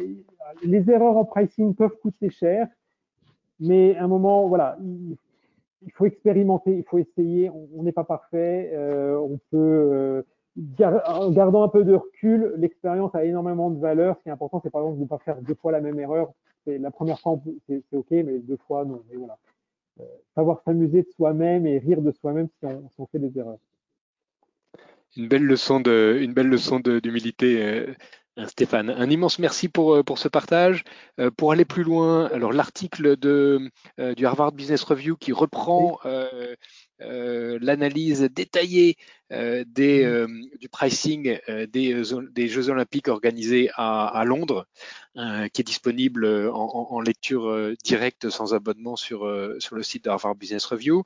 les 0.64 0.90
erreurs 0.90 1.16
en 1.16 1.26
pricing 1.26 1.76
peuvent 1.76 1.96
coûter 2.02 2.30
cher, 2.32 2.68
mais 3.60 3.96
à 3.96 4.04
un 4.04 4.08
moment, 4.08 4.48
voilà, 4.48 4.78
il 4.82 5.16
il 5.82 5.92
faut 5.94 6.06
expérimenter, 6.06 6.76
il 6.76 6.84
faut 6.84 6.98
essayer. 6.98 7.50
On 7.50 7.84
n'est 7.84 7.92
pas 7.92 8.04
parfait. 8.04 8.72
Euh, 8.74 9.18
on 9.18 9.40
peut, 9.52 9.58
euh, 9.58 10.24
en 11.06 11.32
gardant 11.32 11.64
un 11.64 11.70
peu 11.70 11.84
de 11.84 11.94
recul, 11.94 12.54
l'expérience 12.58 13.14
a 13.16 13.24
énormément 13.24 13.70
de 13.70 13.80
valeur. 13.80 14.18
Ce 14.18 14.24
qui 14.24 14.30
est 14.30 14.32
important, 14.32 14.60
c'est 14.64 14.70
par 14.70 14.82
exemple 14.82 14.98
de 14.98 15.04
ne 15.04 15.08
pas 15.08 15.20
faire 15.20 15.42
deux 15.42 15.56
fois 15.56 15.72
la 15.72 15.82
même 15.82 16.00
erreur. 16.00 16.32
La 16.66 16.92
première 16.92 17.20
fois, 17.20 17.40
c'est 17.68 17.82
ok, 17.94 18.12
mais 18.12 18.40
deux 18.40 18.58
fois, 18.68 18.86
non. 18.86 19.02
Mais 19.10 19.18
voilà. 19.18 19.38
Euh, 20.02 20.04
savoir 20.36 20.62
s'amuser 20.64 21.02
de 21.02 21.10
soi-même 21.16 21.66
et 21.66 21.80
rire 21.80 22.02
de 22.02 22.12
soi-même 22.12 22.48
si 22.48 22.68
si 22.68 23.02
on, 23.02 23.08
fait 23.08 23.20
des 23.20 23.38
erreurs. 23.38 23.58
Une 25.18 25.28
belle 25.28 25.44
leçon 25.44 25.80
de, 25.80 26.20
une 26.22 26.34
belle 26.34 26.48
leçon 26.48 26.80
d'humilité. 26.80 27.88
Euh, 28.38 28.48
Stéphane, 28.48 28.90
un 28.90 29.10
immense 29.10 29.40
merci 29.40 29.70
pour, 29.70 29.96
euh, 29.96 30.04
pour 30.04 30.18
ce 30.18 30.28
partage. 30.28 30.84
Euh, 31.20 31.32
pour 31.32 31.52
aller 31.52 31.66
plus 31.66 31.84
loin, 31.84 32.28
alors 32.28 32.54
l'article 32.54 33.18
de, 33.18 33.70
euh, 34.00 34.14
du 34.14 34.26
Harvard 34.26 34.52
Business 34.52 34.84
Review 34.84 35.18
qui 35.18 35.32
reprend 35.34 36.00
l'analyse 37.00 38.22
détaillée 38.22 38.98
des, 39.32 40.06
mmh. 40.06 40.58
du 40.60 40.70
pricing 40.70 41.40
des, 41.48 42.04
des, 42.32 42.48
Jeux 42.48 42.70
olympiques 42.70 43.08
organisés 43.08 43.70
à, 43.76 44.08
à 44.08 44.26
Londres, 44.26 44.68
qui 45.16 45.62
est 45.62 45.64
disponible 45.64 46.26
en, 46.26 46.88
en, 46.90 47.00
lecture 47.00 47.74
directe 47.84 48.30
sans 48.30 48.54
abonnement 48.54 48.96
sur, 48.96 49.20
sur 49.60 49.76
le 49.76 49.84
site 49.84 50.06
de 50.06 50.10
Harvard 50.10 50.36
Business 50.36 50.66
Review. 50.66 51.04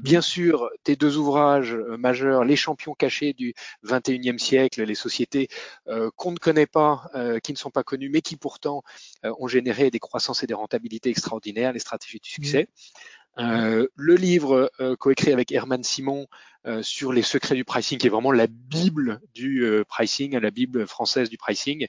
bien 0.00 0.22
sûr, 0.22 0.70
tes 0.82 0.96
deux 0.96 1.18
ouvrages 1.18 1.74
majeurs, 1.98 2.44
Les 2.44 2.56
champions 2.56 2.94
cachés 2.94 3.34
du 3.34 3.54
21e 3.84 4.38
siècle, 4.38 4.82
les 4.82 4.94
sociétés 4.94 5.48
qu'on 6.16 6.32
ne 6.32 6.38
connaît 6.38 6.66
pas, 6.66 7.10
euh, 7.14 7.38
qui 7.38 7.52
ne 7.52 7.58
sont 7.58 7.70
pas 7.70 7.82
connus, 7.82 8.10
mais 8.10 8.20
qui 8.20 8.36
pourtant 8.36 8.82
euh, 9.24 9.32
ont 9.38 9.48
généré 9.48 9.90
des 9.90 9.98
croissances 9.98 10.42
et 10.42 10.46
des 10.46 10.54
rentabilités 10.54 11.10
extraordinaires, 11.10 11.72
les 11.72 11.78
stratégies 11.78 12.20
du 12.20 12.28
succès. 12.28 12.68
Mmh. 12.70 12.98
Euh, 13.38 13.86
le 13.94 14.14
livre 14.16 14.70
coécrit 14.98 15.32
avec 15.32 15.52
Herman 15.52 15.82
Simon 15.84 16.26
euh, 16.26 16.57
sur 16.82 17.12
les 17.12 17.22
secrets 17.22 17.54
du 17.54 17.64
pricing, 17.64 17.98
qui 17.98 18.06
est 18.06 18.10
vraiment 18.10 18.32
la 18.32 18.46
bible 18.46 19.20
du 19.34 19.64
euh, 19.64 19.84
pricing, 19.84 20.36
la 20.38 20.50
bible 20.50 20.86
française 20.86 21.30
du 21.30 21.36
pricing. 21.38 21.86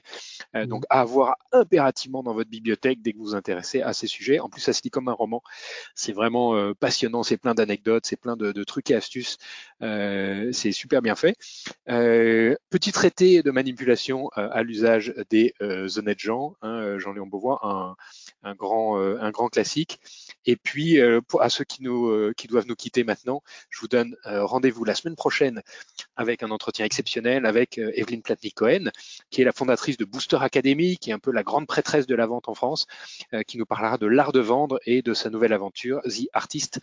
Euh, 0.54 0.66
donc 0.66 0.84
à 0.90 1.00
avoir 1.00 1.36
impérativement 1.52 2.22
dans 2.22 2.34
votre 2.34 2.50
bibliothèque 2.50 3.02
dès 3.02 3.12
que 3.12 3.18
vous 3.18 3.24
vous 3.24 3.34
intéressez 3.34 3.82
à 3.82 3.92
ces 3.92 4.06
sujets. 4.06 4.40
En 4.40 4.48
plus, 4.48 4.60
ça 4.60 4.72
se 4.72 4.82
lit 4.82 4.90
comme 4.90 5.08
un 5.08 5.12
roman. 5.12 5.42
C'est 5.94 6.12
vraiment 6.12 6.74
passionnant, 6.74 7.22
c'est 7.22 7.36
plein 7.36 7.54
d'anecdotes, 7.54 8.06
c'est 8.06 8.16
plein 8.16 8.36
de, 8.36 8.64
trucs 8.64 8.90
et 8.90 8.94
astuces. 8.94 9.38
c'est 9.80 10.72
super 10.72 11.02
bien 11.02 11.14
fait. 11.14 11.36
petit 11.86 12.92
traité 12.92 13.42
de 13.42 13.50
manipulation 13.50 14.28
à 14.34 14.62
l'usage 14.62 15.14
des 15.30 15.54
honnêtes 15.60 16.18
gens, 16.18 16.56
hein, 16.62 16.98
Jean-Léon 16.98 17.26
Beauvois, 17.26 17.60
un, 17.62 17.96
un 18.42 18.54
grand, 18.54 18.98
un 18.98 19.30
grand 19.30 19.48
classique. 19.48 20.00
Et 20.46 20.56
puis, 20.56 20.98
pour, 21.28 21.42
à 21.42 21.50
ceux 21.50 21.64
qui, 21.64 21.82
nous, 21.82 22.32
qui 22.34 22.48
doivent 22.48 22.66
nous 22.66 22.76
quitter 22.76 23.04
maintenant, 23.04 23.42
je 23.68 23.80
vous 23.80 23.88
donne 23.88 24.16
rendez-vous 24.24 24.69
la 24.84 24.94
semaine 24.94 25.16
prochaine 25.16 25.62
avec 26.16 26.42
un 26.42 26.50
entretien 26.50 26.84
exceptionnel 26.84 27.46
avec 27.46 27.78
Evelyne 27.78 28.22
Platnik-Cohen, 28.22 28.90
qui 29.30 29.42
est 29.42 29.44
la 29.44 29.52
fondatrice 29.52 29.96
de 29.96 30.04
Booster 30.04 30.38
Academy, 30.40 30.98
qui 30.98 31.10
est 31.10 31.12
un 31.12 31.18
peu 31.18 31.32
la 31.32 31.42
grande 31.42 31.66
prêtresse 31.66 32.06
de 32.06 32.14
la 32.14 32.26
vente 32.26 32.48
en 32.48 32.54
France, 32.54 32.86
qui 33.46 33.58
nous 33.58 33.66
parlera 33.66 33.98
de 33.98 34.06
l'art 34.06 34.32
de 34.32 34.40
vendre 34.40 34.78
et 34.86 35.02
de 35.02 35.14
sa 35.14 35.30
nouvelle 35.30 35.52
aventure, 35.52 36.00
The 36.02 36.28
Artist 36.32 36.80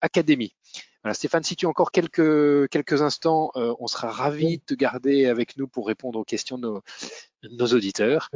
Academy. 0.00 0.54
Voilà, 1.02 1.14
Stéphane, 1.14 1.44
si 1.44 1.54
tu 1.54 1.66
as 1.66 1.68
encore 1.68 1.92
quelques, 1.92 2.68
quelques 2.70 3.02
instants, 3.02 3.52
euh, 3.56 3.72
on 3.78 3.86
sera 3.86 4.10
ravi 4.10 4.58
de 4.58 4.62
te 4.64 4.74
garder 4.74 5.26
avec 5.26 5.56
nous 5.56 5.68
pour 5.68 5.86
répondre 5.86 6.18
aux 6.18 6.24
questions 6.24 6.58
de 6.58 6.80
nos, 7.50 7.66
auditeurs. 7.68 8.30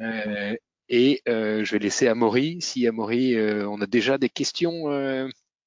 Euh, 0.00 0.56
et 0.88 1.22
euh, 1.28 1.64
je 1.64 1.72
vais 1.72 1.78
laisser 1.78 2.08
Amaury. 2.08 2.60
Si 2.60 2.86
Amaury, 2.88 3.36
on 3.64 3.80
a 3.80 3.86
déjà 3.86 4.18
des 4.18 4.28
questions 4.28 4.88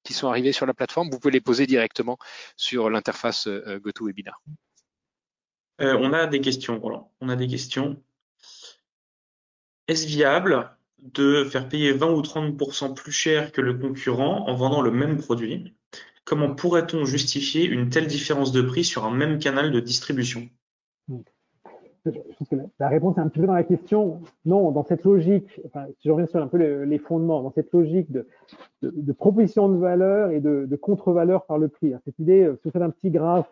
qui 0.04 0.12
sont 0.12 0.28
arrivées 0.28 0.52
sur 0.52 0.66
la 0.66 0.74
plateforme, 0.74 1.10
vous 1.10 1.18
pouvez 1.18 1.32
les 1.32 1.40
poser 1.40 1.66
directement 1.66 2.18
sur 2.56 2.90
l'interface 2.90 3.48
GoToWebinar. 3.48 4.40
on 5.80 6.12
a 6.12 6.26
des 6.26 6.40
questions, 6.40 6.78
Roland. 6.78 7.10
On 7.20 7.28
a 7.28 7.36
des 7.36 7.48
questions. 7.48 8.00
Est-ce 9.88 10.06
viable 10.06 10.70
de 10.98 11.44
faire 11.44 11.68
payer 11.68 11.92
20 11.92 12.10
ou 12.10 12.22
30% 12.22 12.94
plus 12.94 13.12
cher 13.12 13.52
que 13.52 13.60
le 13.60 13.74
concurrent 13.74 14.48
en 14.48 14.54
vendant 14.54 14.80
le 14.80 14.90
même 14.90 15.18
produit? 15.18 15.74
Comment 16.24 16.54
pourrait-on 16.54 17.04
justifier 17.04 17.66
une 17.66 17.90
telle 17.90 18.06
différence 18.06 18.50
de 18.52 18.62
prix 18.62 18.84
sur 18.84 19.04
un 19.04 19.10
même 19.10 19.38
canal 19.38 19.70
de 19.72 19.80
distribution? 19.80 20.48
La 22.78 22.88
réponse 22.88 23.16
est 23.16 23.20
un 23.20 23.28
petit 23.28 23.40
peu 23.40 23.46
dans 23.46 23.54
la 23.54 23.64
question. 23.64 24.20
Non, 24.44 24.70
dans 24.70 24.84
cette 24.84 25.04
logique, 25.04 25.48
si 25.98 26.08
je 26.08 26.10
reviens 26.10 26.26
sur 26.26 26.42
un 26.42 26.46
peu 26.46 26.58
les 26.84 26.98
fondements, 26.98 27.42
dans 27.42 27.52
cette 27.52 27.72
logique 27.72 28.10
de, 28.12 29.12
proposition 29.12 29.68
de 29.68 29.76
valeur 29.76 30.30
et 30.30 30.40
de, 30.40 30.76
contre-valeur 30.76 31.46
par 31.46 31.58
le 31.58 31.68
prix. 31.68 31.94
Hein, 31.94 32.00
cette 32.04 32.18
idée, 32.18 32.42
euh, 32.42 32.56
si 32.56 32.68
vous 32.68 32.70
faites 32.72 32.82
un 32.82 32.90
petit 32.90 33.10
graphe 33.10 33.50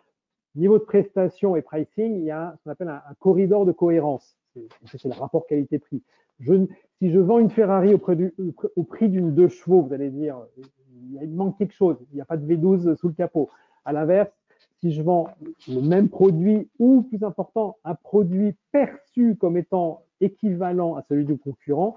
niveau 0.55 0.77
de 0.77 0.83
prestation 0.83 1.55
et 1.55 1.61
pricing, 1.61 2.15
il 2.15 2.25
y 2.25 2.31
a 2.31 2.53
ce 2.57 2.63
qu'on 2.63 2.71
appelle 2.71 2.89
un, 2.89 3.01
corridor 3.19 3.65
de 3.65 3.71
cohérence. 3.71 4.37
C'est 4.85 5.03
le 5.05 5.19
rapport 5.19 5.47
qualité-prix. 5.47 6.03
si 6.39 7.11
je 7.11 7.19
vends 7.19 7.39
une 7.39 7.49
Ferrari 7.49 7.95
au 7.95 8.83
prix 8.83 9.09
d'une 9.09 9.33
deux 9.33 9.47
chevaux, 9.47 9.81
vous 9.81 9.93
allez 9.93 10.11
dire, 10.11 10.37
il 11.21 11.33
manque 11.33 11.57
quelque 11.57 11.73
chose. 11.73 11.97
Il 12.11 12.15
n'y 12.15 12.21
a 12.21 12.25
pas 12.25 12.37
de 12.37 12.45
V12 12.45 12.95
sous 12.95 13.07
le 13.07 13.13
capot. 13.15 13.49
À 13.85 13.93
l'inverse, 13.93 14.31
si 14.83 14.91
je 14.91 15.01
vends 15.01 15.29
le 15.69 15.79
même 15.79 16.09
produit 16.09 16.67
ou, 16.77 17.03
plus 17.03 17.23
important, 17.23 17.77
un 17.85 17.95
produit 17.95 18.53
perçu 18.73 19.37
comme 19.37 19.55
étant 19.55 20.01
équivalent 20.19 20.95
à 20.95 21.03
celui 21.07 21.23
du 21.23 21.37
concurrent, 21.37 21.95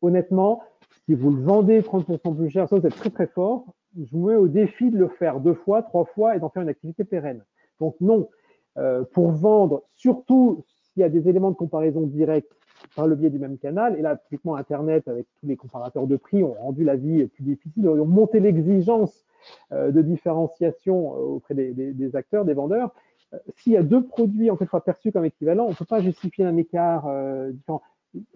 honnêtement, 0.00 0.62
si 1.04 1.12
vous 1.12 1.30
le 1.30 1.42
vendez 1.42 1.82
30% 1.82 2.34
plus 2.34 2.48
cher, 2.48 2.70
ça 2.70 2.76
vous 2.76 2.88
très 2.88 3.10
très 3.10 3.26
fort, 3.26 3.66
je 3.98 4.10
vous 4.12 4.28
mets 4.28 4.34
au 4.34 4.48
défi 4.48 4.90
de 4.90 4.96
le 4.96 5.08
faire 5.08 5.40
deux 5.40 5.52
fois, 5.52 5.82
trois 5.82 6.06
fois 6.06 6.34
et 6.34 6.40
d'en 6.40 6.48
faire 6.48 6.62
une 6.62 6.70
activité 6.70 7.04
pérenne. 7.04 7.44
Donc 7.80 7.96
non, 8.00 8.30
euh, 8.78 9.04
pour 9.12 9.32
vendre, 9.32 9.82
surtout 9.94 10.64
s'il 10.66 11.02
y 11.02 11.04
a 11.04 11.10
des 11.10 11.28
éléments 11.28 11.50
de 11.50 11.56
comparaison 11.56 12.00
directs 12.00 12.48
par 12.94 13.06
le 13.06 13.14
biais 13.14 13.28
du 13.28 13.38
même 13.38 13.58
canal. 13.58 13.98
Et 13.98 14.02
là, 14.02 14.16
typiquement, 14.16 14.56
Internet, 14.56 15.06
avec 15.06 15.26
tous 15.38 15.46
les 15.46 15.56
comparateurs 15.56 16.06
de 16.06 16.16
prix, 16.16 16.42
ont 16.42 16.54
rendu 16.54 16.82
la 16.82 16.96
vie 16.96 17.26
plus 17.26 17.44
difficile, 17.44 17.86
ont 17.90 18.06
monté 18.06 18.40
l'exigence 18.40 19.25
de 19.72 20.02
différenciation 20.02 21.14
euh, 21.14 21.18
auprès 21.36 21.54
des, 21.54 22.16
acteurs, 22.16 22.44
des 22.44 22.54
vendeurs. 22.54 22.94
Euh, 23.34 23.38
s'il 23.56 23.72
y 23.72 23.76
a 23.76 23.82
deux 23.82 24.04
produits 24.04 24.50
en 24.50 24.56
fait 24.56 24.66
fois 24.66 24.84
perçus 24.84 25.12
comme 25.12 25.24
équivalents, 25.24 25.66
on 25.66 25.70
ne 25.70 25.74
peut 25.74 25.84
pas 25.84 26.00
justifier 26.00 26.44
un 26.44 26.56
écart 26.56 27.08
différent. 27.52 27.82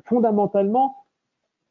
Fondamentalement, 0.05 0.97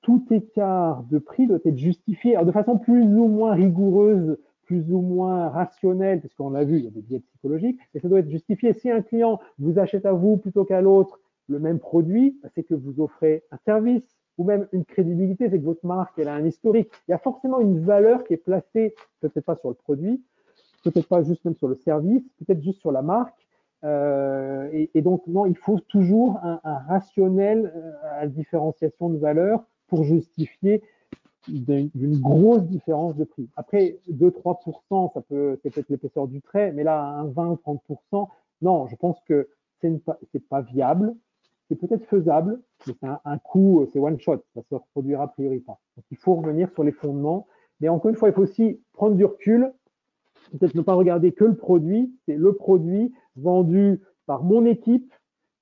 tout 0.01 0.25
écart 0.31 1.03
de 1.03 1.19
prix 1.19 1.47
doit 1.47 1.59
être 1.65 1.77
justifié 1.77 2.37
de 2.43 2.51
façon 2.51 2.77
plus 2.77 3.03
ou 3.03 3.27
moins 3.27 3.53
rigoureuse, 3.53 4.37
plus 4.63 4.91
ou 4.91 5.01
moins 5.01 5.49
rationnelle, 5.49 6.21
parce 6.21 6.33
qu'on 6.35 6.51
l'a 6.51 6.63
vu, 6.63 6.77
il 6.77 6.85
y 6.85 6.87
a 6.87 6.91
des 6.91 7.01
biais 7.01 7.19
psychologiques, 7.19 7.79
et 7.93 7.99
ça 7.99 8.07
doit 8.07 8.19
être 8.19 8.29
justifié. 8.29 8.73
Si 8.73 8.89
un 8.89 9.01
client 9.01 9.39
vous 9.57 9.79
achète 9.79 10.05
à 10.05 10.13
vous 10.13 10.37
plutôt 10.37 10.63
qu'à 10.63 10.81
l'autre, 10.81 11.19
le 11.47 11.59
même 11.59 11.79
produit, 11.79 12.39
bah, 12.41 12.49
c'est 12.53 12.63
que 12.63 12.75
vous 12.75 13.01
offrez 13.01 13.43
un 13.51 13.57
service 13.65 14.18
ou 14.39 14.45
même 14.45 14.67
une 14.71 14.85
crédibilité, 14.85 15.49
c'est 15.49 15.59
que 15.59 15.65
votre 15.65 15.85
marque, 15.85 16.17
elle 16.17 16.29
a 16.29 16.33
un 16.33 16.45
historique. 16.45 16.89
Il 17.07 17.11
y 17.11 17.13
a 17.13 17.17
forcément 17.17 17.59
une 17.59 17.81
valeur 17.81 18.23
qui 18.23 18.33
est 18.33 18.37
placée, 18.37 18.95
peut-être 19.19 19.43
pas 19.43 19.57
sur 19.57 19.67
le 19.67 19.75
produit, 19.75 20.23
peut-être 20.83 21.07
pas 21.07 21.21
juste 21.23 21.43
même 21.43 21.55
sur 21.55 21.67
le 21.67 21.75
service, 21.75 22.23
peut-être 22.39 22.63
juste 22.63 22.79
sur 22.79 22.93
la 22.93 23.01
marque. 23.01 23.35
Euh, 23.83 24.69
et, 24.93 25.01
donc, 25.01 25.27
non, 25.27 25.45
il 25.45 25.57
faut 25.57 25.79
toujours 25.79 26.39
un, 26.41 26.59
rationnel 26.87 27.71
euh, 27.75 27.91
à 28.17 28.27
différenciation 28.27 29.09
de 29.09 29.17
valeur 29.17 29.63
pour 29.87 30.05
justifier 30.05 30.81
d'une 31.47 32.19
grosse 32.19 32.63
différence 32.63 33.15
de 33.17 33.25
prix. 33.25 33.49
Après, 33.57 33.97
2-3%, 34.09 35.13
ça 35.13 35.21
peut, 35.21 35.59
c'est 35.61 35.73
peut-être 35.73 35.89
l'épaisseur 35.89 36.27
du 36.27 36.41
trait, 36.41 36.71
mais 36.71 36.83
là, 36.83 37.01
un 37.01 37.27
20-30%, 37.27 38.27
non, 38.61 38.87
je 38.87 38.95
pense 38.95 39.17
que 39.27 39.49
c'est 39.81 40.47
pas 40.47 40.61
viable 40.61 41.13
c'est 41.70 41.76
peut-être 41.76 42.05
faisable, 42.05 42.59
mais 42.88 42.93
c'est 42.99 43.07
un, 43.26 43.38
coût, 43.38 43.88
c'est 43.93 43.99
one 43.99 44.20
shot, 44.20 44.43
ça 44.55 44.61
se 44.67 44.76
reproduira 44.76 45.26
a 45.26 45.28
priori 45.28 45.59
pas. 45.59 45.80
Il 46.09 46.17
faut 46.17 46.36
revenir 46.36 46.70
sur 46.72 46.84
les 46.84 46.91
fondements. 46.91 47.47
Mais 47.80 47.88
encore 47.89 48.09
une 48.09 48.17
fois, 48.17 48.30
il 48.30 48.34
faut 48.34 48.41
aussi 48.41 48.82
prendre 48.93 49.15
du 49.15 49.24
recul, 49.24 49.72
peut-être 50.51 50.76
ne 50.76 50.82
pas 50.82 50.95
regarder 50.95 51.32
que 51.32 51.45
le 51.45 51.55
produit, 51.55 52.13
c'est 52.26 52.36
le 52.36 52.53
produit 52.53 53.13
vendu 53.36 54.01
par 54.26 54.43
mon 54.43 54.65
équipe, 54.65 55.13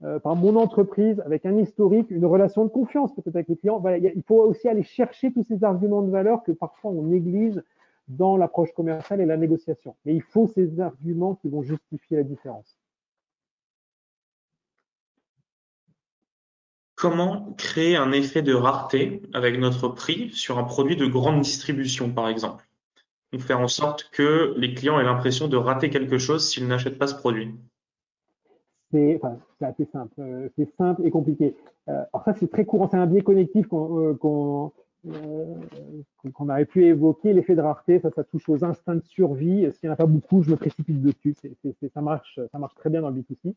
euh, 0.03 0.19
par 0.19 0.35
mon 0.35 0.55
entreprise, 0.55 1.21
avec 1.25 1.45
un 1.45 1.57
historique, 1.57 2.09
une 2.09 2.25
relation 2.25 2.63
de 2.63 2.69
confiance 2.69 3.13
peut-être 3.13 3.35
avec 3.35 3.49
les 3.49 3.57
clients. 3.57 3.83
il 3.97 4.23
faut 4.25 4.41
aussi 4.41 4.67
aller 4.67 4.83
chercher 4.83 5.31
tous 5.33 5.43
ces 5.43 5.63
arguments 5.63 6.01
de 6.01 6.09
valeur 6.09 6.43
que 6.43 6.51
parfois 6.53 6.91
on 6.91 7.03
néglige 7.03 7.61
dans 8.07 8.37
l'approche 8.37 8.71
commerciale 8.73 9.19
et 9.19 9.25
la 9.25 9.37
négociation. 9.37 9.95
Mais 10.05 10.15
il 10.15 10.21
faut 10.21 10.47
ces 10.47 10.79
arguments 10.79 11.35
qui 11.35 11.49
vont 11.49 11.61
justifier 11.61 12.17
la 12.17 12.23
différence. 12.23 12.77
Comment 16.97 17.53
créer 17.59 17.95
un 17.95 18.11
effet 18.11 18.41
de 18.41 18.55
rareté 18.55 19.21
avec 19.31 19.59
notre 19.59 19.87
prix 19.87 20.31
sur 20.31 20.57
un 20.57 20.63
produit 20.63 20.95
de 20.95 21.05
grande 21.05 21.41
distribution, 21.41 22.11
par 22.11 22.27
exemple? 22.27 22.67
Donc 23.31 23.41
faire 23.41 23.59
en 23.59 23.67
sorte 23.67 24.09
que 24.11 24.55
les 24.57 24.73
clients 24.73 24.99
aient 24.99 25.03
l'impression 25.03 25.47
de 25.47 25.57
rater 25.57 25.91
quelque 25.91 26.17
chose 26.17 26.49
s'ils 26.49 26.67
n'achètent 26.67 26.97
pas 26.97 27.05
ce 27.05 27.13
produit? 27.13 27.53
C'est 28.91 29.19
assez 29.61 29.85
simple. 29.91 30.13
Euh, 30.17 30.49
c'est 30.57 30.75
simple 30.75 31.05
et 31.05 31.11
compliqué. 31.11 31.55
Euh, 31.87 32.03
alors 32.13 32.25
ça, 32.25 32.33
c'est 32.39 32.49
très 32.49 32.65
courant. 32.65 32.87
C'est 32.89 32.97
un 32.97 33.05
biais 33.05 33.21
connectif 33.21 33.67
qu'on 33.67 33.99
euh, 33.99 34.69
qu'on 36.33 36.49
aurait 36.49 36.65
pu 36.65 36.85
évoquer, 36.85 37.33
l'effet 37.33 37.55
de 37.55 37.61
rareté, 37.61 37.99
ça, 37.99 38.11
touche 38.23 38.47
aux 38.49 38.63
instincts 38.63 38.95
de 38.95 39.03
survie. 39.03 39.71
S'il 39.71 39.87
n'y 39.87 39.89
en 39.89 39.93
a 39.93 39.95
pas 39.95 40.05
beaucoup, 40.05 40.41
je 40.41 40.51
me 40.51 40.55
précipite 40.55 41.01
dessus. 41.01 41.35
ça, 41.93 42.01
marche, 42.01 42.39
très 42.75 42.89
bien 42.89 43.01
dans 43.01 43.09
le 43.09 43.21
B2C. 43.21 43.53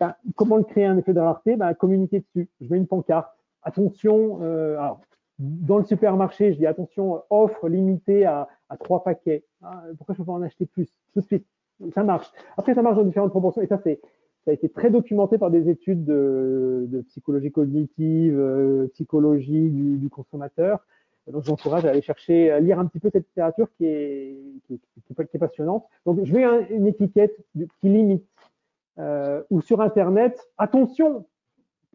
Ben, 0.00 0.14
comment 0.36 0.62
créer 0.62 0.86
un 0.86 0.96
effet 0.98 1.12
de 1.12 1.20
rareté? 1.20 1.56
Ben, 1.56 1.74
Communiquer 1.74 2.20
dessus. 2.20 2.48
Je 2.60 2.68
mets 2.70 2.78
une 2.78 2.86
pancarte. 2.86 3.30
Attention, 3.62 4.38
euh, 4.42 4.76
dans 5.38 5.78
le 5.78 5.84
supermarché, 5.84 6.52
je 6.52 6.58
dis 6.58 6.66
attention, 6.66 7.22
offre 7.30 7.68
limitée 7.68 8.24
à, 8.24 8.48
trois 8.80 9.02
paquets. 9.02 9.44
Ah, 9.62 9.82
pourquoi 9.96 10.14
je 10.14 10.20
ne 10.20 10.24
peux 10.24 10.32
pas 10.32 10.36
en 10.38 10.42
acheter 10.42 10.66
plus? 10.66 10.88
Tout 11.14 11.20
de 11.20 11.26
suite. 11.26 11.46
Ça 11.94 12.02
marche. 12.02 12.30
Après, 12.56 12.74
ça 12.74 12.82
marche 12.82 12.96
dans 12.96 13.04
différentes 13.04 13.30
proportions. 13.30 13.62
Et 13.62 13.66
ça, 13.66 13.78
c'est 13.78 14.00
ça 14.44 14.52
a 14.52 14.54
été 14.54 14.68
très 14.68 14.90
documenté 14.90 15.38
par 15.38 15.50
des 15.50 15.68
études 15.68 16.04
de, 16.04 17.04
psychologie 17.08 17.50
cognitive, 17.50 18.38
euh, 18.38 18.88
psychologie 18.88 19.68
du, 19.70 20.08
consommateur. 20.08 20.86
Donc, 21.26 21.44
j'encourage 21.44 21.84
à 21.84 21.90
aller 21.90 22.00
chercher, 22.00 22.50
à 22.50 22.60
lire 22.60 22.78
un 22.78 22.86
petit 22.86 23.00
peu 23.00 23.10
cette 23.12 23.26
littérature 23.26 23.68
qui 23.76 23.84
est, 23.84 24.38
passionnante. 25.38 25.84
Donc, 26.06 26.24
je 26.24 26.32
mets 26.32 26.44
une 26.70 26.86
étiquette 26.86 27.36
qui 27.80 27.88
limite. 27.88 28.24
Euh, 28.98 29.42
ou 29.50 29.60
sur 29.60 29.80
Internet, 29.80 30.48
attention, 30.56 31.26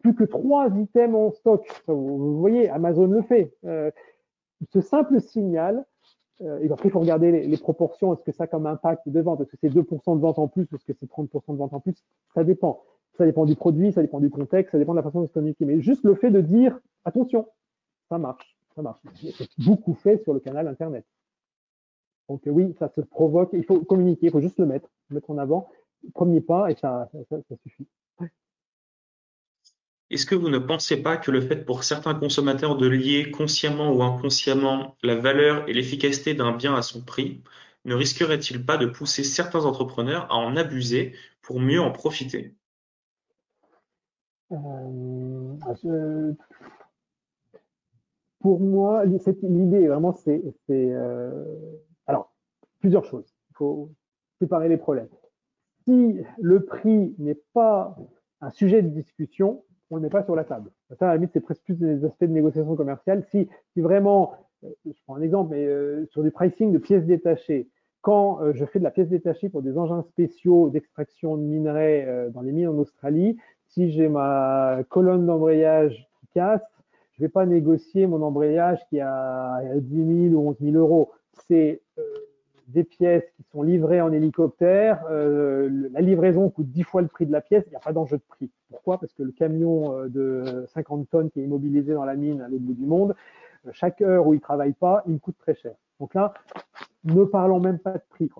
plus 0.02 0.14
que 0.14 0.24
trois 0.24 0.68
items 0.68 1.14
en 1.14 1.32
stock. 1.32 1.66
Vous, 1.86 2.38
voyez, 2.38 2.70
Amazon 2.70 3.06
le 3.06 3.22
fait. 3.22 3.52
Euh, 3.64 3.90
ce 4.72 4.80
simple 4.80 5.20
signal 5.20 5.84
euh, 6.42 6.58
et 6.60 6.70
après, 6.70 6.88
il 6.88 6.92
faut 6.92 7.00
regarder 7.00 7.46
les, 7.46 7.56
proportions. 7.56 8.12
Est-ce 8.12 8.22
que 8.24 8.32
ça 8.32 8.44
a 8.44 8.46
comme 8.46 8.66
impact 8.66 9.08
de 9.08 9.20
vente? 9.20 9.40
Est-ce 9.40 9.50
que 9.50 9.56
c'est 9.60 9.68
2% 9.68 10.16
de 10.16 10.20
vente 10.20 10.38
en 10.38 10.48
plus? 10.48 10.62
Est-ce 10.62 10.84
que 10.84 10.92
c'est 10.92 11.08
30% 11.08 11.52
de 11.52 11.56
vente 11.56 11.72
en 11.72 11.80
plus? 11.80 11.94
Ça 12.34 12.44
dépend. 12.44 12.82
Ça 13.16 13.24
dépend 13.24 13.44
du 13.44 13.54
produit, 13.54 13.92
ça 13.92 14.02
dépend 14.02 14.18
du 14.18 14.30
contexte, 14.30 14.72
ça 14.72 14.78
dépend 14.78 14.92
de 14.92 14.96
la 14.96 15.04
façon 15.04 15.22
de 15.22 15.26
se 15.26 15.32
communiquer. 15.32 15.64
Mais 15.64 15.80
juste 15.80 16.02
le 16.04 16.16
fait 16.16 16.30
de 16.30 16.40
dire 16.40 16.80
attention, 17.04 17.46
ça 18.08 18.18
marche, 18.18 18.56
ça 18.74 18.82
marche. 18.82 19.00
C'est 19.14 19.48
beaucoup 19.64 19.94
fait 19.94 20.18
sur 20.24 20.34
le 20.34 20.40
canal 20.40 20.66
Internet. 20.66 21.04
Donc 22.28 22.42
oui, 22.46 22.74
ça 22.80 22.88
se 22.88 23.00
provoque. 23.00 23.50
Il 23.52 23.64
faut 23.64 23.80
communiquer, 23.80 24.26
il 24.26 24.32
faut 24.32 24.40
juste 24.40 24.58
le 24.58 24.66
mettre, 24.66 24.88
le 25.10 25.14
mettre 25.14 25.30
en 25.30 25.38
avant. 25.38 25.68
Premier 26.12 26.40
pas 26.40 26.70
et 26.70 26.74
ça, 26.74 27.08
ça 27.30 27.56
suffit. 27.62 27.86
Est-ce 30.14 30.26
que 30.26 30.36
vous 30.36 30.48
ne 30.48 30.58
pensez 30.58 31.02
pas 31.02 31.16
que 31.16 31.32
le 31.32 31.40
fait 31.40 31.64
pour 31.64 31.82
certains 31.82 32.14
consommateurs 32.14 32.76
de 32.76 32.86
lier 32.86 33.32
consciemment 33.32 33.92
ou 33.92 34.00
inconsciemment 34.00 34.94
la 35.02 35.16
valeur 35.16 35.68
et 35.68 35.72
l'efficacité 35.72 36.34
d'un 36.34 36.52
bien 36.52 36.76
à 36.76 36.82
son 36.82 37.02
prix 37.02 37.42
ne 37.84 37.96
risquerait-il 37.96 38.64
pas 38.64 38.76
de 38.76 38.86
pousser 38.86 39.24
certains 39.24 39.64
entrepreneurs 39.64 40.30
à 40.30 40.36
en 40.36 40.54
abuser 40.54 41.14
pour 41.42 41.58
mieux 41.58 41.80
en 41.80 41.90
profiter? 41.90 42.54
Euh, 44.52 46.32
pour 48.38 48.60
moi, 48.60 49.04
l'idée, 49.06 49.88
vraiment, 49.88 50.12
c'est. 50.12 50.40
Euh, 50.70 51.44
alors, 52.06 52.32
plusieurs 52.78 53.04
choses. 53.04 53.34
Il 53.50 53.56
faut 53.56 53.90
séparer 54.40 54.68
les 54.68 54.76
problèmes. 54.76 55.08
Si 55.84 56.20
le 56.38 56.64
prix 56.64 57.16
n'est 57.18 57.40
pas 57.52 57.96
un 58.40 58.50
sujet 58.50 58.80
de 58.80 58.90
discussion, 58.90 59.64
on 59.94 60.00
n'est 60.00 60.10
pas 60.10 60.24
sur 60.24 60.36
la 60.36 60.44
table. 60.44 60.70
Ça, 60.98 61.06
à 61.06 61.12
la 61.12 61.16
limite, 61.16 61.30
c'est 61.32 61.40
presque 61.40 61.62
plus 61.62 61.76
des 61.76 62.04
aspects 62.04 62.24
de 62.24 62.32
négociation 62.32 62.76
commerciale. 62.76 63.24
Si, 63.30 63.48
si 63.72 63.80
vraiment, 63.80 64.34
euh, 64.64 64.68
je 64.86 65.00
prends 65.04 65.16
un 65.16 65.22
exemple, 65.22 65.50
mais 65.52 65.64
euh, 65.64 66.06
sur 66.06 66.22
du 66.22 66.30
pricing 66.30 66.72
de 66.72 66.78
pièces 66.78 67.04
détachées, 67.04 67.68
quand 68.00 68.52
je 68.52 68.66
fais 68.66 68.78
de 68.78 68.84
la 68.84 68.90
pièce 68.90 69.08
détachée 69.08 69.48
pour 69.48 69.62
des 69.62 69.78
engins 69.78 70.02
spéciaux 70.02 70.68
d'extraction 70.68 71.38
de 71.38 71.42
minerais 71.42 72.28
dans 72.34 72.42
les 72.42 72.52
mines 72.52 72.68
en 72.68 72.76
Australie, 72.76 73.38
si 73.68 73.90
j'ai 73.92 74.08
ma 74.08 74.80
colonne 74.90 75.24
d'embrayage 75.24 76.06
qui 76.20 76.26
casse, 76.34 76.60
je 77.16 77.22
ne 77.22 77.28
vais 77.28 77.32
pas 77.32 77.46
négocier 77.46 78.06
mon 78.06 78.22
embrayage 78.22 78.80
qui 78.88 79.00
a 79.00 79.62
10 79.76 80.30
000 80.30 80.34
ou 80.34 80.48
11 80.48 80.56
000 80.60 80.76
euros. 80.76 81.12
C'est 81.46 81.80
euh, 81.98 82.02
des 82.68 82.84
pièces 82.84 83.24
qui 83.36 83.42
sont 83.52 83.62
livrées 83.62 84.00
en 84.00 84.12
hélicoptère. 84.12 85.04
Euh, 85.10 85.88
la 85.92 86.00
livraison 86.00 86.48
coûte 86.50 86.68
10 86.68 86.82
fois 86.82 87.02
le 87.02 87.08
prix 87.08 87.26
de 87.26 87.32
la 87.32 87.40
pièce. 87.40 87.64
Il 87.66 87.70
n'y 87.70 87.76
a 87.76 87.80
pas 87.80 87.92
d'enjeu 87.92 88.16
de 88.16 88.22
prix. 88.28 88.50
Pourquoi? 88.70 88.98
Parce 88.98 89.12
que 89.12 89.22
le 89.22 89.32
camion 89.32 89.96
euh, 89.96 90.08
de 90.08 90.64
50 90.74 91.08
tonnes 91.10 91.30
qui 91.30 91.40
est 91.40 91.44
immobilisé 91.44 91.92
dans 91.92 92.04
la 92.04 92.16
mine 92.16 92.40
à 92.40 92.48
l'autre 92.48 92.64
bout 92.64 92.74
du 92.74 92.86
monde, 92.86 93.14
chaque 93.72 94.00
heure 94.02 94.26
où 94.26 94.34
il 94.34 94.38
ne 94.38 94.42
travaille 94.42 94.74
pas, 94.74 95.02
il 95.06 95.18
coûte 95.20 95.36
très 95.38 95.54
cher. 95.54 95.74
Donc 96.00 96.14
là, 96.14 96.34
ne 97.04 97.24
parlons 97.24 97.60
même 97.60 97.78
pas 97.78 97.92
de 97.92 98.02
prix. 98.10 98.30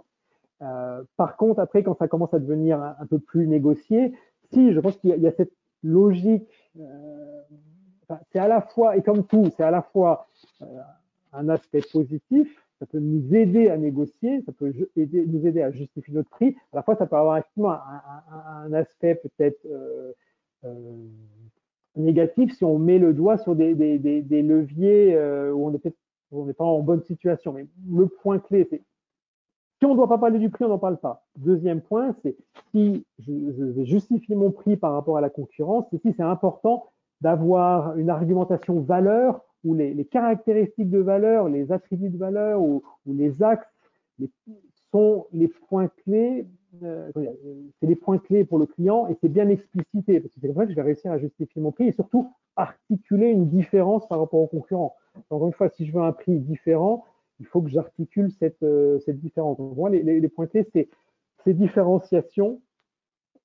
par 1.17 1.37
contre, 1.37 1.61
après, 1.61 1.83
quand 1.83 1.97
ça 1.97 2.09
commence 2.09 2.35
à 2.35 2.39
devenir 2.39 2.83
un, 2.83 3.07
peu 3.07 3.19
plus 3.19 3.47
négocié, 3.47 4.13
si, 4.53 4.73
je 4.73 4.81
pense 4.81 4.97
qu'il 4.99 5.17
y, 5.19 5.27
a 5.27 5.33
cette 5.33 5.53
logique 5.83 6.51
c'est 8.33 8.39
à 8.39 8.49
la 8.49 8.61
fois, 8.61 8.97
et 8.97 9.03
comme 9.03 9.25
tout, 9.25 9.51
c'est 9.57 9.63
à 9.63 9.71
la 9.71 9.83
fois 9.83 10.27
euh, 10.63 10.67
un 11.33 11.49
aspect 11.49 11.83
positif, 11.93 12.49
ça 12.79 12.87
peut 12.87 12.99
nous 12.99 13.35
aider 13.35 13.69
à 13.69 13.77
négocier, 13.77 14.43
ça 14.43 14.53
peut 14.53 14.73
nous 14.97 15.47
aider 15.47 15.63
à 15.63 15.71
justifier 15.71 16.13
notre 16.15 16.31
prix. 16.31 16.57
À 16.73 16.77
la 16.77 16.83
fois, 16.83 16.97
ça 16.97 17.07
peut 17.07 17.17
avoir 17.17 17.37
un, 17.37 17.81
un, 18.65 18.73
aspect 18.73 19.15
peut-être 19.15 19.65
euh, 19.67 20.13
euh, 20.65 20.97
négatif 21.97 22.53
si 22.57 22.65
on 22.65 22.79
met 22.79 22.99
le 22.99 23.15
doigt 23.15 23.39
sur 23.39 23.55
des, 23.55 23.75
leviers 23.75 25.17
où 25.53 25.67
on 26.33 26.45
n'est 26.47 26.53
pas 26.53 26.65
en 26.65 26.81
bonne 26.81 27.03
situation. 27.03 27.53
Mais 27.53 27.67
le 27.91 28.07
point 28.07 28.39
clé, 28.39 28.67
c'est 28.69 28.83
si 29.79 29.87
on 29.87 29.93
ne 29.93 29.97
doit 29.97 30.09
pas 30.09 30.19
parler 30.19 30.39
du 30.39 30.51
prix, 30.51 30.65
on 30.65 30.69
n'en 30.69 30.79
parle 30.79 30.99
pas. 30.99 31.25
Deuxième 31.37 31.81
point, 31.81 32.15
c'est 32.23 32.37
si 32.71 33.05
je, 33.19 33.33
je, 33.57 33.65
vais 33.65 33.85
justifier 33.85 34.35
mon 34.35 34.51
prix 34.51 34.77
par 34.77 34.93
rapport 34.93 35.17
à 35.17 35.21
la 35.21 35.31
concurrence, 35.31 35.87
si 35.91 36.13
c'est 36.17 36.23
important 36.23 36.87
d'avoir 37.21 37.97
une 37.97 38.11
argumentation 38.11 38.81
valeur 38.81 39.45
où 39.65 39.75
les, 39.75 40.05
caractéristiques 40.05 40.91
de 40.91 40.99
valeur, 40.99 41.49
les 41.49 41.73
attributs 41.73 42.11
de 42.11 42.19
valeur 42.19 42.61
ou, 42.63 42.83
les 43.07 43.43
axes 43.43 43.67
sont 44.93 45.27
les 45.33 45.49
points 45.49 45.89
clés. 46.05 46.47
Euh, 46.83 47.11
c'est 47.81 47.87
les 47.87 47.95
points 47.95 48.19
clés 48.19 48.45
pour 48.45 48.59
le 48.59 48.67
client 48.67 49.07
et 49.09 49.17
c'est 49.21 49.29
bien 49.29 49.49
explicité 49.49 50.21
parce 50.21 50.35
que 50.35 50.41
c'est 50.41 50.49
comme 50.49 50.57
ça 50.57 50.65
que 50.65 50.71
je 50.71 50.77
vais 50.77 50.83
réussir 50.83 51.13
à 51.13 51.19
justifier 51.19 51.63
mon 51.63 51.71
prix 51.71 51.89
et 51.89 51.93
surtout 51.93 52.33
articuler 52.57 53.29
une 53.29 53.49
différence 53.49 54.09
par 54.09 54.19
rapport 54.19 54.41
aux 54.41 54.49
concurrents. 54.49 54.97
Encore 55.31 55.47
une 55.47 55.53
fois, 55.53 55.69
si 55.69 55.87
je 55.87 55.93
veux 55.93 56.03
un 56.03 56.13
prix 56.13 56.39
différent, 56.39 57.05
il 57.39 57.47
faut 57.47 57.63
que 57.63 57.71
j'articule 57.71 58.31
cette, 58.33 58.63
euh, 58.63 58.99
différence. 59.09 59.57
Donc, 59.59 59.77
moi, 59.77 59.91
les 59.91 60.29
points 60.29 60.47
clés, 60.47 60.67
c'est 60.73 60.89
ces 61.45 61.55
différenciations 61.55 62.61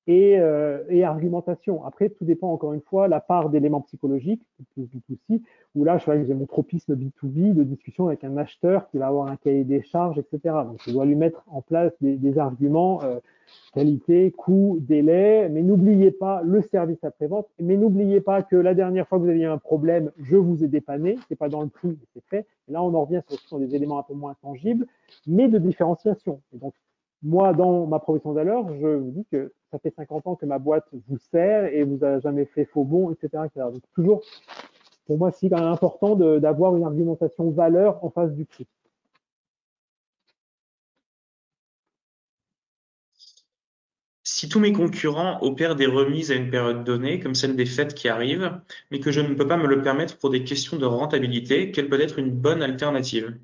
et, 0.10 0.40
euh, 0.40 0.80
et, 0.90 1.04
argumentation. 1.04 1.86
Après, 1.86 2.10
tout 2.10 2.26
dépend 2.26 2.52
encore 2.52 2.74
une 2.74 2.82
fois 2.82 3.08
la 3.08 3.20
part 3.20 3.50
d'éléments 3.50 3.82
psychologiques, 3.82 4.42
plus 4.74 4.88
du 4.88 5.02
tout 5.02 5.16
si, 5.28 5.44
où 5.76 5.84
là, 5.84 6.00
je 6.00 6.24
j'ai 6.26 6.34
mon 6.34 6.48
tropisme 6.48 6.96
B2B 6.96 7.54
de 7.54 7.64
discussion 7.64 8.08
avec 8.08 8.24
un 8.24 8.36
acheteur 8.38 8.90
qui 8.90 8.98
va 8.98 9.06
avoir 9.06 9.28
un 9.28 9.36
cahier 9.36 9.64
des 9.64 9.84
charges, 9.84 10.18
etc. 10.18 10.56
Donc, 10.66 10.82
je 10.84 10.92
dois 10.92 11.06
lui 11.06 11.16
mettre 11.16 11.44
en 11.46 11.62
place 11.62 11.94
des, 12.02 12.18
des 12.18 12.40
arguments 12.40 13.04
euh, 13.04 13.20
qualité, 13.72 14.32
coût, 14.32 14.80
délai, 14.82 15.48
mais 15.48 15.62
n'oubliez 15.62 16.10
pas 16.10 16.42
le 16.42 16.64
service 16.64 17.04
après-vente, 17.04 17.48
mais 17.60 17.78
n'oubliez 17.78 18.20
pas 18.20 18.42
que 18.42 18.56
la 18.56 18.74
dernière 18.74 19.08
fois 19.08 19.20
que 19.20 19.26
vous 19.26 19.30
aviez 19.30 19.46
un 19.46 19.60
problème, 19.60 20.12
je 20.18 20.38
vous 20.38 20.64
ai 20.64 20.68
dépanné, 20.68 21.20
c'est 21.28 21.36
pas 21.36 21.50
dans 21.50 21.62
le 21.62 21.70
prix, 21.70 21.96
c'est 22.16 22.24
fait. 22.26 22.48
Et 22.68 22.72
là, 22.72 22.82
on 22.82 22.96
en 22.96 23.06
revient 23.06 23.22
sur, 23.28 23.40
sur 23.42 23.60
des 23.60 23.76
éléments 23.76 24.00
un 24.00 24.04
peu 24.04 24.16
moins 24.16 24.36
tangibles, 24.42 24.88
mais 25.28 25.50
de 25.50 25.60
différenciation. 25.60 26.42
Et 26.56 26.58
donc, 26.58 26.74
moi, 27.22 27.54
dans 27.54 27.86
ma 27.88 28.00
profession 28.00 28.34
valeur, 28.34 28.66
je 28.80 28.88
vous 28.88 29.12
dis 29.12 29.26
que 29.32 29.54
ça 29.72 29.80
fait 29.80 29.94
50 29.96 30.28
ans 30.28 30.36
que 30.36 30.46
ma 30.46 30.60
boîte 30.60 30.86
vous 31.08 31.18
sert 31.32 31.66
et 31.66 31.84
vous 31.84 32.04
a 32.04 32.20
jamais 32.20 32.46
fait 32.46 32.66
faux 32.66 32.84
bon, 32.86 33.12
etc. 33.12 33.44
Donc, 33.56 33.84
toujours, 33.94 34.22
pour 35.06 35.18
moi, 35.18 35.32
c'est 35.32 35.50
quand 35.50 35.60
même 35.60 35.68
important 35.68 36.16
d'avoir 36.16 36.76
une 36.76 36.84
argumentation 36.84 37.52
valeur 37.52 38.04
en 38.04 38.10
face 38.10 38.32
du 38.34 38.46
prix. 38.46 38.68
Si 44.24 44.48
tous 44.48 44.60
mes 44.62 44.72
concurrents 44.72 45.42
opèrent 45.42 45.76
des 45.76 45.86
remises 45.86 46.32
à 46.32 46.36
une 46.36 46.50
période 46.50 46.86
donnée, 46.86 47.20
comme 47.20 47.36
celle 47.36 47.56
des 47.58 47.66
fêtes 47.66 47.94
qui 47.94 48.08
arrivent, 48.08 48.62
mais 48.92 49.00
que 49.02 49.12
je 49.12 49.20
ne 49.20 49.34
peux 49.34 49.48
pas 49.48 49.58
me 49.58 49.68
le 49.68 49.82
permettre 49.82 50.18
pour 50.18 50.30
des 50.30 50.44
questions 50.46 50.78
de 50.78 50.86
rentabilité, 50.86 51.72
quelle 51.72 51.90
peut 51.90 52.00
être 52.00 52.20
une 52.20 52.32
bonne 52.32 52.62
alternative? 52.64 53.38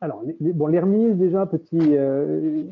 Alors, 0.00 0.22
les, 0.22 0.52
bon, 0.52 0.68
déjà, 0.68 1.46
petit. 1.46 1.78
Euh, 1.96 2.64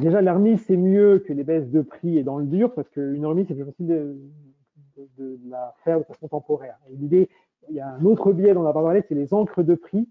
déjà, 0.00 0.20
la 0.20 0.34
remise, 0.34 0.60
c'est 0.66 0.76
mieux 0.76 1.20
que 1.20 1.32
les 1.32 1.44
baisses 1.44 1.70
de 1.70 1.82
prix 1.82 2.18
et 2.18 2.24
dans 2.24 2.38
le 2.38 2.46
dur, 2.46 2.72
parce 2.74 2.88
qu'une 2.88 3.24
remise, 3.26 3.46
c'est 3.48 3.54
plus 3.54 3.64
facile 3.64 3.86
de, 3.86 5.38
la 5.48 5.74
faire 5.84 5.98
de 5.98 6.04
façon 6.04 6.28
temporaire. 6.28 6.78
L'idée, 6.90 7.28
il 7.68 7.76
y 7.76 7.80
a 7.80 7.88
un 7.88 8.04
autre 8.04 8.32
biais 8.32 8.54
dont 8.54 8.62
on 8.62 8.66
a 8.66 8.72
pas 8.72 8.82
parlé, 8.82 9.02
c'est 9.08 9.14
les 9.14 9.32
encres 9.34 9.62
de 9.62 9.74
prix. 9.74 10.08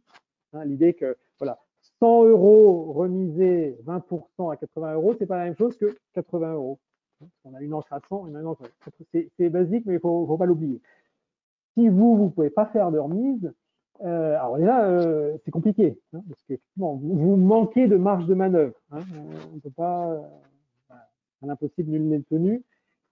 Hein, 0.53 0.65
L'idée 0.65 0.93
que, 0.93 1.17
voilà, 1.39 1.59
100 1.99 2.25
euros 2.25 2.93
remisés 2.93 3.77
20% 3.85 4.51
à 4.51 4.57
80 4.57 4.93
euros, 4.93 5.15
c'est 5.17 5.25
pas 5.25 5.37
la 5.37 5.45
même 5.45 5.55
chose 5.55 5.77
que 5.77 5.95
80 6.13 6.53
euros. 6.53 6.79
On 7.43 7.53
a 7.53 7.61
une 7.61 7.73
encre 7.73 7.93
à 7.93 7.99
100, 8.07 8.27
une 8.27 8.45
encre. 8.45 8.63
C'est 9.37 9.49
basique, 9.49 9.85
mais 9.85 9.95
il 9.95 9.99
faut, 9.99 10.25
faut 10.27 10.37
pas 10.37 10.45
l'oublier. 10.45 10.81
Si 11.73 11.89
vous, 11.89 12.15
vous 12.15 12.29
pouvez 12.29 12.49
pas 12.49 12.65
faire 12.67 12.91
de 12.91 12.99
remise, 12.99 13.51
euh, 14.03 14.35
alors 14.35 14.57
là, 14.57 14.85
euh, 14.85 15.37
c'est 15.43 15.51
compliqué, 15.51 15.97
hein, 16.13 16.21
parce 16.27 16.43
que 16.43 16.53
vous, 16.75 17.35
manquez 17.37 17.87
de 17.87 17.95
marge 17.95 18.25
de 18.25 18.33
manœuvre. 18.33 18.75
Hein, 18.91 18.99
on 19.51 19.55
ne 19.55 19.59
peut 19.59 19.69
pas, 19.69 20.11
euh, 20.11 21.47
à 21.47 21.81
nul 21.83 22.07
n'est 22.07 22.21
tenu. 22.21 22.63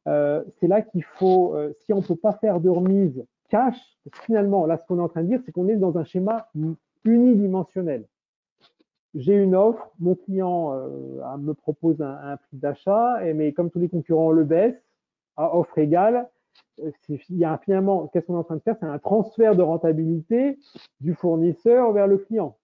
Euh, 0.08 0.44
c'est 0.60 0.68
là 0.68 0.82
qu'il 0.82 1.04
faut, 1.04 1.56
euh, 1.56 1.72
si 1.80 1.94
on 1.94 1.98
ne 1.98 2.04
peut 2.04 2.16
pas 2.16 2.34
faire 2.34 2.60
de 2.60 2.70
remise 2.70 3.24
cash, 3.50 3.78
finalement, 4.26 4.66
là, 4.66 4.78
ce 4.78 4.86
qu'on 4.86 5.00
est 5.00 5.02
en 5.02 5.08
train 5.08 5.24
de 5.24 5.28
dire, 5.28 5.40
c'est 5.46 5.52
qu'on 5.52 5.68
est 5.68 5.78
dans 5.78 5.98
un 5.98 6.04
schéma 6.04 6.50
unidimensionnel. 7.06 8.06
J'ai 9.16 9.36
une 9.36 9.56
offre, 9.56 9.92
mon 10.00 10.16
client 10.16 10.72
me 11.38 11.54
propose 11.54 12.02
un, 12.02 12.18
un 12.24 12.38
prix 12.38 12.58
d'achat, 12.58 13.20
mais 13.36 13.54
comme 13.54 13.70
tous 13.70 13.78
les 13.78 13.88
concurrents 13.88 14.32
le 14.32 14.44
baissent, 14.44 14.84
à 15.38 15.56
offre 15.56 15.78
égale, 15.78 16.28
il 17.10 17.38
y 17.38 17.46
a 17.46 17.58
finalement, 17.64 18.08
qu'est-ce 18.08 18.26
qu'on 18.26 18.36
est 18.36 18.40
en 18.40 18.44
train 18.44 18.56
de 18.56 18.62
faire? 18.62 18.76
C'est 18.80 18.86
un 18.86 19.00
transfert 19.00 19.56
de 19.56 19.62
rentabilité 19.62 20.58
du 21.02 21.14
fournisseur 21.14 21.92
vers 21.92 22.08
le 22.08 22.18
client. 22.18 22.58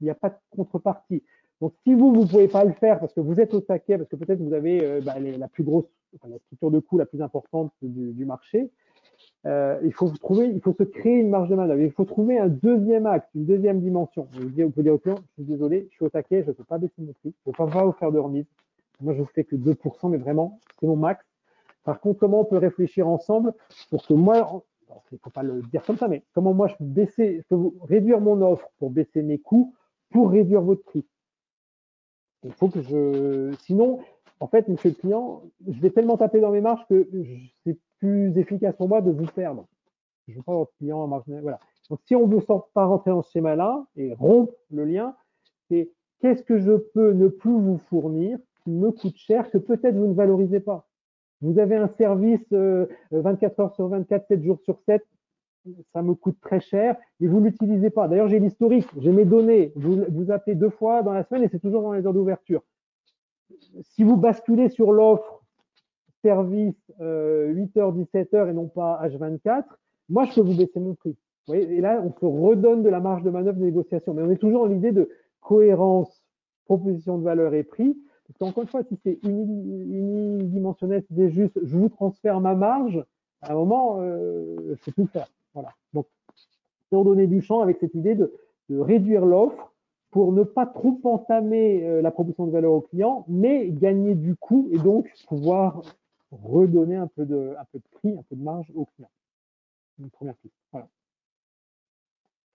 Il 0.00 0.04
n'y 0.04 0.10
a 0.10 0.14
pas 0.14 0.30
de 0.30 0.36
contrepartie. 0.50 1.22
Donc, 1.60 1.74
si 1.84 1.94
vous, 1.94 2.12
vous 2.12 2.22
ne 2.22 2.26
pouvez 2.26 2.48
pas 2.48 2.64
le 2.64 2.72
faire 2.72 2.98
parce 3.00 3.12
que 3.12 3.20
vous 3.20 3.38
êtes 3.38 3.52
au 3.52 3.60
taquet, 3.60 3.98
parce 3.98 4.08
que 4.08 4.16
peut-être 4.16 4.40
vous 4.40 4.54
avez 4.54 4.82
euh, 4.82 5.00
bah, 5.04 5.18
la 5.18 5.48
plus 5.48 5.62
grosse, 5.62 5.84
la 6.26 6.38
structure 6.38 6.70
de 6.70 6.80
coût 6.80 6.96
la 6.96 7.04
plus 7.04 7.20
importante 7.20 7.70
du, 7.82 8.24
marché, 8.24 8.70
euh, 9.46 9.78
il 9.84 9.92
faut 9.92 10.08
trouver, 10.08 10.46
il 10.46 10.60
faut 10.62 10.72
se 10.72 10.84
créer 10.84 11.18
une 11.18 11.28
marge 11.28 11.50
de 11.50 11.54
manœuvre. 11.54 11.82
Il 11.82 11.92
faut 11.92 12.06
trouver 12.06 12.38
un 12.38 12.48
deuxième 12.48 13.04
axe, 13.04 13.28
une 13.34 13.44
deuxième 13.44 13.80
dimension. 13.80 14.26
Vous, 14.32 14.48
vous 14.48 14.70
pouvez 14.70 14.84
dire 14.84 14.94
au 14.94 14.98
client, 14.98 15.18
je 15.18 15.42
suis 15.42 15.44
désolé, 15.44 15.86
je 15.90 15.96
suis 15.96 16.04
au 16.06 16.08
taquet, 16.08 16.42
je 16.44 16.48
ne 16.48 16.52
peux 16.52 16.64
pas 16.64 16.78
baisser 16.78 16.94
mon 16.98 17.12
prix, 17.12 17.34
je 17.44 17.50
ne 17.50 17.52
peux 17.52 17.70
pas 17.70 17.84
vous 17.84 17.92
faire 17.92 18.10
de 18.10 18.18
remise. 18.18 18.46
Moi, 19.02 19.14
je 19.14 19.20
ne 19.20 19.26
fais 19.26 19.44
que 19.44 19.56
2%, 19.56 20.10
mais 20.10 20.18
vraiment, 20.18 20.58
c'est 20.78 20.86
mon 20.86 20.96
max. 20.96 21.24
Par 21.90 21.98
contre, 21.98 22.20
comment 22.20 22.42
on 22.42 22.44
peut 22.44 22.56
réfléchir 22.56 23.08
ensemble 23.08 23.52
pour 23.90 24.06
que 24.06 24.14
moi, 24.14 24.62
il 25.10 25.14
ne 25.14 25.18
faut 25.18 25.30
pas 25.30 25.42
le 25.42 25.60
dire 25.72 25.82
comme 25.84 25.96
ça, 25.96 26.06
mais 26.06 26.22
comment 26.34 26.54
moi 26.54 26.68
je 26.68 26.76
peux 26.76 26.84
baisser, 26.84 27.38
je 27.42 27.48
peux 27.48 27.72
réduire 27.82 28.20
mon 28.20 28.40
offre 28.42 28.70
pour 28.78 28.90
baisser 28.90 29.22
mes 29.22 29.38
coûts 29.38 29.74
pour 30.10 30.30
réduire 30.30 30.62
votre 30.62 30.84
prix? 30.84 31.04
Il 32.44 32.52
faut 32.52 32.68
que 32.68 32.80
je, 32.80 33.52
sinon, 33.62 33.98
en 34.38 34.46
fait, 34.46 34.68
monsieur 34.68 34.90
le 34.90 34.94
client, 34.94 35.42
je 35.66 35.80
vais 35.80 35.90
tellement 35.90 36.16
taper 36.16 36.38
dans 36.38 36.52
mes 36.52 36.60
marges 36.60 36.86
que 36.88 37.08
c'est 37.64 37.76
plus 37.98 38.38
efficace 38.38 38.76
pour 38.76 38.88
moi 38.88 39.00
de 39.00 39.10
vous 39.10 39.26
perdre. 39.26 39.66
Je 40.28 40.34
ne 40.34 40.36
veux 40.36 40.44
pas 40.44 40.54
votre 40.54 40.72
client 40.76 40.98
en 40.98 41.08
marge. 41.08 41.24
Voilà. 41.26 41.58
Donc, 41.90 41.98
si 42.06 42.14
on 42.14 42.28
ne 42.28 42.36
veut 42.36 42.46
pas 42.72 42.86
rentrer 42.86 43.10
dans 43.10 43.22
ce 43.22 43.32
schéma-là 43.32 43.84
et 43.96 44.14
rompre 44.14 44.54
le 44.70 44.84
lien, 44.84 45.16
c'est 45.68 45.90
qu'est-ce 46.20 46.44
que 46.44 46.60
je 46.60 46.74
peux 46.94 47.10
ne 47.14 47.26
plus 47.26 47.50
vous 47.50 47.78
fournir 47.78 48.38
qui 48.62 48.70
me 48.70 48.92
coûte 48.92 49.16
cher, 49.16 49.50
que 49.50 49.58
peut-être 49.58 49.96
vous 49.96 50.06
ne 50.06 50.14
valorisez 50.14 50.60
pas? 50.60 50.86
Vous 51.42 51.58
avez 51.58 51.76
un 51.76 51.88
service 51.88 52.44
24 52.50 52.52
euh, 52.52 53.62
heures 53.62 53.74
sur 53.74 53.88
24, 53.88 54.26
7 54.28 54.42
jours 54.42 54.60
sur 54.60 54.78
7, 54.80 55.02
ça 55.92 56.02
me 56.02 56.14
coûte 56.14 56.38
très 56.40 56.60
cher 56.60 56.96
et 57.20 57.26
vous 57.26 57.40
l'utilisez 57.40 57.90
pas. 57.90 58.08
D'ailleurs, 58.08 58.28
j'ai 58.28 58.40
l'historique, 58.40 58.88
j'ai 58.98 59.12
mes 59.12 59.24
données. 59.24 59.72
Vous, 59.76 60.04
vous 60.08 60.30
appelez 60.30 60.54
deux 60.54 60.70
fois 60.70 61.02
dans 61.02 61.12
la 61.12 61.24
semaine 61.24 61.44
et 61.44 61.48
c'est 61.48 61.58
toujours 61.58 61.82
dans 61.82 61.92
les 61.92 62.06
heures 62.06 62.14
d'ouverture. 62.14 62.62
Si 63.82 64.04
vous 64.04 64.16
basculez 64.16 64.68
sur 64.68 64.92
l'offre 64.92 65.42
service 66.22 66.76
8h, 66.98 68.06
17h 68.12 68.50
et 68.50 68.52
non 68.52 68.68
pas 68.68 69.00
H24, 69.06 69.64
moi, 70.10 70.24
je 70.24 70.34
peux 70.34 70.40
vous 70.40 70.56
baisser 70.56 70.80
mon 70.80 70.94
prix. 70.94 71.16
Vous 71.46 71.54
voyez, 71.54 71.72
et 71.72 71.80
là, 71.80 72.02
on 72.04 72.12
se 72.12 72.26
redonne 72.26 72.82
de 72.82 72.88
la 72.88 73.00
marge 73.00 73.22
de 73.22 73.30
manœuvre 73.30 73.58
de 73.58 73.64
négociation. 73.64 74.12
Mais 74.12 74.22
on 74.22 74.30
est 74.30 74.36
toujours 74.36 74.66
dans 74.66 74.72
l'idée 74.74 74.92
de 74.92 75.08
cohérence, 75.40 76.22
proposition 76.64 77.16
de 77.16 77.22
valeur 77.22 77.54
et 77.54 77.62
prix. 77.62 77.96
Parce 78.30 78.38
qu'encore 78.38 78.62
une 78.62 78.68
fois, 78.68 78.82
si 78.84 78.96
c'est 79.02 79.18
unidimensionnel, 79.24 81.02
si 81.08 81.14
c'est 81.16 81.30
juste 81.30 81.58
je 81.62 81.76
vous 81.76 81.88
transfère 81.88 82.40
ma 82.40 82.54
marge, 82.54 83.04
à 83.42 83.52
un 83.52 83.54
moment, 83.54 83.96
euh, 84.00 84.56
je 84.68 84.84
sais 84.84 84.92
plus 84.92 85.02
le 85.02 85.08
faire. 85.08 85.26
Voilà. 85.52 85.70
Donc, 85.94 86.06
donner 86.92 87.26
du 87.26 87.40
champ 87.40 87.60
avec 87.60 87.78
cette 87.80 87.94
idée 87.94 88.14
de, 88.14 88.32
réduire 88.70 89.24
l'offre 89.24 89.72
pour 90.12 90.32
ne 90.32 90.44
pas 90.44 90.64
trop 90.64 91.00
entamer 91.02 91.84
euh, 91.84 92.02
la 92.02 92.12
proposition 92.12 92.46
de 92.46 92.52
valeur 92.52 92.70
au 92.70 92.80
client, 92.82 93.24
mais 93.26 93.68
gagner 93.68 94.14
du 94.14 94.36
coût 94.36 94.68
et 94.70 94.78
donc 94.78 95.12
pouvoir 95.26 95.82
redonner 96.30 96.94
un 96.94 97.08
peu 97.08 97.26
de, 97.26 97.52
prix, 97.90 98.12
un 98.16 98.22
peu 98.28 98.36
de 98.36 98.42
marge 98.42 98.70
au 98.76 98.84
client. 98.84 99.10
Une 99.98 100.10
première 100.10 100.36
piste. 100.36 100.54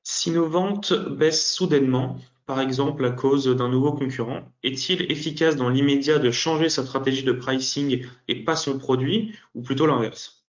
Si 0.04 0.32
nos 0.32 0.48
ventes 0.48 0.94
baissent 0.94 1.52
soudainement, 1.52 2.16
par 2.46 2.62
exemple 2.62 3.04
à 3.06 3.12
cause 3.12 3.48
d'un 3.48 3.70
nouveau 3.70 3.94
concurrent, 3.94 4.42
est-il 4.64 5.12
efficace 5.12 5.56
dans 5.56 5.70
l'immédiat 5.70 6.20
de 6.20 6.32
changer 6.32 6.70
sa 6.70 6.84
stratégie 6.84 7.24
de 7.24 7.32
pricing 7.32 8.06
et 8.28 8.44
pas 8.44 8.56
son 8.56 8.78
produit, 8.78 9.36
ou 9.56 9.62
plutôt 9.62 9.88
l'inverse? 9.88 10.46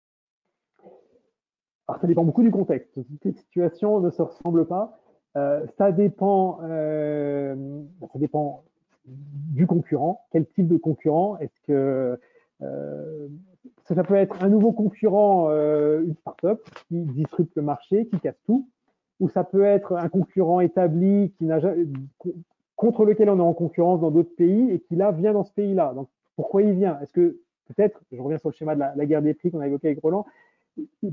Alors, 1.88 2.02
ça 2.02 2.08
dépend 2.08 2.24
beaucoup 2.24 2.44
du 2.44 2.52
contexte. 2.52 2.94
Toutes 2.96 3.26
les 3.26 3.34
situations 3.34 4.00
ne 4.00 4.10
se 4.10 4.22
ressemblent 4.22 4.66
pas. 4.66 5.00
Euh, 5.36 5.66
ça 5.78 5.92
dépend, 5.92 6.60
euh, 6.64 7.56
ça 8.12 8.20
dépend 8.20 8.64
du 9.06 9.68
concurrent. 9.68 10.26
Quel 10.32 10.46
type 10.48 10.68
de 10.68 10.78
concurrent 10.78 11.38
Est-ce 11.40 11.68
que 11.68 12.20
euh, 12.62 13.28
ça 13.86 14.04
peut 14.04 14.16
être 14.16 14.44
un 14.44 14.50
nouveau 14.50 14.72
concurrent, 14.72 15.50
une 15.52 16.16
startup 16.22 16.60
qui 16.88 17.02
disrupte 17.02 17.54
le 17.56 17.62
marché, 17.62 18.08
qui 18.08 18.20
casse 18.20 18.40
tout, 18.46 18.70
ou 19.20 19.30
ça 19.30 19.44
peut 19.44 19.64
être 19.64 19.94
un 19.94 20.10
concurrent 20.10 20.60
établi 20.60 21.32
qui 21.38 21.46
n'a 21.46 21.60
contre 22.76 23.06
lequel 23.06 23.30
on 23.30 23.38
est 23.38 23.42
en 23.42 23.54
concurrence 23.54 24.02
dans 24.02 24.12
d'autres 24.12 24.36
pays 24.36 24.72
et 24.72 24.80
qui 24.80 24.96
là 24.96 25.12
vient 25.12 25.34
dans 25.34 25.44
ce 25.44 25.54
pays-là. 25.54 25.94
Donc 25.94 26.10
pourquoi 26.36 26.64
il 26.64 26.74
vient? 26.74 27.00
Est-ce 27.02 27.14
que 27.14 27.38
peut-être, 27.68 28.02
je 28.12 28.22
reviens 28.22 28.38
sur 28.38 28.50
le 28.50 28.54
schéma 28.54 28.76
de 28.76 28.80
la, 28.80 29.06
guerre 29.06 29.22
des 29.22 29.34
prix 29.34 29.52
qu'on 29.52 29.60
a 29.60 29.68
évoqué 29.68 29.88
avec 29.88 30.02
Roland, 30.02 30.26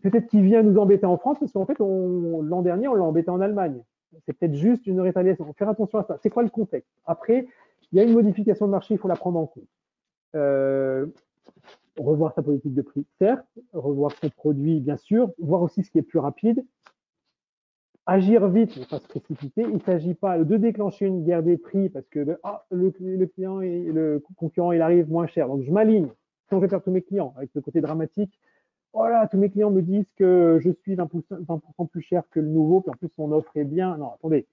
peut-être 0.03 0.27
qu'il 0.27 0.43
vient 0.43 0.63
nous 0.63 0.79
embêter 0.79 1.07
en 1.07 1.19
France 1.19 1.39
parce 1.39 1.53
qu'en 1.53 1.67
fait 1.67 1.79
l'an 1.79 2.63
dernier 2.63 2.89
on 2.89 2.95
l'a 2.95 3.05
embêté 3.05 3.31
en 3.31 3.41
Allemagne. 3.41 3.83
C'est 4.27 4.33
peut-être 4.33 4.55
juste 4.55 4.87
une 4.87 5.01
rétaliation. 5.01 5.53
Faire 5.53 5.69
attention 5.69 5.99
à 5.99 6.03
ça. 6.03 6.19
C'est 6.21 6.31
quoi 6.31 6.43
le 6.43 6.49
contexte? 6.49 6.91
Après, 7.07 7.47
il 7.93 7.99
y 7.99 8.01
a 8.01 8.05
une 8.05 8.13
modification 8.13 8.67
de 8.67 8.73
marché, 8.73 8.95
il 8.95 8.99
faut 8.99 9.07
la 9.07 9.15
prendre 9.15 9.39
en 9.39 9.47
compte. 9.47 9.69
Euh, 10.35 11.07
revoir 11.97 12.33
sa 12.33 12.43
politique 12.43 12.75
de 12.75 12.83
prix, 12.83 13.05
certes, 13.19 13.47
revoir 13.73 14.13
son 14.13 14.29
produit, 14.31 14.81
bien 14.81 14.97
sûr, 14.97 15.31
voir 15.39 15.63
aussi 15.63 15.83
ce 15.83 15.91
qui 15.91 15.99
est 15.99 16.03
plus 16.03 16.19
rapide, 16.19 16.65
agir 18.11 18.49
vite, 18.49 18.77
ne 18.77 18.85
pas 18.85 18.99
se 18.99 19.07
précipiter. 19.07 19.63
Il 19.63 19.75
ne 19.75 19.79
s'agit 19.79 20.15
pas 20.15 20.39
de 20.39 20.57
déclencher 20.57 21.07
une 21.07 21.25
guerre 21.25 21.45
des 21.45 21.57
prix 21.57 21.89
parce 21.89 22.09
que 22.09 22.25
ben, 22.25 22.39
ah, 22.43 22.67
le, 22.73 22.91
client 22.91 23.61
et 23.61 23.85
le 23.85 24.23
concurrent 24.37 24.73
il 24.73 24.83
arrive 24.83 25.09
moins 25.09 25.29
cher. 25.29 25.47
Donc 25.47 25.63
je 25.63 25.71
m'aligne. 25.71 26.09
Si 26.49 26.55
on 26.55 26.59
veut 26.59 26.67
faire 26.67 26.83
tous 26.83 26.91
mes 26.91 27.03
clients 27.03 27.33
avec 27.37 27.51
le 27.55 27.61
côté 27.61 27.81
dramatique, 27.81 28.41
voilà, 28.93 29.29
tous 29.29 29.39
mes 29.39 29.49
clients 29.49 29.71
me 29.71 29.83
disent 29.83 30.11
que 30.17 30.59
je 30.61 30.71
suis 30.83 30.97
20%, 30.97 31.23
20 31.47 31.61
plus 31.87 32.03
cher 32.03 32.25
que 32.31 32.41
le 32.41 32.49
nouveau, 32.49 32.81
puis 32.81 32.91
en 32.91 32.95
plus 32.95 33.11
mon 33.17 33.31
offre 33.31 33.57
est 33.57 33.65
bien. 33.65 33.97
Non, 33.97 34.11
attendez, 34.15 34.47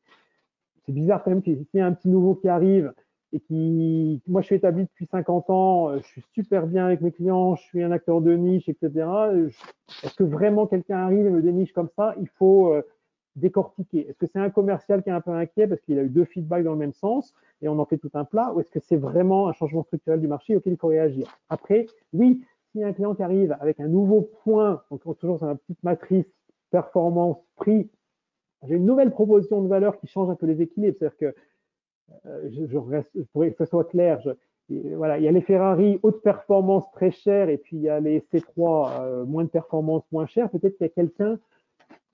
c'est 0.86 0.92
bizarre 0.92 1.24
quand 1.24 1.32
même 1.32 1.42
qu'il 1.42 1.66
y 1.74 1.78
ait 1.78 1.82
un 1.82 1.94
petit 1.94 2.10
nouveau 2.10 2.36
qui 2.36 2.48
arrive 2.48 2.94
et 3.34 3.40
qui, 3.40 4.22
moi 4.28 4.42
je 4.42 4.46
suis 4.46 4.56
établi 4.56 4.84
depuis 4.84 5.08
50 5.08 5.50
ans, 5.50 5.98
je 5.98 6.04
suis 6.04 6.24
super 6.34 6.68
bien 6.68 6.86
avec 6.86 7.02
mes 7.02 7.12
clients, 7.12 7.56
je 7.56 7.64
suis 7.64 7.82
un 7.82 7.92
acteur 7.92 8.22
de 8.22 8.36
niche, 8.36 8.70
etc. 8.70 8.92
Est-ce 10.04 10.14
que 10.14 10.24
vraiment 10.24 10.68
quelqu'un 10.68 10.98
arrive 10.98 11.26
et 11.26 11.32
me 11.32 11.42
déniche 11.42 11.74
comme 11.74 11.90
ça? 11.98 12.14
Il 12.22 12.28
faut 12.28 12.74
euh, 12.74 12.84
décortiquer. 13.38 14.10
Est-ce 14.10 14.18
que 14.18 14.26
c'est 14.26 14.40
un 14.40 14.50
commercial 14.50 15.02
qui 15.04 15.10
est 15.10 15.14
un 15.14 15.22
peu 15.22 15.32
inquiet 15.32 15.68
parce 15.68 15.82
qu'il 15.82 15.98
a 15.98 16.04
eu 16.04 16.10
deux 16.10 16.26
feedbacks 16.26 16.64
dans 16.64 16.74
le 16.74 16.78
même 16.78 16.94
sens 16.94 17.34
et 17.62 17.70
on 17.70 17.80
en 17.80 17.86
fait 17.86 17.98
tout 17.98 18.12
un 18.14 18.26
plat, 18.26 18.54
ou 18.54 18.60
est-ce 18.60 18.70
que 18.70 18.80
c'est 18.80 18.98
vraiment 18.98 19.48
un 19.48 19.54
changement 19.54 19.84
structurel 19.84 20.20
du 20.20 20.28
marché 20.28 20.56
auquel 20.56 20.74
il 20.74 20.78
faut 20.78 20.90
réagir? 20.90 21.28
Après, 21.50 21.88
oui, 22.14 22.44
a 22.84 22.88
un 22.88 22.94
client 22.94 23.16
qui 23.16 23.24
arrive 23.24 23.56
avec 23.60 23.80
un 23.80 23.88
nouveau 23.88 24.30
point, 24.44 24.84
donc 24.92 25.02
toujours 25.18 25.38
sur 25.38 25.48
la 25.48 25.56
petite 25.56 25.82
matrice 25.84 26.26
performance 26.70 27.38
prix, 27.56 27.90
j'ai 28.64 28.76
une 28.76 28.86
nouvelle 28.86 29.12
proposition 29.12 29.62
de 29.62 29.68
valeur 29.68 30.00
qui 30.00 30.08
change 30.08 30.30
un 30.30 30.36
peu 30.36 30.46
les 30.46 30.62
équilibres, 30.62 30.98
c'est-à-dire 31.00 31.18
que 31.18 31.36
euh, 32.26 32.50
je, 32.50 32.66
je, 32.66 33.22
pourrais 33.34 33.52
que 33.52 33.58
ce 33.58 33.66
soit 33.66 33.86
clair, 33.86 34.20
je, 34.22 34.32
voilà, 34.96 35.18
il 35.18 35.24
y 35.24 35.28
a 35.28 35.32
les 35.32 35.42
Ferrari 35.42 36.00
haute 36.04 36.22
performance 36.22 36.90
très 36.92 37.12
chères 37.12 37.50
et 37.50 37.58
puis 37.58 37.78
il 37.78 37.84
y 37.84 37.90
a 37.90 38.00
les 38.00 38.20
C3 38.20 38.92
euh, 39.00 39.26
moins 39.26 39.44
de 39.44 39.50
performance 39.50 40.04
moins 40.12 40.26
chères. 40.26 40.50
Peut-être 40.50 40.78
qu'il 40.78 40.86
y 40.86 40.90
a 40.90 40.94
quelqu'un 40.94 41.40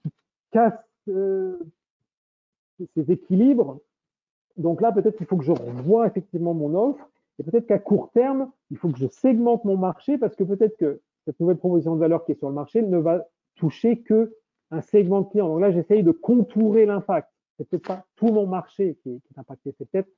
qui 0.04 0.12
casse 0.52 0.74
ces 1.06 3.12
équilibres. 3.12 3.80
Donc 4.58 4.82
là, 4.82 4.92
peut-être 4.92 5.18
qu'il 5.18 5.26
faut 5.26 5.38
que 5.38 5.44
je 5.44 5.52
revoie 5.52 6.08
effectivement 6.08 6.54
mon 6.54 6.76
offre 6.76 7.10
et 7.40 7.44
peut-être 7.44 7.66
qu'à 7.66 7.80
court 7.80 8.12
terme, 8.12 8.52
il 8.70 8.78
faut 8.78 8.90
que 8.90 8.98
je 8.98 9.08
segmente 9.08 9.66
mon 9.66 9.78
marché 9.78 10.18
parce 10.18 10.36
que 10.36 10.44
peut-être 10.44 10.78
que 10.78 11.02
cette 11.26 11.40
nouvelle 11.40 11.58
proposition 11.58 11.96
de 11.96 12.00
valeur 12.00 12.26
qui 12.26 12.34
est 12.34 12.36
sur 12.36 12.50
le 12.50 12.56
marché 12.56 12.82
ne 12.82 12.98
va 12.98 13.26
toucher 13.56 14.02
que 14.02 14.36
un 14.72 14.82
segment 14.82 15.22
de 15.22 15.30
clients. 15.30 15.48
Donc 15.48 15.62
là, 15.62 15.72
j'essaye 15.72 16.04
de 16.04 16.12
contourer 16.12 16.86
l'impact 16.86 17.30
c'est 17.58 17.70
peut-être 17.70 17.88
pas 17.88 18.06
tout 18.16 18.28
mon 18.28 18.48
marché 18.48 18.98
qui 19.04 19.10
est, 19.10 19.38
impacté, 19.38 19.74
c'est 19.78 19.90
peut-être 19.90 20.10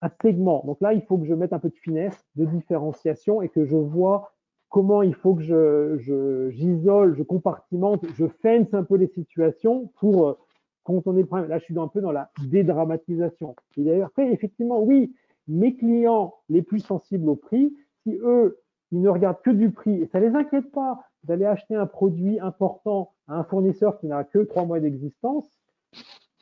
un 0.00 0.10
segment. 0.22 0.62
Donc 0.64 0.80
là, 0.80 0.92
il 0.92 1.02
faut 1.02 1.18
que 1.18 1.26
je 1.26 1.34
mette 1.34 1.52
un 1.52 1.58
peu 1.58 1.70
de 1.70 1.76
finesse, 1.76 2.24
de 2.36 2.44
différenciation 2.44 3.42
et 3.42 3.48
que 3.48 3.64
je 3.64 3.76
vois 3.76 4.32
comment 4.68 5.02
il 5.02 5.14
faut 5.14 5.34
que 5.34 5.42
je, 5.42 6.48
j'isole, 6.50 7.16
je, 7.16 7.22
compartimente, 7.22 8.04
je 8.14 8.26
fence 8.42 8.72
un 8.72 8.84
peu 8.84 8.96
les 8.96 9.08
situations 9.08 9.90
pour 9.98 10.28
euh, 10.28 10.38
quand 10.84 11.06
on 11.06 11.16
est 11.16 11.24
problème. 11.24 11.48
Là, 11.48 11.58
je 11.58 11.64
suis 11.64 11.78
un 11.78 11.88
peu 11.88 12.00
dans 12.00 12.12
la 12.12 12.30
dédramatisation. 12.46 13.54
Et 13.76 13.84
d'ailleurs, 13.84 14.08
après, 14.08 14.30
effectivement, 14.32 14.82
oui, 14.82 15.14
mes 15.46 15.76
clients 15.76 16.34
les 16.48 16.62
plus 16.62 16.80
sensibles 16.80 17.28
au 17.28 17.36
prix, 17.36 17.74
si 18.02 18.18
eux, 18.22 18.58
ils 18.90 19.00
ne 19.00 19.08
regardent 19.08 19.42
que 19.42 19.50
du 19.50 19.70
prix 19.70 20.02
et 20.02 20.06
ça 20.06 20.20
les 20.20 20.34
inquiète 20.34 20.70
pas 20.70 20.98
d'aller 21.24 21.44
acheter 21.44 21.74
un 21.74 21.86
produit 21.86 22.40
important 22.40 23.12
à 23.26 23.38
un 23.38 23.44
fournisseur 23.44 23.98
qui 23.98 24.06
n'a 24.06 24.24
que 24.24 24.38
trois 24.38 24.64
mois 24.64 24.80
d'existence, 24.80 25.44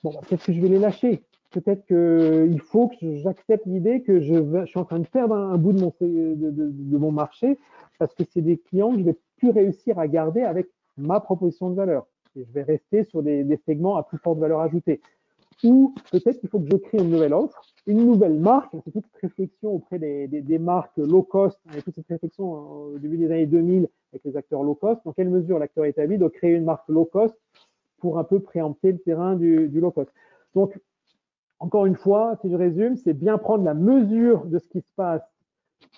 bon, 0.04 0.12
bah, 0.12 0.20
peut-être 0.28 0.44
que 0.44 0.52
je 0.52 0.60
vais 0.60 0.68
les 0.68 0.78
lâcher? 0.78 1.24
Peut-être 1.56 1.86
qu'il 1.86 2.60
faut 2.60 2.88
que 2.88 3.16
j'accepte 3.16 3.64
l'idée 3.64 4.02
que 4.02 4.20
je, 4.20 4.66
suis 4.66 4.78
en 4.78 4.84
train 4.84 4.98
de 4.98 5.06
perdre 5.06 5.34
un, 5.34 5.56
bout 5.56 5.72
de 5.72 6.98
mon, 6.98 7.10
marché 7.10 7.58
parce 7.98 8.14
que 8.14 8.24
c'est 8.30 8.42
des 8.42 8.58
clients 8.58 8.92
que 8.92 8.98
je 8.98 9.04
vais 9.04 9.16
plus 9.38 9.48
réussir 9.48 9.98
à 9.98 10.06
garder 10.06 10.42
avec 10.42 10.68
ma 10.98 11.18
proposition 11.18 11.70
de 11.70 11.74
valeur. 11.74 12.06
Et 12.36 12.44
je 12.44 12.52
vais 12.52 12.62
rester 12.62 13.04
sur 13.04 13.22
des, 13.22 13.58
segments 13.64 13.96
à 13.96 14.02
plus 14.02 14.18
forte 14.18 14.38
valeur 14.38 14.60
ajoutée. 14.60 15.00
Ou 15.64 15.94
peut-être 16.12 16.40
qu'il 16.40 16.50
faut 16.50 16.60
que 16.60 16.68
je 16.70 16.76
crée 16.76 16.98
une 16.98 17.08
nouvelle 17.08 17.32
offre, 17.32 17.62
une 17.86 18.04
nouvelle 18.04 18.38
marque. 18.38 18.76
C'est 18.84 18.90
toute 18.90 19.06
cette 19.06 19.22
réflexion 19.22 19.70
auprès 19.76 19.98
des, 19.98 20.58
marques 20.58 20.98
low 20.98 21.22
cost, 21.22 21.58
et 21.74 21.80
toute 21.80 21.94
cette 21.94 22.08
réflexion 22.08 22.52
au 22.52 22.98
début 22.98 23.16
des 23.16 23.30
années 23.32 23.46
2000 23.46 23.88
avec 24.12 24.24
les 24.26 24.36
acteurs 24.36 24.62
low 24.62 24.74
cost. 24.74 25.00
Dans 25.06 25.14
quelle 25.14 25.30
mesure 25.30 25.58
l'acteur 25.58 25.86
établi 25.86 26.18
doit 26.18 26.28
créer 26.28 26.52
une 26.52 26.64
marque 26.64 26.86
low 26.90 27.06
cost 27.06 27.34
pour 27.96 28.18
un 28.18 28.24
peu 28.24 28.40
préempter 28.40 28.92
le 28.92 28.98
terrain 28.98 29.36
du, 29.36 29.70
du 29.70 29.80
low 29.80 29.90
cost. 29.90 30.12
Donc, 30.54 30.78
encore 31.58 31.86
une 31.86 31.96
fois, 31.96 32.36
si 32.40 32.50
je 32.50 32.56
résume, 32.56 32.96
c'est 32.96 33.14
bien 33.14 33.38
prendre 33.38 33.64
la 33.64 33.74
mesure 33.74 34.44
de 34.46 34.58
ce 34.58 34.68
qui 34.68 34.80
se 34.80 34.90
passe 34.96 35.22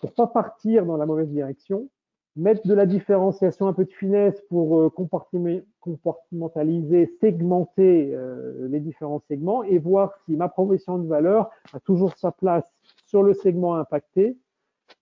pour 0.01 0.13
pas 0.13 0.27
partir 0.27 0.87
dans 0.87 0.97
la 0.97 1.07
mauvaise 1.07 1.29
direction, 1.29 1.89
mettre 2.37 2.67
de 2.67 2.75
la 2.75 2.87
différenciation, 2.87 3.67
un 3.67 3.73
peu 3.73 3.85
de 3.85 3.93
finesse 3.93 4.41
pour 4.49 4.79
euh, 4.79 4.91
compartimentaliser, 4.91 7.07
segmenter 7.21 8.15
euh, 8.15 8.69
les 8.69 8.81
différents 8.81 9.23
segments 9.29 9.65
et 9.65 9.79
voir 9.79 10.13
si 10.25 10.37
ma 10.37 10.49
proposition 10.49 10.99
de 10.99 11.09
valeur 11.09 11.51
a 11.73 11.81
toujours 11.81 12.17
sa 12.17 12.31
place 12.31 12.71
sur 13.07 13.23
le 13.23 13.35
segment 13.35 13.75
impacté. 13.75 14.37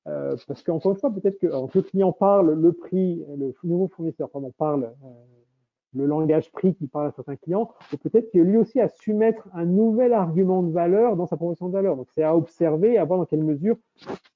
Euh, 0.09 0.37
parce 0.49 0.63
qu'encore 0.63 0.93
une 0.93 0.99
fois, 0.99 1.11
peut-être 1.11 1.39
que 1.39 1.47
le 1.47 1.83
client 1.83 2.13
parle, 2.13 2.55
le 2.55 2.73
prix, 2.73 3.25
le 3.37 3.55
nouveau 3.65 3.89
fournisseur 3.89 4.31
pardon, 4.31 4.53
parle 4.57 4.93
le 5.97 6.07
langage 6.07 6.51
prix 6.53 6.75
qui 6.75 6.87
parle 6.87 7.09
à 7.09 7.13
certains 7.13 7.37
clients, 7.37 7.73
ou 7.93 7.97
peut-être 7.97 8.31
que 8.33 8.39
lui 8.39 8.57
aussi 8.57 8.81
a 8.81 8.89
su 8.89 9.15
mettre 9.15 9.49
un 9.55 9.65
nouvel 9.65 10.13
argument 10.13 10.63
de 10.63 10.73
valeur 10.73 11.17
dans 11.17 11.27
sa 11.27 11.37
proposition 11.37 11.69
de 11.69 11.73
valeur. 11.73 11.97
Donc 11.97 12.09
c'est 12.15 12.23
à 12.23 12.37
observer, 12.37 12.99
à 12.99 13.05
voir 13.05 13.19
dans 13.19 13.27
quelle 13.27 13.45
mesure 13.45 13.77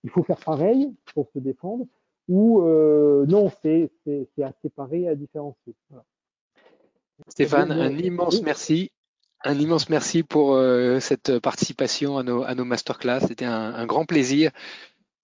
il 0.04 0.10
faut 0.10 0.22
faire 0.22 0.40
pareil 0.44 0.92
pour 1.14 1.28
se 1.34 1.38
défendre, 1.38 1.86
ou 2.28 2.62
euh, 2.62 3.26
non, 3.26 3.50
c'est 3.62 3.90
à 4.42 4.52
séparer, 4.62 5.08
à 5.08 5.14
différencier. 5.14 5.74
Stéphane, 7.28 7.72
un 7.72 7.96
immense 7.96 8.42
merci. 8.42 8.90
Un 9.42 9.58
immense 9.58 9.88
merci 9.88 10.22
pour 10.22 10.54
euh, 10.54 11.00
cette 11.00 11.38
participation 11.38 12.18
à 12.18 12.22
nos, 12.22 12.42
à 12.42 12.54
nos 12.54 12.66
masterclass. 12.66 13.20
C'était 13.20 13.46
un, 13.46 13.74
un, 13.74 13.86
grand 13.86 14.04
plaisir 14.04 14.50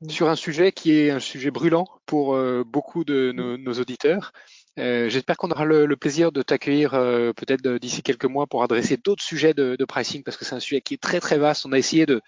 sur 0.09 0.29
un 0.29 0.37
sujet 0.37 0.73
qui 0.73 0.93
est 0.93 1.11
un 1.11 1.21
sujet 1.21 1.51
brûlant 1.51 1.87
pour 2.07 2.35
euh, 2.35 2.65
beaucoup 2.67 3.05
de 3.05 3.33
nos, 3.33 3.59
nos 3.59 3.75
auditeurs. 3.75 4.33
Euh, 4.79 5.09
j'espère 5.09 5.37
qu'on 5.37 5.51
aura 5.51 5.65
le, 5.65 5.97
plaisir 5.97 6.33
de 6.33 6.43
t'accueillir 6.43 6.95
euh, 6.95 7.33
peut-être 7.33 7.67
d'ici 7.79 8.03
quelques 8.03 8.27
mois 8.27 8.47
pour 8.47 8.63
adresser 8.63 8.97
d'autres 8.97 9.23
sujets 9.23 9.55
de, 9.55 9.77
de, 9.77 9.85
pricing 9.85 10.23
parce 10.23 10.37
que 10.37 10.45
c'est 10.45 10.55
un 10.55 10.61
sujet 10.61 10.83
qui 10.83 10.95
est 10.95 11.03
très 11.03 11.21
très 11.21 11.39
vaste. 11.39 11.65
On 11.67 11.73
a 11.73 11.79
essayé 11.79 12.05
de, 12.05 12.21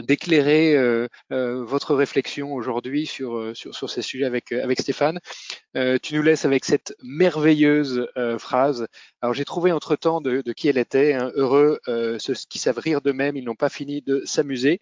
d'éclairer 0.00 0.74
votre 1.28 1.94
réflexion 1.94 2.54
aujourd'hui 2.54 3.04
sur, 3.04 3.54
sur, 3.54 3.74
sur, 3.74 3.90
ces 3.90 4.00
sujets 4.00 4.24
avec, 4.24 4.52
avec 4.52 4.80
Stéphane. 4.80 5.18
tu 5.74 6.14
nous 6.14 6.22
laisses 6.22 6.46
avec 6.46 6.64
cette 6.64 6.94
merveilleuse 7.02 8.08
phrase. 8.38 8.86
Alors 9.20 9.34
j'ai 9.34 9.44
trouvé 9.44 9.70
entre-temps 9.70 10.22
de, 10.22 10.40
de, 10.40 10.52
qui 10.54 10.68
elle 10.68 10.78
était. 10.78 11.12
Hein. 11.12 11.30
Heureux 11.34 11.78
ceux 11.86 12.34
qui 12.48 12.58
savent 12.58 12.78
rire 12.78 13.02
d'eux-mêmes, 13.02 13.36
ils 13.36 13.44
n'ont 13.44 13.54
pas 13.54 13.68
fini 13.68 14.00
de 14.00 14.22
s'amuser. 14.24 14.80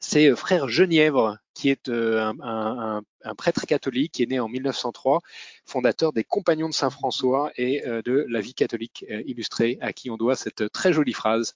C'est 0.00 0.34
frère 0.34 0.66
Genièvre 0.66 1.38
qui 1.54 1.70
est 1.70 1.88
un, 1.88 2.34
un, 2.42 3.02
un, 3.24 3.34
prêtre 3.34 3.66
catholique 3.66 4.12
qui 4.12 4.22
est 4.22 4.26
né 4.26 4.40
en 4.40 4.48
1903, 4.48 5.20
fondateur 5.64 6.12
des 6.12 6.24
Compagnons 6.24 6.68
de 6.68 6.74
Saint-François 6.74 7.52
et 7.56 7.82
de 7.82 8.26
la 8.28 8.40
vie 8.40 8.54
catholique 8.54 9.04
illustrée, 9.26 9.78
à 9.80 9.92
qui 9.92 10.10
on 10.10 10.16
doit 10.16 10.36
cette 10.36 10.70
très 10.72 10.92
jolie 10.92 11.12
phrase 11.12 11.54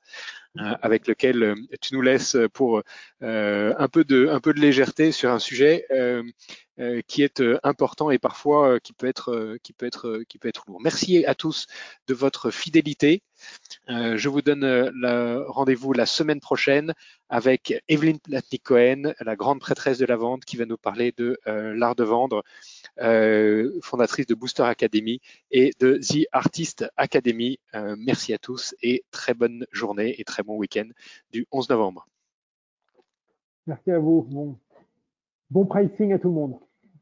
avec 0.59 1.07
lequel 1.07 1.55
tu 1.81 1.95
nous 1.95 2.03
laisses 2.03 2.37
pour 2.53 2.83
un 3.21 3.89
peu 3.89 4.05
de 4.05 4.29
un 4.29 4.41
peu 4.41 4.55
de 4.55 4.61
légèreté 4.61 5.13
sur 5.13 5.31
un 5.31 5.39
sujet 5.39 5.87
qui 7.07 7.23
est 7.23 7.43
important 7.63 8.11
et 8.11 8.19
parfois 8.19 8.81
qui 8.81 8.93
peut 8.93 9.07
être 9.07 9.57
qui 9.63 9.73
peut 9.73 9.87
être 9.87 10.23
qui 10.29 10.39
peut 10.39 10.49
être 10.49 10.65
lourd. 10.67 10.81
Merci 10.81 11.25
à 11.25 11.35
tous 11.35 11.67
de 12.07 12.15
votre 12.15 12.51
fidélité. 12.51 13.23
je 13.89 14.29
vous 14.29 14.43
donne 14.43 14.61
le 14.63 15.45
rendez-vous 15.49 15.93
la 15.93 16.07
semaine 16.07 16.41
prochaine 16.41 16.93
avec 17.29 17.83
Evelyne 17.89 18.21
Platnik-Cohen, 18.21 19.15
la 19.21 19.37
grande 19.37 19.61
prêtresse 19.61 19.99
de 19.99 20.07
la 20.07 20.17
vente, 20.17 20.45
qui 20.45 20.57
va 20.57 20.65
nous 20.67 20.77
parler 20.77 21.13
de 21.17 21.39
l'art 21.47 21.97
de 21.97 22.05
vendre, 22.05 22.45
fondatrice 23.83 24.27
de 24.27 24.35
Booster 24.35 24.63
Academy 24.63 25.21
et 25.51 25.73
de 25.81 25.99
The 25.99 26.27
Artist 26.33 26.85
Academy. 26.97 27.59
merci 27.99 28.33
à 28.33 28.39
tous 28.39 28.75
et 28.83 29.05
très 29.11 29.35
bonne 29.35 29.67
journée 29.73 30.21
et 30.21 30.25
très 30.25 30.43
bon 30.43 30.57
week-end 30.57 30.89
du 31.33 31.47
11 31.53 31.71
novembre. 31.71 32.07
Merci 33.67 33.91
à 33.91 33.99
vous. 33.99 34.23
Bon, 34.23 34.57
bon 35.51 35.67
pricing 35.67 36.13
à 36.13 36.19
tout 36.19 36.29
le 36.29 36.35
monde. 36.35 36.59